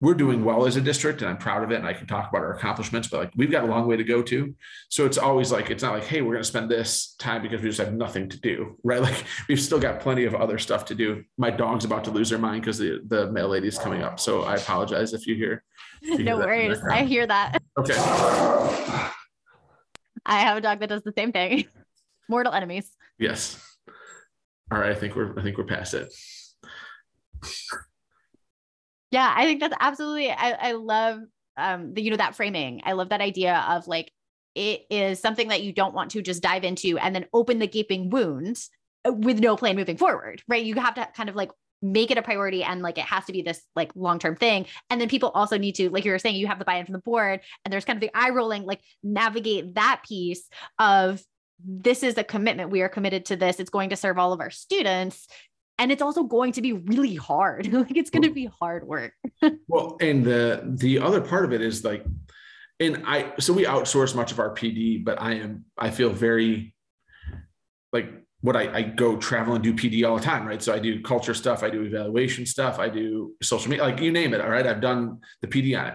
we're 0.00 0.14
doing 0.14 0.44
well 0.44 0.66
as 0.66 0.76
a 0.76 0.80
district, 0.80 1.20
and 1.20 1.30
I'm 1.30 1.36
proud 1.36 1.62
of 1.62 1.70
it, 1.72 1.76
and 1.76 1.86
I 1.86 1.92
can 1.92 2.06
talk 2.06 2.30
about 2.30 2.40
our 2.42 2.54
accomplishments, 2.54 3.08
but 3.08 3.20
like 3.20 3.32
we've 3.36 3.50
got 3.50 3.64
a 3.64 3.66
long 3.66 3.86
way 3.86 3.96
to 3.96 4.04
go 4.04 4.22
to. 4.22 4.54
So 4.88 5.04
it's 5.04 5.18
always 5.18 5.52
like 5.52 5.70
it's 5.70 5.82
not 5.82 5.92
like, 5.92 6.04
hey, 6.04 6.22
we're 6.22 6.32
going 6.32 6.42
to 6.42 6.48
spend 6.48 6.70
this 6.70 7.14
time 7.18 7.42
because 7.42 7.60
we 7.60 7.68
just 7.68 7.80
have 7.80 7.92
nothing 7.92 8.28
to 8.30 8.40
do, 8.40 8.78
right? 8.84 9.02
Like 9.02 9.24
we've 9.48 9.60
still 9.60 9.80
got 9.80 10.00
plenty 10.00 10.24
of 10.24 10.34
other 10.34 10.58
stuff 10.58 10.86
to 10.86 10.94
do. 10.94 11.24
My 11.36 11.50
dog's 11.50 11.84
about 11.84 12.04
to 12.04 12.10
lose 12.10 12.30
her 12.30 12.38
mind 12.38 12.62
because 12.62 12.78
the 12.78 13.02
the 13.06 13.30
mail 13.30 13.48
lady 13.48 13.68
is 13.68 13.78
coming 13.78 14.02
up, 14.02 14.18
so 14.18 14.42
I 14.42 14.56
apologize 14.56 15.12
if 15.12 15.26
you 15.26 15.34
hear. 15.34 15.64
If 16.02 16.18
you 16.18 16.24
no 16.24 16.38
hear 16.38 16.46
worries, 16.46 16.78
I 16.90 17.04
hear 17.04 17.26
that. 17.26 17.62
Okay. 17.78 17.94
I 20.26 20.40
have 20.40 20.56
a 20.56 20.60
dog 20.60 20.80
that 20.80 20.88
does 20.88 21.02
the 21.02 21.12
same 21.16 21.32
thing 21.32 21.64
mortal 22.30 22.52
enemies. 22.52 22.90
Yes. 23.18 23.62
All 24.72 24.78
right. 24.78 24.92
I 24.92 24.94
think 24.94 25.16
we're 25.16 25.38
I 25.38 25.42
think 25.42 25.58
we're 25.58 25.64
past 25.64 25.94
it. 25.94 26.12
Yeah, 29.10 29.32
I 29.36 29.44
think 29.44 29.60
that's 29.60 29.76
absolutely 29.80 30.30
I, 30.30 30.50
I 30.52 30.72
love 30.72 31.20
um 31.56 31.92
the 31.92 32.02
you 32.02 32.10
know 32.10 32.16
that 32.16 32.36
framing. 32.36 32.82
I 32.84 32.92
love 32.92 33.10
that 33.10 33.20
idea 33.20 33.64
of 33.68 33.88
like 33.88 34.12
it 34.54 34.82
is 34.90 35.20
something 35.20 35.48
that 35.48 35.62
you 35.62 35.72
don't 35.72 35.94
want 35.94 36.12
to 36.12 36.22
just 36.22 36.42
dive 36.42 36.64
into 36.64 36.98
and 36.98 37.14
then 37.14 37.26
open 37.32 37.58
the 37.58 37.66
gaping 37.66 38.10
wound 38.10 38.58
uh, 39.06 39.12
with 39.12 39.40
no 39.40 39.56
plan 39.56 39.76
moving 39.76 39.96
forward, 39.96 40.42
right? 40.48 40.64
You 40.64 40.74
have 40.76 40.94
to 40.94 41.08
kind 41.14 41.28
of 41.28 41.36
like 41.36 41.50
make 41.82 42.10
it 42.10 42.18
a 42.18 42.22
priority 42.22 42.62
and 42.62 42.82
like 42.82 42.98
it 42.98 43.04
has 43.04 43.24
to 43.24 43.32
be 43.32 43.42
this 43.42 43.62
like 43.74 43.90
long-term 43.94 44.36
thing 44.36 44.66
and 44.90 45.00
then 45.00 45.08
people 45.08 45.30
also 45.30 45.56
need 45.56 45.74
to 45.74 45.88
like 45.88 46.04
you 46.04 46.10
were 46.10 46.18
saying 46.18 46.36
you 46.36 46.46
have 46.46 46.58
the 46.58 46.64
buy-in 46.64 46.84
from 46.84 46.92
the 46.92 46.98
board 46.98 47.40
and 47.64 47.72
there's 47.72 47.86
kind 47.86 47.96
of 47.96 48.00
the 48.02 48.10
eye 48.14 48.30
rolling 48.30 48.64
like 48.64 48.80
navigate 49.02 49.74
that 49.74 50.02
piece 50.06 50.46
of 50.78 51.22
this 51.64 52.02
is 52.02 52.16
a 52.18 52.24
commitment. 52.24 52.70
We 52.70 52.82
are 52.82 52.88
committed 52.88 53.26
to 53.26 53.36
this. 53.36 53.60
It's 53.60 53.70
going 53.70 53.90
to 53.90 53.96
serve 53.96 54.18
all 54.18 54.32
of 54.32 54.40
our 54.40 54.50
students. 54.50 55.26
And 55.78 55.90
it's 55.90 56.02
also 56.02 56.24
going 56.24 56.52
to 56.52 56.62
be 56.62 56.72
really 56.72 57.14
hard. 57.14 57.66
like 57.72 57.96
it's 57.96 58.10
going 58.10 58.22
to 58.22 58.32
be 58.32 58.46
hard 58.46 58.86
work. 58.86 59.12
well, 59.68 59.96
and 60.00 60.24
the 60.24 60.62
the 60.64 60.98
other 60.98 61.20
part 61.20 61.44
of 61.44 61.52
it 61.52 61.62
is 61.62 61.84
like, 61.84 62.04
and 62.78 63.02
I 63.06 63.32
so 63.38 63.52
we 63.52 63.64
outsource 63.64 64.14
much 64.14 64.32
of 64.32 64.38
our 64.38 64.54
PD, 64.54 65.02
but 65.02 65.20
I 65.20 65.34
am 65.34 65.64
I 65.78 65.90
feel 65.90 66.10
very 66.10 66.74
like 67.92 68.10
what 68.42 68.56
I, 68.56 68.74
I 68.74 68.82
go 68.82 69.16
travel 69.16 69.54
and 69.54 69.64
do 69.64 69.74
PD 69.74 70.08
all 70.08 70.16
the 70.16 70.22
time, 70.22 70.46
right? 70.46 70.62
So 70.62 70.72
I 70.72 70.78
do 70.78 71.02
culture 71.02 71.34
stuff, 71.34 71.62
I 71.62 71.70
do 71.70 71.82
evaluation 71.82 72.46
stuff, 72.46 72.78
I 72.78 72.88
do 72.88 73.34
social 73.42 73.70
media, 73.70 73.84
like 73.84 74.00
you 74.00 74.12
name 74.12 74.32
it. 74.32 74.40
All 74.40 74.48
right. 74.48 74.66
I've 74.66 74.80
done 74.80 75.20
the 75.42 75.46
PD 75.46 75.78
on 75.78 75.88
it. 75.88 75.94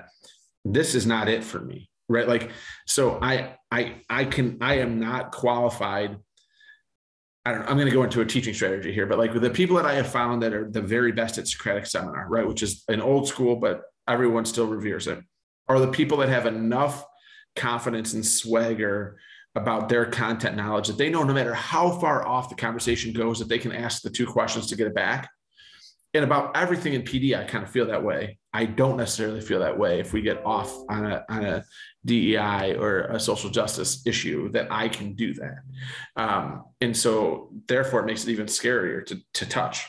This 0.63 0.95
is 0.95 1.05
not 1.05 1.27
it 1.27 1.43
for 1.43 1.59
me 1.59 1.89
right? 2.09 2.27
Like 2.27 2.51
so 2.85 3.19
i 3.21 3.55
i 3.71 3.95
i 4.09 4.25
can 4.25 4.57
i 4.61 4.75
am 4.75 4.99
not 4.99 5.31
qualified. 5.31 6.17
I 7.47 7.51
don't 7.51 7.61
know, 7.61 7.67
I'm 7.67 7.77
going 7.77 7.87
to 7.87 7.93
go 7.93 8.01
into 8.01 8.21
a 8.21 8.25
teaching 8.25 8.55
strategy 8.55 8.91
here, 8.91 9.05
but 9.05 9.19
like 9.19 9.39
the 9.39 9.51
people 9.51 9.75
that 9.75 9.85
I 9.85 9.93
have 9.93 10.07
found 10.07 10.41
that 10.41 10.51
are 10.51 10.67
the 10.67 10.81
very 10.81 11.11
best 11.11 11.37
at 11.37 11.47
Socratic 11.47 11.85
seminar, 11.85 12.27
right, 12.27 12.47
which 12.47 12.63
is 12.63 12.83
an 12.87 13.01
old 13.01 13.27
school, 13.27 13.55
but 13.55 13.83
everyone 14.07 14.45
still 14.45 14.65
reveres 14.65 15.05
it, 15.05 15.19
are 15.67 15.79
the 15.79 15.91
people 15.91 16.17
that 16.17 16.29
have 16.29 16.47
enough 16.47 17.05
confidence 17.55 18.13
and 18.13 18.25
swagger 18.25 19.19
about 19.53 19.89
their 19.89 20.07
content 20.07 20.57
knowledge 20.57 20.87
that 20.87 20.97
they 20.97 21.11
know 21.11 21.21
no 21.21 21.33
matter 21.33 21.53
how 21.53 21.91
far 21.91 22.27
off 22.27 22.49
the 22.49 22.55
conversation 22.55 23.13
goes, 23.13 23.37
that 23.37 23.47
they 23.47 23.59
can 23.59 23.71
ask 23.71 24.01
the 24.01 24.09
two 24.09 24.25
questions 24.25 24.65
to 24.67 24.75
get 24.75 24.87
it 24.87 24.95
back 24.95 25.29
and 26.15 26.23
about 26.23 26.55
everything 26.55 26.93
in 26.93 27.01
PD, 27.01 27.37
I 27.37 27.43
kind 27.43 27.63
of 27.63 27.69
feel 27.69 27.85
that 27.87 28.03
way. 28.03 28.39
I 28.53 28.65
don't 28.65 28.95
necessarily 28.95 29.41
feel 29.41 29.59
that 29.59 29.77
way 29.77 29.99
if 29.99 30.13
we 30.13 30.21
get 30.21 30.45
off 30.45 30.73
on 30.89 31.05
a, 31.05 31.25
on 31.29 31.43
a 31.43 31.65
DEI 32.05 32.75
or 32.75 33.01
a 33.01 33.19
social 33.19 33.49
justice 33.49 34.07
issue 34.07 34.49
that 34.51 34.71
I 34.71 34.87
can 34.87 35.13
do 35.13 35.33
that. 35.33 35.57
Um, 36.15 36.63
and 36.79 36.95
so 36.95 37.49
therefore 37.67 37.99
it 37.99 38.05
makes 38.05 38.23
it 38.23 38.31
even 38.31 38.45
scarier 38.45 39.05
to, 39.07 39.19
to 39.33 39.45
touch. 39.45 39.85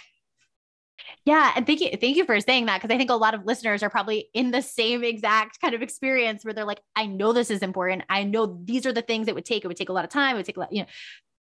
Yeah. 1.24 1.52
And 1.56 1.66
thank 1.66 1.80
you. 1.80 1.90
Thank 2.00 2.16
you 2.16 2.24
for 2.24 2.38
saying 2.40 2.66
that. 2.66 2.80
Cause 2.80 2.90
I 2.90 2.96
think 2.96 3.10
a 3.10 3.14
lot 3.14 3.34
of 3.34 3.44
listeners 3.44 3.82
are 3.82 3.90
probably 3.90 4.28
in 4.32 4.52
the 4.52 4.62
same 4.62 5.02
exact 5.02 5.60
kind 5.60 5.74
of 5.74 5.82
experience 5.82 6.44
where 6.44 6.54
they're 6.54 6.64
like, 6.64 6.80
I 6.94 7.06
know 7.06 7.32
this 7.32 7.50
is 7.50 7.62
important. 7.62 8.04
I 8.08 8.22
know 8.22 8.60
these 8.64 8.86
are 8.86 8.92
the 8.92 9.02
things 9.02 9.26
it 9.26 9.34
would 9.34 9.44
take. 9.44 9.64
It 9.64 9.68
would 9.68 9.76
take 9.76 9.88
a 9.88 9.92
lot 9.92 10.04
of 10.04 10.10
time. 10.10 10.36
It 10.36 10.38
would 10.38 10.46
take 10.46 10.56
a 10.56 10.60
lot, 10.60 10.72
you 10.72 10.82
know, 10.82 10.88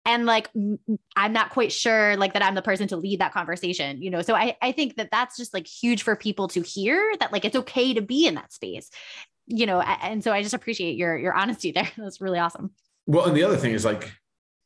and 0.06 0.24
like 0.26 0.48
i'm 1.16 1.32
not 1.32 1.50
quite 1.50 1.70
sure 1.70 2.16
like 2.16 2.32
that 2.32 2.42
i'm 2.42 2.54
the 2.54 2.62
person 2.62 2.88
to 2.88 2.96
lead 2.96 3.20
that 3.20 3.32
conversation 3.32 4.00
you 4.00 4.10
know? 4.10 4.22
So 4.22 4.34
i 4.34 4.56
i 4.62 4.72
think 4.72 4.96
that 4.96 5.10
that's 5.10 5.36
just 5.36 5.52
like 5.52 5.66
huge 5.66 6.02
for 6.02 6.16
people 6.16 6.48
to 6.48 6.62
hear 6.62 7.12
that 7.20 7.32
like 7.32 7.44
it's 7.44 7.56
okay 7.56 7.94
to 7.94 8.00
be 8.00 8.26
in 8.26 8.34
that 8.34 8.52
space 8.52 8.90
you 9.50 9.66
know? 9.66 9.80
And 9.80 10.22
so 10.22 10.32
i 10.32 10.42
just 10.42 10.54
appreciate 10.54 10.96
your 10.96 11.18
your 11.18 11.34
honesty 11.34 11.72
there. 11.72 11.88
That's 11.98 12.20
really 12.20 12.38
awesome. 12.38 12.70
Well 13.06 13.26
and 13.26 13.36
the 13.36 13.42
other 13.42 13.56
thing 13.56 13.74
is 13.74 13.84
like 13.84 14.12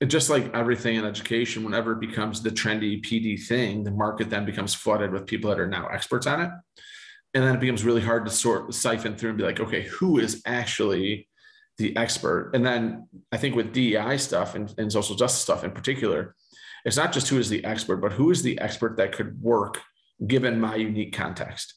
just 0.07 0.29
like 0.29 0.55
everything 0.55 0.97
in 0.97 1.05
education 1.05 1.65
whenever 1.65 1.93
it 1.93 2.01
becomes 2.01 2.43
the 2.43 2.51
trendy 2.51 3.03
pd 3.03 3.43
thing 3.47 3.85
the 3.85 3.91
market 3.91 4.29
then 4.29 4.45
becomes 4.45 4.75
flooded 4.75 5.13
with 5.13 5.25
people 5.25 5.49
that 5.49 5.59
are 5.59 5.67
now 5.67 5.87
experts 5.89 6.27
on 6.27 6.43
it. 6.43 6.51
And 7.33 7.43
then 7.43 7.55
it 7.57 7.61
becomes 7.61 7.83
really 7.83 8.03
hard 8.03 8.27
to 8.27 8.31
sort 8.31 8.73
siphon 8.75 9.17
through 9.17 9.31
and 9.31 9.39
be 9.39 9.45
like 9.45 9.61
okay 9.61 9.83
who 9.83 10.19
is 10.19 10.43
actually 10.47 11.29
the 11.79 11.97
expert. 11.97 12.53
And 12.55 12.65
then 12.65 13.09
I 13.33 13.37
think 13.37 13.57
with 13.57 13.73
DEI 13.73 14.17
stuff 14.19 14.55
and, 14.55 14.73
and 14.79 14.93
social 14.93 15.17
justice 15.17 15.43
stuff 15.43 15.65
in 15.65 15.73
particular, 15.73 16.35
it's 16.85 16.97
not 16.97 17.13
just 17.13 17.29
who 17.29 17.39
is 17.39 17.49
the 17.49 17.65
expert, 17.65 17.97
but 17.97 18.13
who 18.13 18.31
is 18.31 18.43
the 18.43 18.59
expert 18.61 18.97
that 18.99 19.13
could 19.13 19.41
work 19.41 19.81
given 20.25 20.61
my 20.61 20.77
unique 20.77 21.15
context. 21.15 21.75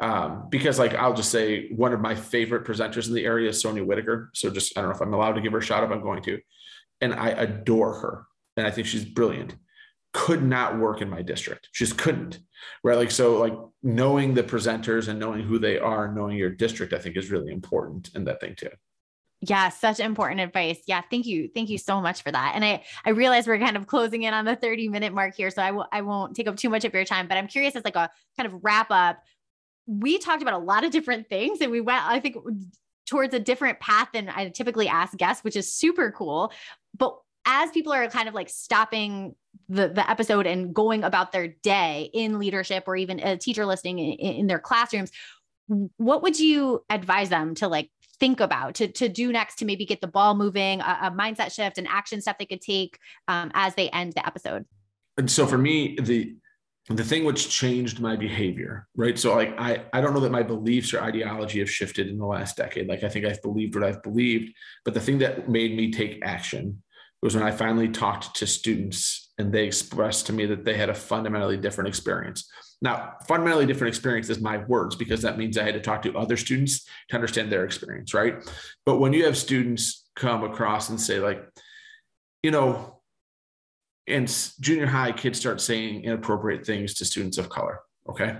Um, 0.00 0.46
because 0.48 0.78
like 0.78 0.94
I'll 0.94 1.14
just 1.14 1.30
say 1.30 1.70
one 1.70 1.92
of 1.92 2.00
my 2.00 2.14
favorite 2.14 2.64
presenters 2.64 3.08
in 3.08 3.14
the 3.14 3.24
area 3.24 3.48
is 3.50 3.60
Sonia 3.60 3.84
Whitaker. 3.84 4.30
So 4.34 4.50
just 4.50 4.76
I 4.76 4.80
don't 4.80 4.90
know 4.90 4.96
if 4.96 5.00
I'm 5.00 5.14
allowed 5.14 5.32
to 5.32 5.40
give 5.40 5.52
her 5.52 5.58
a 5.58 5.62
shout 5.62 5.82
out, 5.82 5.92
I'm 5.92 6.02
going 6.02 6.22
to. 6.24 6.40
And 7.00 7.14
I 7.14 7.30
adore 7.30 7.94
her. 8.00 8.26
And 8.56 8.66
I 8.66 8.70
think 8.70 8.86
she's 8.86 9.04
brilliant. 9.04 9.56
Could 10.12 10.42
not 10.42 10.78
work 10.78 11.00
in 11.00 11.08
my 11.08 11.22
district. 11.22 11.68
She 11.72 11.84
just 11.84 11.98
couldn't. 11.98 12.38
Right. 12.84 12.96
Like 12.96 13.10
so 13.10 13.38
like 13.38 13.54
knowing 13.82 14.34
the 14.34 14.42
presenters 14.42 15.08
and 15.08 15.18
knowing 15.18 15.42
who 15.42 15.58
they 15.58 15.78
are, 15.78 16.12
knowing 16.12 16.36
your 16.36 16.50
district, 16.50 16.92
I 16.92 16.98
think 16.98 17.16
is 17.16 17.30
really 17.30 17.52
important 17.52 18.10
in 18.14 18.24
that 18.24 18.40
thing 18.40 18.54
too. 18.56 18.70
Yeah, 19.40 19.68
such 19.68 20.00
important 20.00 20.40
advice. 20.40 20.80
Yeah, 20.86 21.00
thank 21.10 21.24
you. 21.24 21.48
Thank 21.54 21.70
you 21.70 21.78
so 21.78 22.00
much 22.00 22.22
for 22.22 22.32
that. 22.32 22.52
And 22.54 22.64
I 22.64 22.82
I 23.04 23.10
realize 23.10 23.46
we're 23.46 23.58
kind 23.58 23.76
of 23.76 23.86
closing 23.86 24.22
in 24.24 24.34
on 24.34 24.44
the 24.44 24.56
30 24.56 24.88
minute 24.88 25.12
mark 25.12 25.36
here, 25.36 25.50
so 25.50 25.62
I 25.62 25.70
won't 25.70 25.88
I 25.92 26.02
won't 26.02 26.34
take 26.34 26.48
up 26.48 26.56
too 26.56 26.68
much 26.68 26.84
of 26.84 26.92
your 26.92 27.04
time, 27.04 27.28
but 27.28 27.36
I'm 27.36 27.46
curious 27.46 27.76
as 27.76 27.84
like 27.84 27.96
a 27.96 28.10
kind 28.36 28.52
of 28.52 28.60
wrap 28.64 28.88
up. 28.90 29.22
We 29.86 30.18
talked 30.18 30.42
about 30.42 30.54
a 30.54 30.64
lot 30.64 30.84
of 30.84 30.90
different 30.90 31.28
things 31.28 31.60
and 31.60 31.70
we 31.70 31.80
went 31.80 32.04
I 32.04 32.18
think 32.18 32.36
towards 33.06 33.32
a 33.32 33.40
different 33.40 33.78
path 33.80 34.08
than 34.12 34.28
I 34.28 34.48
typically 34.48 34.88
ask 34.88 35.16
guests, 35.16 35.44
which 35.44 35.56
is 35.56 35.72
super 35.72 36.10
cool. 36.10 36.52
But 36.96 37.16
as 37.46 37.70
people 37.70 37.92
are 37.92 38.08
kind 38.08 38.28
of 38.28 38.34
like 38.34 38.50
stopping 38.50 39.34
the, 39.68 39.88
the 39.88 40.08
episode 40.08 40.46
and 40.46 40.74
going 40.74 41.04
about 41.04 41.32
their 41.32 41.48
day 41.62 42.10
in 42.12 42.38
leadership 42.38 42.84
or 42.86 42.96
even 42.96 43.20
a 43.20 43.38
teacher 43.38 43.64
listening 43.64 43.98
in, 43.98 44.34
in 44.34 44.46
their 44.46 44.58
classrooms, 44.58 45.10
what 45.96 46.22
would 46.22 46.38
you 46.38 46.84
advise 46.90 47.28
them 47.28 47.54
to 47.56 47.68
like 47.68 47.90
think 48.20 48.40
about 48.40 48.74
to, 48.76 48.88
to 48.88 49.08
do 49.08 49.32
next 49.32 49.56
to 49.56 49.64
maybe 49.64 49.84
get 49.84 50.00
the 50.00 50.06
ball 50.06 50.34
moving, 50.34 50.80
a, 50.80 50.98
a 51.02 51.10
mindset 51.10 51.52
shift, 51.52 51.78
an 51.78 51.86
action 51.86 52.20
step 52.20 52.38
they 52.38 52.46
could 52.46 52.60
take 52.60 52.98
um, 53.28 53.50
as 53.54 53.74
they 53.74 53.88
end 53.90 54.12
the 54.14 54.26
episode? 54.26 54.64
And 55.16 55.30
so 55.30 55.46
for 55.46 55.58
me, 55.58 55.96
the 56.00 56.36
the 56.90 57.04
thing 57.04 57.24
which 57.24 57.50
changed 57.50 58.00
my 58.00 58.16
behavior, 58.16 58.86
right? 58.96 59.18
So 59.18 59.34
like 59.34 59.54
I 59.58 59.84
I 59.92 60.00
don't 60.00 60.14
know 60.14 60.20
that 60.20 60.32
my 60.32 60.42
beliefs 60.42 60.94
or 60.94 61.02
ideology 61.02 61.58
have 61.58 61.70
shifted 61.70 62.08
in 62.08 62.18
the 62.18 62.26
last 62.26 62.56
decade. 62.56 62.88
Like 62.88 63.04
I 63.04 63.08
think 63.08 63.26
I've 63.26 63.42
believed 63.42 63.74
what 63.74 63.84
I've 63.84 64.02
believed, 64.02 64.54
but 64.84 64.94
the 64.94 65.00
thing 65.00 65.18
that 65.18 65.48
made 65.48 65.76
me 65.76 65.92
take 65.92 66.20
action 66.24 66.82
was 67.20 67.34
when 67.34 67.44
I 67.44 67.50
finally 67.50 67.88
talked 67.88 68.36
to 68.36 68.46
students 68.46 69.32
and 69.38 69.52
they 69.52 69.66
expressed 69.66 70.26
to 70.26 70.32
me 70.32 70.46
that 70.46 70.64
they 70.64 70.76
had 70.76 70.88
a 70.88 70.94
fundamentally 70.94 71.56
different 71.56 71.88
experience. 71.88 72.48
Now, 72.80 73.14
fundamentally 73.26 73.66
different 73.66 73.88
experience 73.88 74.30
is 74.30 74.40
my 74.40 74.58
words 74.58 74.94
because 74.94 75.22
that 75.22 75.36
means 75.36 75.58
I 75.58 75.64
had 75.64 75.74
to 75.74 75.80
talk 75.80 76.02
to 76.02 76.16
other 76.16 76.36
students 76.36 76.86
to 77.08 77.16
understand 77.16 77.50
their 77.50 77.64
experience, 77.64 78.14
right? 78.14 78.36
But 78.86 78.98
when 78.98 79.12
you 79.12 79.24
have 79.24 79.36
students 79.36 80.08
come 80.14 80.44
across 80.44 80.88
and 80.88 81.00
say, 81.00 81.18
like, 81.18 81.44
you 82.42 82.50
know, 82.50 83.00
and 84.06 84.28
junior 84.60 84.86
high, 84.86 85.12
kids 85.12 85.38
start 85.38 85.60
saying 85.60 86.04
inappropriate 86.04 86.64
things 86.64 86.94
to 86.94 87.04
students 87.04 87.36
of 87.36 87.48
color. 87.48 87.80
Okay. 88.08 88.38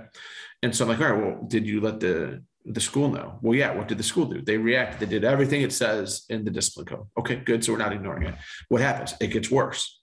And 0.62 0.74
so 0.74 0.85
I'm 0.85 0.90
like, 0.90 1.01
all 1.01 1.12
right, 1.12 1.22
well, 1.22 1.44
did 1.46 1.66
you 1.66 1.81
let 1.81 2.01
the 2.01 2.42
the 2.64 2.81
school 2.81 3.09
know? 3.09 3.38
Well, 3.40 3.57
yeah. 3.57 3.74
What 3.74 3.88
did 3.88 3.98
the 3.98 4.05
school 4.05 4.27
do? 4.27 4.42
They 4.42 4.59
reacted. 4.59 5.01
They 5.01 5.14
did 5.14 5.24
everything 5.24 5.62
it 5.62 5.72
says 5.72 6.24
in 6.29 6.44
the 6.44 6.51
discipline 6.51 6.87
code. 6.87 7.07
Okay, 7.18 7.37
good. 7.37 7.64
So 7.64 7.72
we're 7.72 7.79
not 7.79 7.92
ignoring 7.92 8.24
it. 8.24 8.35
What 8.68 8.83
happens? 8.83 9.14
It 9.20 9.29
gets 9.29 9.51
worse. 9.51 10.01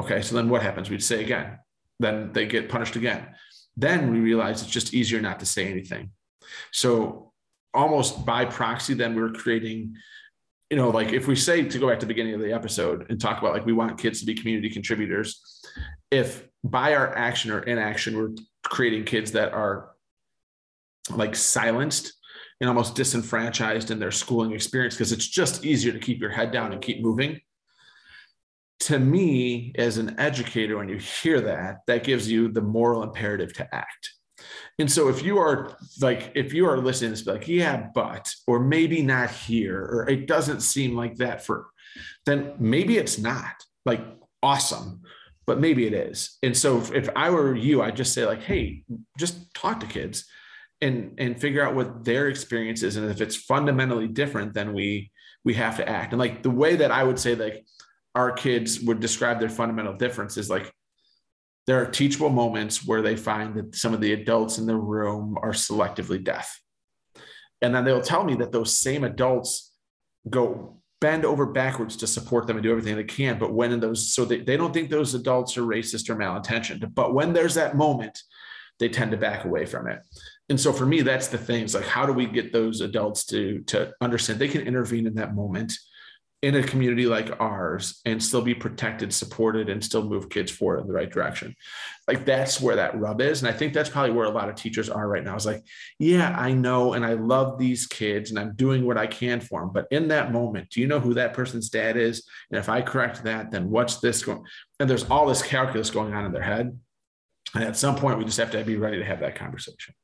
Okay. 0.00 0.22
So 0.22 0.34
then 0.34 0.48
what 0.48 0.62
happens? 0.62 0.88
We'd 0.88 1.02
say 1.02 1.22
again. 1.22 1.58
Then 1.98 2.32
they 2.32 2.46
get 2.46 2.68
punished 2.68 2.96
again. 2.96 3.26
Then 3.76 4.10
we 4.10 4.20
realize 4.20 4.62
it's 4.62 4.70
just 4.70 4.94
easier 4.94 5.20
not 5.20 5.40
to 5.40 5.46
say 5.46 5.70
anything. 5.70 6.10
So 6.72 7.32
almost 7.74 8.24
by 8.24 8.44
proxy, 8.46 8.94
then 8.94 9.14
we're 9.14 9.32
creating, 9.32 9.94
you 10.70 10.76
know, 10.76 10.90
like 10.90 11.12
if 11.12 11.26
we 11.26 11.36
say 11.36 11.62
to 11.62 11.78
go 11.78 11.88
back 11.88 12.00
to 12.00 12.06
the 12.06 12.12
beginning 12.12 12.34
of 12.34 12.40
the 12.40 12.52
episode 12.52 13.06
and 13.10 13.20
talk 13.20 13.38
about 13.38 13.52
like 13.52 13.66
we 13.66 13.72
want 13.72 13.98
kids 13.98 14.20
to 14.20 14.26
be 14.26 14.34
community 14.34 14.70
contributors, 14.70 15.60
if 16.10 16.48
by 16.64 16.94
our 16.94 17.14
action 17.16 17.50
or 17.50 17.60
inaction, 17.60 18.16
we're 18.16 18.34
creating 18.64 19.04
kids 19.04 19.32
that 19.32 19.52
are 19.52 19.90
like 21.10 21.36
silenced 21.36 22.14
and 22.60 22.68
almost 22.68 22.94
disenfranchised 22.94 23.90
in 23.90 23.98
their 23.98 24.10
schooling 24.10 24.52
experience 24.52 24.94
because 24.94 25.12
it's 25.12 25.26
just 25.26 25.64
easier 25.64 25.92
to 25.92 25.98
keep 25.98 26.20
your 26.20 26.30
head 26.30 26.50
down 26.50 26.72
and 26.72 26.80
keep 26.80 27.02
moving 27.02 27.38
to 28.80 28.98
me 28.98 29.72
as 29.76 29.98
an 29.98 30.18
educator 30.18 30.76
when 30.76 30.88
you 30.88 30.98
hear 30.98 31.40
that 31.40 31.78
that 31.86 32.04
gives 32.04 32.30
you 32.30 32.48
the 32.48 32.60
moral 32.60 33.02
imperative 33.02 33.52
to 33.54 33.74
act. 33.74 34.10
And 34.78 34.90
so 34.90 35.08
if 35.08 35.22
you 35.22 35.38
are 35.38 35.76
like 36.00 36.32
if 36.34 36.52
you 36.52 36.68
are 36.68 36.76
listening 36.76 37.14
to 37.14 37.16
this 37.16 37.26
like 37.26 37.48
yeah 37.48 37.88
but 37.94 38.30
or 38.46 38.60
maybe 38.60 39.00
not 39.00 39.30
here 39.30 39.80
or 39.80 40.08
it 40.08 40.26
doesn't 40.26 40.60
seem 40.60 40.94
like 40.94 41.16
that 41.16 41.44
for 41.44 41.68
then 42.26 42.54
maybe 42.58 42.98
it's 42.98 43.18
not 43.18 43.54
like 43.86 44.02
awesome 44.42 45.00
but 45.46 45.60
maybe 45.60 45.86
it 45.86 45.94
is. 45.94 46.38
And 46.42 46.56
so 46.56 46.78
if, 46.78 46.92
if 46.92 47.08
i 47.16 47.30
were 47.30 47.54
you 47.54 47.82
i'd 47.82 47.96
just 47.96 48.12
say 48.12 48.26
like 48.26 48.42
hey 48.42 48.84
just 49.18 49.54
talk 49.54 49.80
to 49.80 49.86
kids 49.86 50.26
and 50.82 51.14
and 51.16 51.40
figure 51.40 51.62
out 51.62 51.74
what 51.74 52.04
their 52.04 52.28
experience 52.28 52.82
is 52.82 52.96
and 52.96 53.10
if 53.10 53.22
it's 53.22 53.36
fundamentally 53.36 54.08
different 54.08 54.52
then 54.52 54.74
we 54.74 55.10
we 55.44 55.54
have 55.54 55.76
to 55.76 55.88
act. 55.88 56.12
And 56.12 56.18
like 56.18 56.42
the 56.42 56.50
way 56.50 56.76
that 56.76 56.90
i 56.90 57.02
would 57.02 57.18
say 57.18 57.34
like 57.34 57.64
our 58.16 58.32
kids 58.32 58.80
would 58.80 58.98
describe 58.98 59.38
their 59.38 59.50
fundamental 59.50 59.92
difference 59.92 60.38
is 60.38 60.48
like 60.48 60.72
there 61.66 61.80
are 61.80 61.86
teachable 61.86 62.30
moments 62.30 62.86
where 62.86 63.02
they 63.02 63.14
find 63.14 63.54
that 63.54 63.76
some 63.76 63.92
of 63.92 64.00
the 64.00 64.14
adults 64.14 64.56
in 64.58 64.66
the 64.66 64.74
room 64.74 65.36
are 65.42 65.52
selectively 65.52 66.22
deaf. 66.22 66.60
And 67.60 67.74
then 67.74 67.84
they'll 67.84 68.00
tell 68.00 68.24
me 68.24 68.34
that 68.36 68.52
those 68.52 68.74
same 68.76 69.04
adults 69.04 69.72
go 70.30 70.80
bend 71.00 71.26
over 71.26 71.44
backwards 71.44 71.96
to 71.96 72.06
support 72.06 72.46
them 72.46 72.56
and 72.56 72.64
do 72.64 72.70
everything 72.70 72.96
they 72.96 73.04
can. 73.04 73.38
But 73.38 73.52
when 73.52 73.72
in 73.72 73.80
those, 73.80 74.14
so 74.14 74.24
they, 74.24 74.40
they 74.40 74.56
don't 74.56 74.72
think 74.72 74.88
those 74.88 75.14
adults 75.14 75.58
are 75.58 75.62
racist 75.62 76.08
or 76.08 76.16
malintentioned. 76.16 76.94
But 76.94 77.12
when 77.12 77.34
there's 77.34 77.54
that 77.54 77.76
moment, 77.76 78.18
they 78.78 78.88
tend 78.88 79.10
to 79.10 79.16
back 79.18 79.44
away 79.44 79.66
from 79.66 79.88
it. 79.88 79.98
And 80.48 80.58
so 80.58 80.72
for 80.72 80.86
me, 80.86 81.02
that's 81.02 81.28
the 81.28 81.38
things 81.38 81.74
like, 81.74 81.84
how 81.84 82.06
do 82.06 82.12
we 82.12 82.26
get 82.26 82.52
those 82.52 82.80
adults 82.80 83.26
to, 83.26 83.60
to 83.66 83.92
understand 84.00 84.38
they 84.38 84.48
can 84.48 84.62
intervene 84.62 85.06
in 85.06 85.14
that 85.14 85.34
moment 85.34 85.72
in 86.46 86.54
a 86.54 86.62
community 86.62 87.06
like 87.06 87.40
ours 87.40 88.00
and 88.04 88.22
still 88.22 88.40
be 88.40 88.54
protected, 88.54 89.12
supported, 89.12 89.68
and 89.68 89.82
still 89.82 90.08
move 90.08 90.28
kids 90.28 90.48
forward 90.48 90.78
in 90.78 90.86
the 90.86 90.92
right 90.92 91.10
direction. 91.10 91.56
Like 92.06 92.24
that's 92.24 92.60
where 92.60 92.76
that 92.76 92.96
rub 92.96 93.20
is. 93.20 93.42
And 93.42 93.52
I 93.52 93.52
think 93.52 93.72
that's 93.72 93.90
probably 93.90 94.12
where 94.12 94.26
a 94.26 94.30
lot 94.30 94.48
of 94.48 94.54
teachers 94.54 94.88
are 94.88 95.08
right 95.08 95.24
now. 95.24 95.34
It's 95.34 95.44
like, 95.44 95.64
yeah, 95.98 96.36
I 96.38 96.52
know, 96.52 96.92
and 96.92 97.04
I 97.04 97.14
love 97.14 97.58
these 97.58 97.88
kids 97.88 98.30
and 98.30 98.38
I'm 98.38 98.54
doing 98.54 98.86
what 98.86 98.96
I 98.96 99.08
can 99.08 99.40
for 99.40 99.60
them. 99.60 99.70
But 99.74 99.88
in 99.90 100.06
that 100.06 100.30
moment, 100.30 100.70
do 100.70 100.80
you 100.80 100.86
know 100.86 101.00
who 101.00 101.14
that 101.14 101.34
person's 101.34 101.68
dad 101.68 101.96
is? 101.96 102.24
And 102.52 102.60
if 102.60 102.68
I 102.68 102.80
correct 102.80 103.24
that, 103.24 103.50
then 103.50 103.68
what's 103.68 103.96
this 103.96 104.22
going? 104.22 104.44
And 104.78 104.88
there's 104.88 105.10
all 105.10 105.26
this 105.26 105.42
calculus 105.42 105.90
going 105.90 106.14
on 106.14 106.26
in 106.26 106.32
their 106.32 106.42
head. 106.42 106.78
And 107.56 107.64
at 107.64 107.76
some 107.76 107.96
point, 107.96 108.18
we 108.18 108.24
just 108.24 108.38
have 108.38 108.52
to 108.52 108.62
be 108.62 108.76
ready 108.76 108.98
to 108.98 109.04
have 109.04 109.18
that 109.18 109.34
conversation 109.34 109.96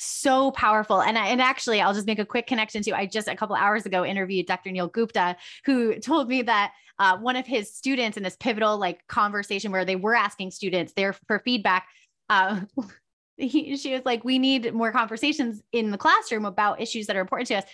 so 0.00 0.50
powerful. 0.52 1.02
And, 1.02 1.18
I, 1.18 1.28
and 1.28 1.40
actually, 1.40 1.80
I'll 1.80 1.94
just 1.94 2.06
make 2.06 2.18
a 2.18 2.24
quick 2.24 2.46
connection 2.46 2.82
to 2.82 2.92
I 2.92 3.06
just 3.06 3.28
a 3.28 3.36
couple 3.36 3.54
hours 3.54 3.86
ago 3.86 4.04
interviewed 4.04 4.46
Dr. 4.46 4.70
Neil 4.70 4.88
Gupta, 4.88 5.36
who 5.64 5.96
told 5.96 6.28
me 6.28 6.42
that 6.42 6.72
uh, 6.98 7.18
one 7.18 7.36
of 7.36 7.46
his 7.46 7.74
students 7.74 8.16
in 8.16 8.22
this 8.22 8.36
pivotal 8.36 8.78
like 8.78 9.06
conversation 9.06 9.72
where 9.72 9.84
they 9.84 9.96
were 9.96 10.14
asking 10.14 10.50
students 10.50 10.92
there 10.94 11.12
for 11.12 11.38
feedback. 11.40 11.86
Uh, 12.28 12.60
he, 13.36 13.76
she 13.76 13.92
was 13.92 14.02
like, 14.04 14.24
we 14.24 14.38
need 14.38 14.72
more 14.74 14.92
conversations 14.92 15.62
in 15.72 15.90
the 15.90 15.98
classroom 15.98 16.44
about 16.44 16.80
issues 16.80 17.06
that 17.06 17.16
are 17.16 17.20
important 17.20 17.48
to 17.48 17.56
us 17.56 17.64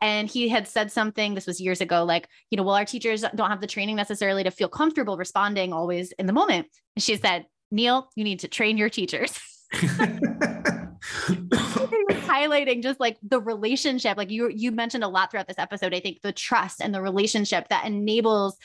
and 0.00 0.28
he 0.28 0.48
had 0.48 0.68
said 0.68 0.92
something 0.92 1.34
this 1.34 1.46
was 1.46 1.60
years 1.60 1.80
ago 1.80 2.04
like 2.04 2.28
you 2.50 2.56
know 2.56 2.62
well 2.62 2.76
our 2.76 2.84
teachers 2.84 3.24
don't 3.34 3.50
have 3.50 3.60
the 3.60 3.66
training 3.66 3.96
necessarily 3.96 4.44
to 4.44 4.50
feel 4.52 4.68
comfortable 4.68 5.16
responding 5.16 5.72
always 5.72 6.12
in 6.12 6.26
the 6.26 6.32
moment 6.32 6.68
and 6.94 7.02
she 7.02 7.16
said 7.16 7.46
neil 7.72 8.08
you 8.14 8.22
need 8.22 8.38
to 8.38 8.46
train 8.46 8.78
your 8.78 8.88
teachers 8.88 9.38
highlighting 12.28 12.82
just 12.82 13.00
like 13.00 13.16
the 13.22 13.40
relationship 13.40 14.16
like 14.16 14.30
you 14.30 14.48
you 14.48 14.70
mentioned 14.70 15.04
a 15.04 15.08
lot 15.08 15.30
throughout 15.30 15.48
this 15.48 15.58
episode 15.58 15.94
i 15.94 16.00
think 16.00 16.20
the 16.22 16.32
trust 16.32 16.80
and 16.80 16.94
the 16.94 17.00
relationship 17.00 17.68
that 17.68 17.86
enables 17.86 18.56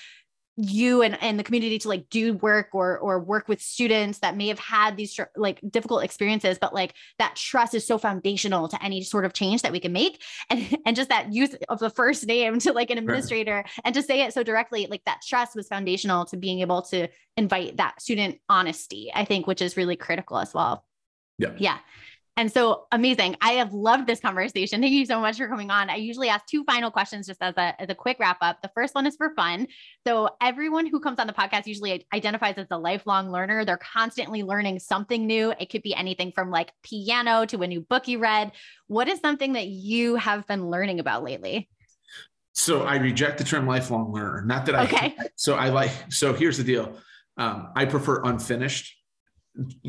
you 0.56 1.02
and, 1.02 1.18
and 1.20 1.40
the 1.40 1.44
community 1.44 1.80
to 1.80 1.88
like 1.88 2.08
do 2.10 2.34
work 2.34 2.70
or 2.74 3.00
or 3.00 3.20
work 3.20 3.48
with 3.48 3.60
students 3.60 4.20
that 4.20 4.38
may 4.38 4.48
have 4.50 4.60
had 4.60 4.96
these 4.96 5.20
like 5.36 5.60
difficult 5.68 6.04
experiences 6.04 6.60
but 6.62 6.76
like 6.76 6.94
that 7.18 7.36
trust 7.36 7.74
is 7.74 7.88
so 7.88 7.98
foundational 7.98 8.68
to 8.68 8.84
any 8.84 9.02
sort 9.02 9.26
of 9.26 9.34
change 9.34 9.64
that 9.64 9.72
we 9.72 9.80
can 9.80 9.92
make 9.92 10.22
and 10.52 10.78
and 10.86 10.96
just 10.96 11.10
that 11.10 11.34
use 11.34 11.56
of 11.70 11.80
the 11.80 11.90
first 11.90 12.28
name 12.28 12.60
to 12.60 12.72
like 12.72 12.92
an 12.92 13.00
administrator 13.00 13.64
and 13.84 13.96
to 13.96 14.04
say 14.04 14.22
it 14.22 14.32
so 14.32 14.44
directly 14.44 14.86
like 14.92 15.04
that 15.06 15.22
trust 15.28 15.56
was 15.56 15.68
foundational 15.68 16.24
to 16.24 16.38
being 16.38 16.60
able 16.60 16.84
to 16.84 17.08
invite 17.36 17.78
that 17.78 18.00
student 18.00 18.38
honesty 18.48 19.12
i 19.16 19.26
think 19.26 19.48
which 19.48 19.62
is 19.62 19.76
really 19.76 19.96
critical 19.96 20.38
as 20.38 20.54
well 20.54 20.86
yeah. 21.38 21.54
Yeah. 21.58 21.78
And 22.36 22.52
so 22.52 22.88
amazing. 22.92 23.36
I 23.42 23.54
have 23.54 23.74
loved 23.74 24.08
this 24.08 24.20
conversation. 24.20 24.82
Thank 24.82 24.92
you 24.92 25.06
so 25.06 25.20
much 25.20 25.38
for 25.38 25.48
coming 25.48 25.70
on. 25.70 25.92
I 25.92 25.98
usually 25.98 26.30
ask 26.30 26.48
two 26.48 26.64
final 26.64 26.90
questions 26.90 27.28
just 27.28 27.42
as 27.44 27.54
a, 27.58 27.80
as 27.80 27.90
a 27.90 27.96
quick 27.96 28.18
wrap 28.20 28.38
up. 28.42 28.60
The 28.64 28.72
first 28.74 28.96
one 28.96 29.06
is 29.06 29.16
for 29.16 29.36
fun. 29.36 29.68
So 30.08 30.30
everyone 30.42 30.88
who 30.88 31.00
comes 31.00 31.20
on 31.20 31.28
the 31.28 31.34
podcast 31.34 31.68
usually 31.68 32.08
identifies 32.12 32.56
as 32.58 32.66
a 32.72 32.78
lifelong 32.78 33.30
learner. 33.30 33.66
They're 33.66 33.78
constantly 33.78 34.42
learning 34.42 34.80
something 34.80 35.28
new. 35.28 35.54
It 35.60 35.70
could 35.70 35.84
be 35.84 35.94
anything 35.94 36.32
from 36.32 36.50
like 36.50 36.72
piano 36.82 37.46
to 37.46 37.62
a 37.62 37.68
new 37.68 37.82
book 37.82 38.08
you 38.08 38.18
read. 38.18 38.52
What 38.88 39.08
is 39.08 39.20
something 39.20 39.54
that 39.54 39.68
you 39.68 40.16
have 40.16 40.48
been 40.48 40.72
learning 40.72 41.00
about 41.00 41.24
lately? 41.24 41.70
So 42.54 42.82
I 42.82 42.96
reject 42.96 43.38
the 43.38 43.44
term 43.44 43.68
lifelong 43.68 44.12
learner. 44.12 44.44
Not 44.44 44.66
that 44.66 44.76
I. 44.76 44.84
Okay. 44.86 45.16
So 45.36 45.56
I 45.56 45.70
like. 45.70 45.92
So 46.10 46.34
here's 46.34 46.58
the 46.58 46.64
deal. 46.64 46.98
Um, 47.38 47.70
I 47.76 47.86
prefer 47.86 48.24
unfinished, 48.24 48.96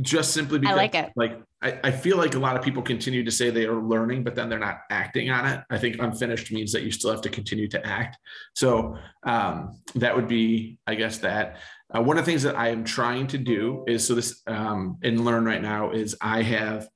just 0.00 0.32
simply 0.32 0.58
because 0.58 0.74
I 0.74 0.76
like 0.76 0.94
it. 0.94 1.12
Like 1.14 1.40
I, 1.64 1.80
I 1.84 1.90
feel 1.90 2.18
like 2.18 2.34
a 2.34 2.38
lot 2.38 2.56
of 2.56 2.62
people 2.62 2.82
continue 2.82 3.24
to 3.24 3.30
say 3.30 3.48
they 3.48 3.64
are 3.64 3.80
learning, 3.80 4.22
but 4.22 4.34
then 4.34 4.48
they're 4.48 4.58
not 4.58 4.80
acting 4.90 5.30
on 5.30 5.46
it. 5.46 5.64
I 5.70 5.78
think 5.78 5.96
unfinished 5.98 6.52
means 6.52 6.72
that 6.72 6.82
you 6.82 6.90
still 6.90 7.10
have 7.10 7.22
to 7.22 7.30
continue 7.30 7.68
to 7.68 7.84
act. 7.86 8.18
So 8.54 8.96
um, 9.22 9.80
that 9.94 10.14
would 10.14 10.28
be, 10.28 10.78
I 10.86 10.94
guess, 10.94 11.18
that. 11.18 11.56
Uh, 11.94 12.02
one 12.02 12.18
of 12.18 12.24
the 12.24 12.30
things 12.30 12.42
that 12.42 12.56
I 12.56 12.68
am 12.68 12.84
trying 12.84 13.26
to 13.28 13.38
do 13.38 13.84
is 13.86 14.06
so 14.06 14.14
this 14.14 14.42
um, 14.46 14.98
and 15.02 15.24
learn 15.24 15.44
right 15.44 15.62
now 15.62 15.90
is 15.90 16.16
I 16.20 16.42
have 16.42 16.88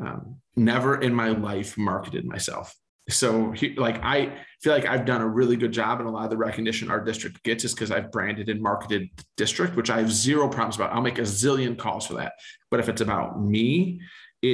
um, 0.00 0.36
never 0.56 1.00
in 1.00 1.14
my 1.14 1.28
life 1.28 1.78
marketed 1.78 2.24
myself 2.24 2.74
so 3.08 3.52
he, 3.52 3.74
like 3.76 4.02
i 4.02 4.32
feel 4.60 4.72
like 4.72 4.86
i've 4.86 5.04
done 5.04 5.20
a 5.20 5.26
really 5.26 5.56
good 5.56 5.72
job 5.72 6.00
and 6.00 6.08
a 6.08 6.10
lot 6.10 6.24
of 6.24 6.30
the 6.30 6.36
recognition 6.36 6.90
our 6.90 7.00
district 7.00 7.42
gets 7.44 7.64
is 7.64 7.72
because 7.72 7.90
i've 7.90 8.10
branded 8.10 8.48
and 8.48 8.60
marketed 8.60 9.08
the 9.16 9.24
district 9.36 9.76
which 9.76 9.90
i 9.90 9.98
have 9.98 10.10
zero 10.10 10.48
problems 10.48 10.76
about. 10.76 10.92
I'll 10.92 11.02
make 11.02 11.18
a 11.18 11.22
zillion 11.22 11.76
calls 11.76 12.06
for 12.06 12.14
that. 12.14 12.32
But 12.70 12.80
if 12.80 12.88
it's 12.88 13.00
about 13.00 13.40
me 13.40 14.00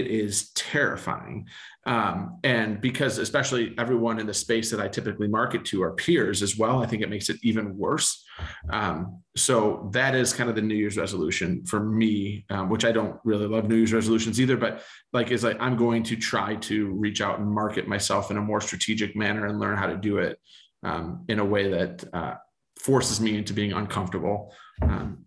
it 0.00 0.06
is 0.06 0.50
terrifying. 0.50 1.46
Um, 1.84 2.38
and 2.44 2.80
because, 2.80 3.18
especially 3.18 3.74
everyone 3.76 4.20
in 4.20 4.26
the 4.26 4.34
space 4.34 4.70
that 4.70 4.80
I 4.80 4.88
typically 4.88 5.26
market 5.26 5.64
to 5.66 5.82
are 5.82 5.92
peers 5.92 6.42
as 6.42 6.56
well, 6.56 6.82
I 6.82 6.86
think 6.86 7.02
it 7.02 7.10
makes 7.10 7.28
it 7.28 7.38
even 7.42 7.76
worse. 7.76 8.24
Um, 8.70 9.22
so 9.36 9.90
that 9.92 10.14
is 10.14 10.32
kind 10.32 10.48
of 10.48 10.54
the 10.56 10.62
New 10.62 10.76
Year's 10.76 10.96
resolution 10.96 11.64
for 11.66 11.80
me, 11.80 12.44
um, 12.50 12.68
which 12.68 12.84
I 12.84 12.92
don't 12.92 13.18
really 13.24 13.46
love 13.46 13.68
New 13.68 13.76
Year's 13.76 13.92
resolutions 13.92 14.40
either. 14.40 14.56
But 14.56 14.82
like, 15.12 15.30
is 15.30 15.42
like 15.42 15.56
I'm 15.60 15.76
going 15.76 16.02
to 16.04 16.16
try 16.16 16.54
to 16.56 16.86
reach 16.92 17.20
out 17.20 17.40
and 17.40 17.50
market 17.50 17.88
myself 17.88 18.30
in 18.30 18.36
a 18.36 18.42
more 18.42 18.60
strategic 18.60 19.16
manner 19.16 19.46
and 19.46 19.58
learn 19.58 19.76
how 19.76 19.86
to 19.86 19.96
do 19.96 20.18
it 20.18 20.38
um, 20.84 21.24
in 21.28 21.38
a 21.38 21.44
way 21.44 21.70
that 21.70 22.04
uh, 22.12 22.34
forces 22.78 23.20
me 23.20 23.36
into 23.36 23.52
being 23.52 23.72
uncomfortable, 23.72 24.54
um, 24.82 25.24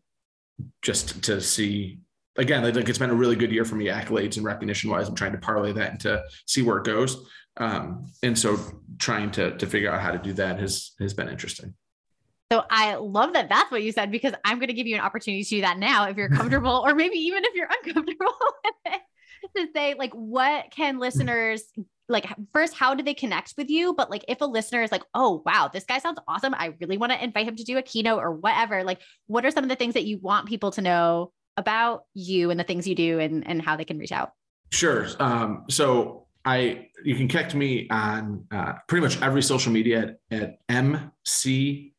just 0.81 1.23
to 1.23 1.41
see 1.41 1.99
again, 2.37 2.63
like 2.63 2.89
it's 2.89 2.97
been 2.97 3.09
a 3.09 3.15
really 3.15 3.35
good 3.35 3.51
year 3.51 3.65
for 3.65 3.75
me, 3.75 3.85
accolades 3.85 4.37
and 4.37 4.45
recognition 4.45 4.89
wise. 4.89 5.07
I'm 5.07 5.15
trying 5.15 5.33
to 5.33 5.37
parlay 5.37 5.73
that 5.73 5.93
into 5.93 6.23
see 6.45 6.61
where 6.61 6.77
it 6.77 6.85
goes. 6.85 7.27
Um, 7.57 8.07
and 8.23 8.37
so 8.37 8.57
trying 8.99 9.31
to 9.31 9.57
to 9.57 9.67
figure 9.67 9.91
out 9.91 10.01
how 10.01 10.11
to 10.11 10.17
do 10.17 10.33
that 10.33 10.59
has 10.59 10.91
has 10.99 11.13
been 11.13 11.29
interesting. 11.29 11.73
So 12.51 12.63
I 12.69 12.95
love 12.95 13.33
that 13.33 13.49
that's 13.49 13.71
what 13.71 13.81
you 13.81 13.91
said 13.91 14.11
because 14.11 14.33
I'm 14.45 14.59
going 14.59 14.67
to 14.67 14.73
give 14.73 14.85
you 14.85 14.95
an 14.95 15.01
opportunity 15.01 15.43
to 15.43 15.49
do 15.49 15.61
that 15.61 15.79
now 15.79 16.07
if 16.07 16.15
you're 16.15 16.29
comfortable 16.29 16.83
or 16.85 16.93
maybe 16.93 17.17
even 17.17 17.43
if 17.43 17.55
you're 17.55 17.69
uncomfortable 17.85 18.33
to 19.55 19.67
say 19.73 19.95
like 19.97 20.13
what 20.13 20.69
can 20.71 20.99
listeners 20.99 21.63
like 22.07 22.27
first 22.53 22.75
how 22.75 22.93
do 22.93 23.03
they 23.03 23.13
connect 23.13 23.53
with 23.57 23.69
you 23.69 23.93
but 23.93 24.11
like 24.11 24.23
if 24.27 24.41
a 24.41 24.45
listener 24.45 24.83
is 24.83 24.91
like 24.91 25.03
oh 25.13 25.41
wow 25.45 25.69
this 25.71 25.85
guy 25.85 25.97
sounds 25.97 26.19
awesome 26.27 26.53
I 26.53 26.73
really 26.79 26.97
want 26.97 27.11
to 27.11 27.23
invite 27.23 27.47
him 27.47 27.55
to 27.55 27.63
do 27.63 27.77
a 27.77 27.81
keynote 27.81 28.19
or 28.19 28.31
whatever 28.31 28.83
like 28.83 29.01
what 29.27 29.45
are 29.45 29.51
some 29.51 29.63
of 29.63 29.69
the 29.69 29.75
things 29.75 29.93
that 29.95 30.05
you 30.05 30.19
want 30.19 30.47
people 30.47 30.71
to 30.71 30.81
know 30.81 31.31
about 31.57 32.05
you 32.13 32.51
and 32.51 32.59
the 32.59 32.63
things 32.63 32.87
you 32.87 32.95
do 32.95 33.19
and, 33.19 33.47
and 33.47 33.61
how 33.61 33.75
they 33.75 33.85
can 33.85 33.97
reach 33.97 34.11
out? 34.11 34.33
Sure. 34.71 35.07
Um, 35.19 35.65
so 35.69 36.25
I 36.43 36.89
you 37.03 37.15
can 37.15 37.27
connect 37.27 37.55
me 37.55 37.87
on 37.89 38.45
uh, 38.51 38.73
pretty 38.87 39.03
much 39.03 39.21
every 39.21 39.41
social 39.41 39.71
media 39.71 40.15
at, 40.31 40.59
MCUSD 40.69 41.91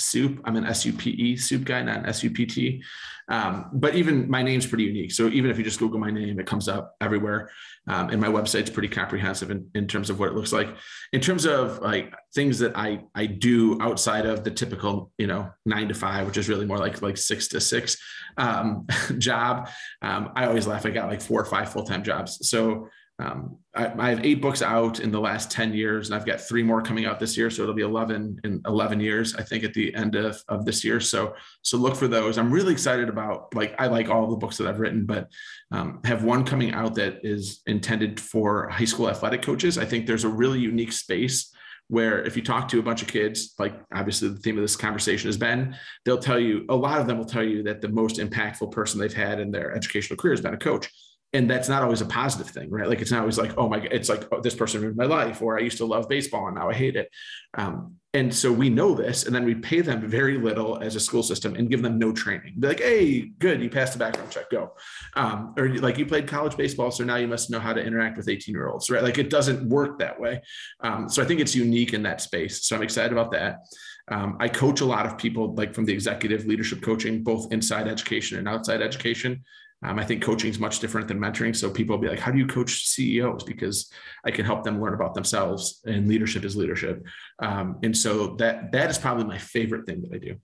soup. 0.00 0.40
I'm 0.44 0.56
an 0.56 0.74
SUPE 0.74 1.38
soup 1.38 1.64
guy, 1.64 1.82
not 1.82 2.06
an 2.06 2.12
SUPT. 2.12 2.84
Um, 3.28 3.70
but 3.72 3.94
even 3.94 4.28
my 4.28 4.42
name's 4.42 4.66
pretty 4.66 4.84
unique. 4.84 5.12
So 5.12 5.28
even 5.28 5.50
if 5.50 5.56
you 5.56 5.64
just 5.64 5.78
Google 5.78 5.98
my 5.98 6.10
name, 6.10 6.38
it 6.38 6.46
comes 6.46 6.68
up 6.68 6.94
everywhere. 7.00 7.50
Um, 7.88 8.10
and 8.10 8.20
my 8.20 8.28
website's 8.28 8.70
pretty 8.70 8.88
comprehensive 8.88 9.50
in, 9.50 9.68
in 9.74 9.86
terms 9.86 10.10
of 10.10 10.18
what 10.18 10.28
it 10.28 10.34
looks 10.34 10.52
like. 10.52 10.68
In 11.12 11.20
terms 11.20 11.46
of 11.46 11.80
like 11.80 12.14
things 12.34 12.58
that 12.58 12.76
I 12.76 13.00
I 13.14 13.26
do 13.26 13.80
outside 13.80 14.26
of 14.26 14.44
the 14.44 14.50
typical, 14.50 15.10
you 15.18 15.26
know, 15.26 15.50
nine 15.64 15.88
to 15.88 15.94
five, 15.94 16.26
which 16.26 16.36
is 16.36 16.48
really 16.48 16.66
more 16.66 16.78
like 16.78 17.00
like 17.00 17.16
six 17.16 17.48
to 17.48 17.60
six 17.60 17.96
um, 18.36 18.86
job. 19.18 19.68
Um, 20.02 20.32
I 20.36 20.46
always 20.46 20.66
laugh. 20.66 20.84
I 20.84 20.90
got 20.90 21.08
like 21.08 21.22
four 21.22 21.40
or 21.40 21.46
five 21.46 21.72
full 21.72 21.84
time 21.84 22.02
jobs. 22.02 22.46
So 22.48 22.88
um, 23.20 23.58
I, 23.74 23.92
I, 23.96 24.10
have 24.10 24.24
eight 24.24 24.42
books 24.42 24.60
out 24.60 24.98
in 24.98 25.12
the 25.12 25.20
last 25.20 25.48
10 25.48 25.72
years 25.72 26.08
and 26.08 26.16
I've 26.16 26.26
got 26.26 26.40
three 26.40 26.64
more 26.64 26.82
coming 26.82 27.06
out 27.06 27.20
this 27.20 27.36
year. 27.36 27.48
So 27.48 27.62
it'll 27.62 27.74
be 27.74 27.82
11 27.82 28.40
in 28.42 28.60
11 28.66 28.98
years, 28.98 29.36
I 29.36 29.42
think 29.42 29.62
at 29.62 29.72
the 29.72 29.94
end 29.94 30.16
of, 30.16 30.42
of 30.48 30.64
this 30.64 30.84
year. 30.84 30.98
So, 30.98 31.34
so 31.62 31.76
look 31.76 31.94
for 31.94 32.08
those. 32.08 32.38
I'm 32.38 32.50
really 32.50 32.72
excited 32.72 33.08
about, 33.08 33.54
like, 33.54 33.74
I 33.78 33.86
like 33.86 34.08
all 34.08 34.28
the 34.28 34.36
books 34.36 34.56
that 34.56 34.66
I've 34.66 34.80
written, 34.80 35.06
but 35.06 35.28
um, 35.70 36.00
have 36.04 36.24
one 36.24 36.44
coming 36.44 36.72
out 36.72 36.96
that 36.96 37.20
is 37.22 37.62
intended 37.66 38.18
for 38.18 38.68
high 38.68 38.84
school 38.84 39.08
athletic 39.08 39.42
coaches. 39.42 39.78
I 39.78 39.84
think 39.84 40.06
there's 40.06 40.24
a 40.24 40.28
really 40.28 40.58
unique 40.58 40.92
space 40.92 41.52
where 41.86 42.24
if 42.24 42.36
you 42.36 42.42
talk 42.42 42.66
to 42.68 42.80
a 42.80 42.82
bunch 42.82 43.02
of 43.02 43.08
kids, 43.08 43.54
like 43.60 43.74
obviously 43.92 44.28
the 44.28 44.38
theme 44.38 44.56
of 44.56 44.62
this 44.62 44.74
conversation 44.74 45.28
has 45.28 45.36
been, 45.36 45.76
they'll 46.04 46.18
tell 46.18 46.40
you, 46.40 46.64
a 46.68 46.74
lot 46.74 47.00
of 47.00 47.06
them 47.06 47.18
will 47.18 47.24
tell 47.26 47.44
you 47.44 47.62
that 47.62 47.80
the 47.80 47.88
most 47.88 48.16
impactful 48.16 48.72
person 48.72 48.98
they've 48.98 49.12
had 49.12 49.38
in 49.38 49.52
their 49.52 49.72
educational 49.72 50.16
career 50.16 50.32
has 50.32 50.40
been 50.40 50.54
a 50.54 50.58
coach 50.58 50.90
and 51.34 51.50
that's 51.50 51.68
not 51.68 51.82
always 51.82 52.00
a 52.00 52.06
positive 52.06 52.48
thing, 52.48 52.70
right? 52.70 52.88
Like 52.88 53.02
it's 53.02 53.10
not 53.10 53.20
always 53.20 53.38
like, 53.38 53.58
oh 53.58 53.68
my, 53.68 53.78
it's 53.78 54.08
like 54.08 54.24
oh, 54.30 54.40
this 54.40 54.54
person 54.54 54.80
ruined 54.80 54.96
my 54.96 55.04
life, 55.04 55.42
or 55.42 55.58
I 55.58 55.62
used 55.62 55.78
to 55.78 55.84
love 55.84 56.08
baseball 56.08 56.46
and 56.46 56.56
now 56.56 56.70
I 56.70 56.74
hate 56.74 56.94
it. 56.94 57.10
Um, 57.58 57.96
and 58.14 58.32
so 58.32 58.52
we 58.52 58.70
know 58.70 58.94
this, 58.94 59.26
and 59.26 59.34
then 59.34 59.44
we 59.44 59.56
pay 59.56 59.80
them 59.80 60.08
very 60.08 60.38
little 60.38 60.78
as 60.78 60.94
a 60.94 61.00
school 61.00 61.24
system 61.24 61.56
and 61.56 61.68
give 61.68 61.82
them 61.82 61.98
no 61.98 62.12
training. 62.12 62.54
Be 62.60 62.68
like, 62.68 62.80
hey, 62.80 63.20
good, 63.40 63.60
you 63.60 63.68
passed 63.68 63.94
the 63.94 63.98
background 63.98 64.30
check, 64.30 64.48
go. 64.50 64.74
Um, 65.16 65.52
or 65.58 65.68
like 65.80 65.98
you 65.98 66.06
played 66.06 66.28
college 66.28 66.56
baseball, 66.56 66.92
so 66.92 67.02
now 67.02 67.16
you 67.16 67.26
must 67.26 67.50
know 67.50 67.58
how 67.58 67.72
to 67.72 67.84
interact 67.84 68.16
with 68.16 68.28
18 68.28 68.54
year 68.54 68.68
olds, 68.68 68.88
right? 68.88 69.02
Like 69.02 69.18
it 69.18 69.28
doesn't 69.28 69.68
work 69.68 69.98
that 69.98 70.20
way. 70.20 70.40
Um, 70.80 71.08
so 71.08 71.20
I 71.20 71.24
think 71.24 71.40
it's 71.40 71.56
unique 71.56 71.92
in 71.92 72.04
that 72.04 72.20
space. 72.20 72.64
So 72.64 72.76
I'm 72.76 72.82
excited 72.82 73.10
about 73.10 73.32
that. 73.32 73.64
Um, 74.08 74.36
I 74.38 74.48
coach 74.48 74.82
a 74.82 74.84
lot 74.84 75.06
of 75.06 75.18
people, 75.18 75.52
like 75.54 75.74
from 75.74 75.84
the 75.84 75.92
executive 75.92 76.46
leadership 76.46 76.82
coaching, 76.82 77.24
both 77.24 77.52
inside 77.52 77.88
education 77.88 78.38
and 78.38 78.48
outside 78.48 78.82
education. 78.82 79.42
Um, 79.84 79.98
I 79.98 80.04
think 80.04 80.22
coaching 80.22 80.50
is 80.50 80.58
much 80.58 80.80
different 80.80 81.08
than 81.08 81.18
mentoring. 81.18 81.54
So 81.54 81.70
people 81.70 81.96
will 81.96 82.02
be 82.02 82.08
like, 82.08 82.18
how 82.18 82.32
do 82.32 82.38
you 82.38 82.46
coach 82.46 82.86
CEOs? 82.86 83.44
Because 83.44 83.92
I 84.24 84.30
can 84.30 84.44
help 84.44 84.64
them 84.64 84.80
learn 84.80 84.94
about 84.94 85.14
themselves 85.14 85.80
and 85.84 86.08
leadership 86.08 86.44
is 86.44 86.56
leadership. 86.56 87.04
Um, 87.38 87.78
and 87.82 87.96
so 87.96 88.34
that, 88.36 88.72
that 88.72 88.90
is 88.90 88.98
probably 88.98 89.24
my 89.24 89.38
favorite 89.38 89.86
thing 89.86 90.02
that 90.02 90.14
I 90.14 90.18
do. 90.18 90.36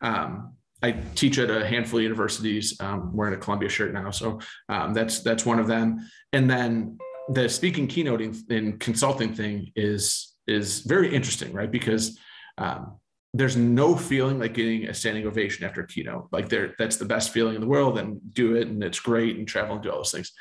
Um, 0.00 0.54
I 0.82 0.92
teach 1.14 1.38
at 1.38 1.50
a 1.50 1.66
handful 1.66 1.98
of 1.98 2.04
universities. 2.04 2.76
Um, 2.80 3.16
wearing 3.16 3.34
a 3.34 3.38
Columbia 3.38 3.68
shirt 3.68 3.92
now. 3.92 4.10
So 4.10 4.40
um, 4.68 4.94
that's, 4.94 5.20
that's 5.20 5.44
one 5.44 5.58
of 5.58 5.66
them. 5.66 6.08
And 6.32 6.48
then 6.48 6.98
the 7.28 7.48
speaking 7.48 7.88
keynoting 7.88 8.38
and 8.50 8.78
consulting 8.78 9.34
thing 9.34 9.72
is, 9.74 10.34
is 10.46 10.80
very 10.80 11.14
interesting, 11.14 11.52
right? 11.52 11.70
Because 11.70 12.18
um, 12.58 12.98
there's 13.34 13.56
no 13.56 13.96
feeling 13.96 14.38
like 14.38 14.54
getting 14.54 14.86
a 14.86 14.94
standing 14.94 15.26
ovation 15.26 15.66
after 15.66 15.82
a 15.82 15.86
keynote. 15.86 16.28
Like 16.30 16.48
there, 16.48 16.74
that's 16.78 16.96
the 16.96 17.04
best 17.04 17.32
feeling 17.32 17.56
in 17.56 17.60
the 17.60 17.66
world, 17.66 17.98
and 17.98 18.20
do 18.32 18.54
it, 18.54 18.68
and 18.68 18.82
it's 18.82 19.00
great, 19.00 19.36
and 19.36 19.46
travel 19.46 19.74
and 19.74 19.82
do 19.82 19.90
all 19.90 19.98
those 19.98 20.12
things. 20.12 20.32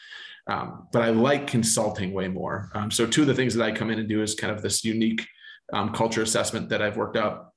Um, 0.47 0.87
but 0.93 1.01
I 1.01 1.09
like 1.09 1.47
consulting 1.47 2.13
way 2.13 2.27
more. 2.27 2.69
Um, 2.75 2.91
so 2.91 3.07
two 3.07 3.21
of 3.21 3.27
the 3.27 3.33
things 3.33 3.55
that 3.55 3.63
I 3.65 3.71
come 3.71 3.89
in 3.89 3.99
and 3.99 4.07
do 4.07 4.21
is 4.21 4.35
kind 4.35 4.53
of 4.53 4.61
this 4.61 4.85
unique 4.85 5.25
um, 5.73 5.91
culture 5.91 6.21
assessment 6.21 6.69
that 6.69 6.81
I've 6.81 6.95
worked 6.95 7.17
up, 7.17 7.55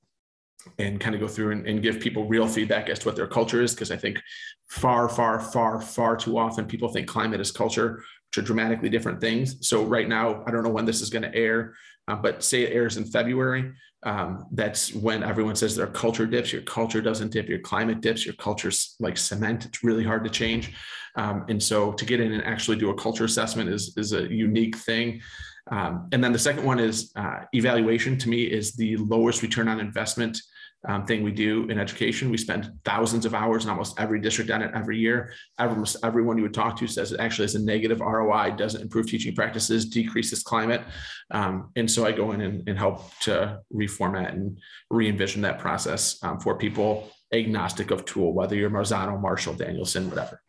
and 0.78 0.98
kind 0.98 1.14
of 1.14 1.20
go 1.20 1.28
through 1.28 1.52
and, 1.52 1.66
and 1.66 1.82
give 1.82 2.00
people 2.00 2.26
real 2.26 2.48
feedback 2.48 2.88
as 2.88 2.98
to 3.00 3.06
what 3.06 3.14
their 3.14 3.28
culture 3.28 3.62
is, 3.62 3.74
because 3.74 3.90
I 3.90 3.96
think 3.96 4.20
far, 4.68 5.08
far, 5.08 5.38
far, 5.38 5.80
far 5.80 6.16
too 6.16 6.38
often 6.38 6.64
people 6.64 6.88
think 6.88 7.06
climate 7.06 7.40
is 7.40 7.52
culture, 7.52 8.02
which 8.28 8.38
are 8.38 8.46
dramatically 8.46 8.88
different 8.88 9.20
things. 9.20 9.68
So 9.68 9.84
right 9.84 10.08
now, 10.08 10.42
I 10.46 10.50
don't 10.50 10.64
know 10.64 10.70
when 10.70 10.86
this 10.86 11.02
is 11.02 11.10
going 11.10 11.22
to 11.22 11.34
air, 11.34 11.74
uh, 12.08 12.16
but 12.16 12.42
say 12.42 12.62
it 12.62 12.72
airs 12.72 12.96
in 12.96 13.04
February 13.04 13.72
um, 14.02 14.46
that's 14.52 14.94
when 14.94 15.22
everyone 15.22 15.56
says 15.56 15.74
their 15.74 15.86
culture 15.86 16.26
dips 16.26 16.52
your 16.52 16.62
culture 16.62 17.00
doesn't 17.00 17.32
dip 17.32 17.48
your 17.48 17.58
climate 17.58 18.00
dips 18.00 18.24
your 18.24 18.34
culture's 18.34 18.94
like 19.00 19.16
cement 19.16 19.64
it's 19.64 19.82
really 19.82 20.04
hard 20.04 20.24
to 20.24 20.30
change. 20.30 20.74
Um, 21.16 21.46
and 21.48 21.62
so 21.62 21.92
to 21.92 22.04
get 22.04 22.20
in 22.20 22.32
and 22.32 22.44
actually 22.44 22.76
do 22.76 22.90
a 22.90 22.94
culture 22.94 23.24
assessment 23.24 23.70
is 23.70 23.94
is 23.96 24.12
a 24.12 24.22
unique 24.32 24.76
thing. 24.76 25.20
Um, 25.70 26.08
and 26.12 26.22
then 26.22 26.32
the 26.32 26.38
second 26.38 26.64
one 26.64 26.78
is 26.78 27.10
uh, 27.16 27.40
evaluation. 27.52 28.18
To 28.18 28.28
me 28.28 28.42
is 28.44 28.74
the 28.74 28.96
lowest 28.98 29.42
return 29.42 29.66
on 29.66 29.80
investment 29.80 30.38
um, 30.88 31.04
thing 31.04 31.22
we 31.22 31.32
do 31.32 31.64
in 31.68 31.78
education. 31.78 32.30
We 32.30 32.36
spend 32.36 32.70
thousands 32.84 33.24
of 33.24 33.34
hours 33.34 33.64
in 33.64 33.70
almost 33.70 33.98
every 33.98 34.20
district 34.20 34.50
on 34.50 34.62
it 34.62 34.70
every 34.74 34.98
year. 34.98 35.32
Almost 35.58 35.96
everyone 36.04 36.36
you 36.36 36.44
would 36.44 36.54
talk 36.54 36.76
to 36.78 36.86
says 36.86 37.12
it 37.12 37.20
actually 37.20 37.44
has 37.44 37.54
a 37.54 37.62
negative 37.62 38.00
ROI, 38.00 38.52
doesn't 38.52 38.80
improve 38.80 39.08
teaching 39.08 39.34
practices, 39.34 39.86
decreases 39.86 40.42
climate. 40.42 40.82
Um, 41.30 41.70
and 41.76 41.90
so 41.90 42.06
I 42.06 42.12
go 42.12 42.32
in 42.32 42.40
and, 42.40 42.68
and, 42.68 42.78
help 42.78 43.10
to 43.20 43.60
reformat 43.74 44.32
and 44.32 44.58
re-envision 44.90 45.42
that 45.42 45.58
process 45.58 46.22
um, 46.22 46.38
for 46.38 46.56
people 46.56 47.10
agnostic 47.32 47.90
of 47.90 48.04
tool, 48.04 48.32
whether 48.32 48.54
you're 48.54 48.70
Marzano, 48.70 49.20
Marshall, 49.20 49.54
Danielson, 49.54 50.08
whatever. 50.08 50.40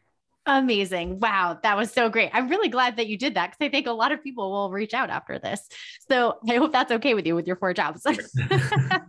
Amazing. 0.45 1.19
Wow. 1.19 1.59
That 1.61 1.75
was 1.75 1.91
so 1.91 2.09
great. 2.09 2.31
I'm 2.33 2.47
really 2.47 2.69
glad 2.69 2.97
that 2.97 3.07
you 3.07 3.17
did 3.17 3.35
that 3.35 3.47
because 3.47 3.67
I 3.67 3.69
think 3.69 3.85
a 3.85 3.91
lot 3.91 4.13
of 4.13 4.23
people 4.23 4.49
will 4.49 4.71
reach 4.71 4.93
out 4.93 5.09
after 5.09 5.39
this. 5.39 5.67
So 6.09 6.39
I 6.47 6.55
hope 6.55 6.71
that's 6.71 6.91
okay 6.93 7.13
with 7.13 7.25
you 7.25 7.35
with 7.35 7.47
your 7.47 7.57
four 7.57 7.73
jobs. 7.73 8.05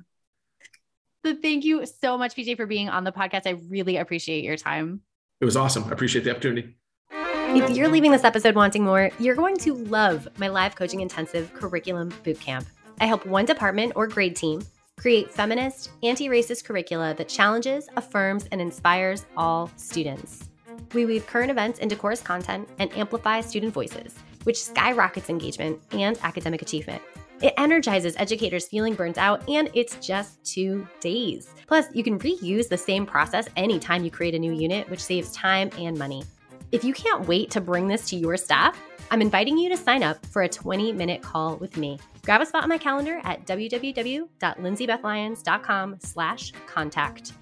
So 1.28 1.34
thank 1.34 1.62
you 1.62 1.84
so 1.84 2.16
much, 2.16 2.34
PJ, 2.34 2.56
for 2.56 2.64
being 2.64 2.88
on 2.88 3.04
the 3.04 3.12
podcast. 3.12 3.42
I 3.44 3.60
really 3.68 3.98
appreciate 3.98 4.44
your 4.44 4.56
time. 4.56 5.02
It 5.42 5.44
was 5.44 5.58
awesome. 5.58 5.84
I 5.84 5.90
appreciate 5.90 6.24
the 6.24 6.30
opportunity. 6.30 6.74
If 7.10 7.76
you're 7.76 7.88
leaving 7.88 8.12
this 8.12 8.24
episode 8.24 8.54
wanting 8.54 8.82
more, 8.82 9.10
you're 9.18 9.34
going 9.34 9.58
to 9.58 9.74
love 9.74 10.26
my 10.38 10.48
live 10.48 10.74
coaching 10.74 11.00
intensive 11.00 11.52
curriculum 11.52 12.12
bootcamp. 12.24 12.64
I 13.02 13.04
help 13.04 13.26
one 13.26 13.44
department 13.44 13.92
or 13.94 14.06
grade 14.06 14.36
team 14.36 14.62
create 14.98 15.30
feminist, 15.30 15.90
anti 16.02 16.28
racist 16.30 16.64
curricula 16.64 17.12
that 17.18 17.28
challenges, 17.28 17.90
affirms, 17.98 18.46
and 18.50 18.58
inspires 18.58 19.26
all 19.36 19.70
students. 19.76 20.48
We 20.94 21.04
weave 21.04 21.26
current 21.26 21.50
events 21.50 21.78
into 21.78 21.94
course 21.94 22.22
content 22.22 22.70
and 22.78 22.90
amplify 22.96 23.42
student 23.42 23.74
voices, 23.74 24.14
which 24.44 24.64
skyrockets 24.64 25.28
engagement 25.28 25.78
and 25.92 26.18
academic 26.22 26.62
achievement. 26.62 27.02
It 27.41 27.55
energizes 27.57 28.16
educators 28.16 28.66
feeling 28.66 28.95
burnt 28.95 29.18
out, 29.18 29.49
and 29.49 29.70
it's 29.74 29.97
just 29.97 30.43
two 30.45 30.86
days. 31.01 31.55
Plus, 31.66 31.86
you 31.95 32.03
can 32.03 32.18
reuse 32.18 32.68
the 32.68 32.76
same 32.76 33.07
process 33.07 33.49
anytime 33.57 34.05
you 34.05 34.11
create 34.11 34.34
a 34.34 34.39
new 34.39 34.53
unit, 34.53 34.89
which 34.91 35.03
saves 35.03 35.32
time 35.32 35.70
and 35.78 35.97
money. 35.97 36.24
If 36.72 36.84
you 36.84 36.93
can't 36.93 37.26
wait 37.26 37.51
to 37.53 37.61
bring 37.61 37.89
this 37.89 38.09
to 38.11 38.16
your 38.16 38.36
staff, 38.36 38.78
I'm 39.11 39.22
inviting 39.22 39.57
you 39.57 39.70
to 39.70 39.76
sign 39.76 40.03
up 40.03 40.26
for 40.26 40.43
a 40.43 40.49
20 40.49 40.93
minute 40.93 41.22
call 41.22 41.57
with 41.57 41.76
me. 41.76 41.99
Grab 42.24 42.43
a 42.43 42.47
spot 42.47 42.64
on 42.64 42.68
my 42.68 42.78
calendar 42.78 43.20
at 43.24 43.47
www.lindsaybethlyons.com 43.47 45.97
slash 46.01 46.53
contact. 46.66 47.32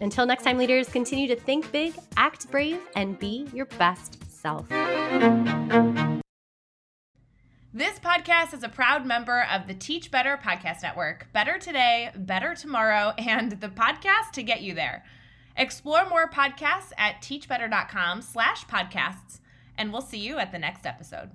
Until 0.00 0.26
next 0.26 0.42
time, 0.44 0.58
leaders, 0.58 0.90
continue 0.90 1.26
to 1.28 1.36
think 1.36 1.72
big, 1.72 1.94
act 2.18 2.50
brave, 2.50 2.80
and 2.96 3.18
be 3.18 3.48
your 3.54 3.64
best 3.64 4.18
self. 4.30 4.66
This 7.76 7.98
podcast 7.98 8.54
is 8.54 8.62
a 8.62 8.70
proud 8.70 9.04
member 9.04 9.46
of 9.52 9.66
the 9.66 9.74
Teach 9.74 10.10
Better 10.10 10.40
Podcast 10.42 10.82
Network. 10.82 11.30
Better 11.34 11.58
today, 11.58 12.10
better 12.16 12.54
tomorrow, 12.54 13.12
and 13.18 13.52
the 13.52 13.68
podcast 13.68 14.32
to 14.32 14.42
get 14.42 14.62
you 14.62 14.72
there. 14.72 15.04
Explore 15.58 16.08
more 16.08 16.26
podcasts 16.26 16.92
at 16.96 17.20
teachbetter.com 17.20 18.22
slash 18.22 18.64
podcasts, 18.64 19.40
and 19.76 19.92
we'll 19.92 20.00
see 20.00 20.16
you 20.16 20.38
at 20.38 20.52
the 20.52 20.58
next 20.58 20.86
episode. 20.86 21.32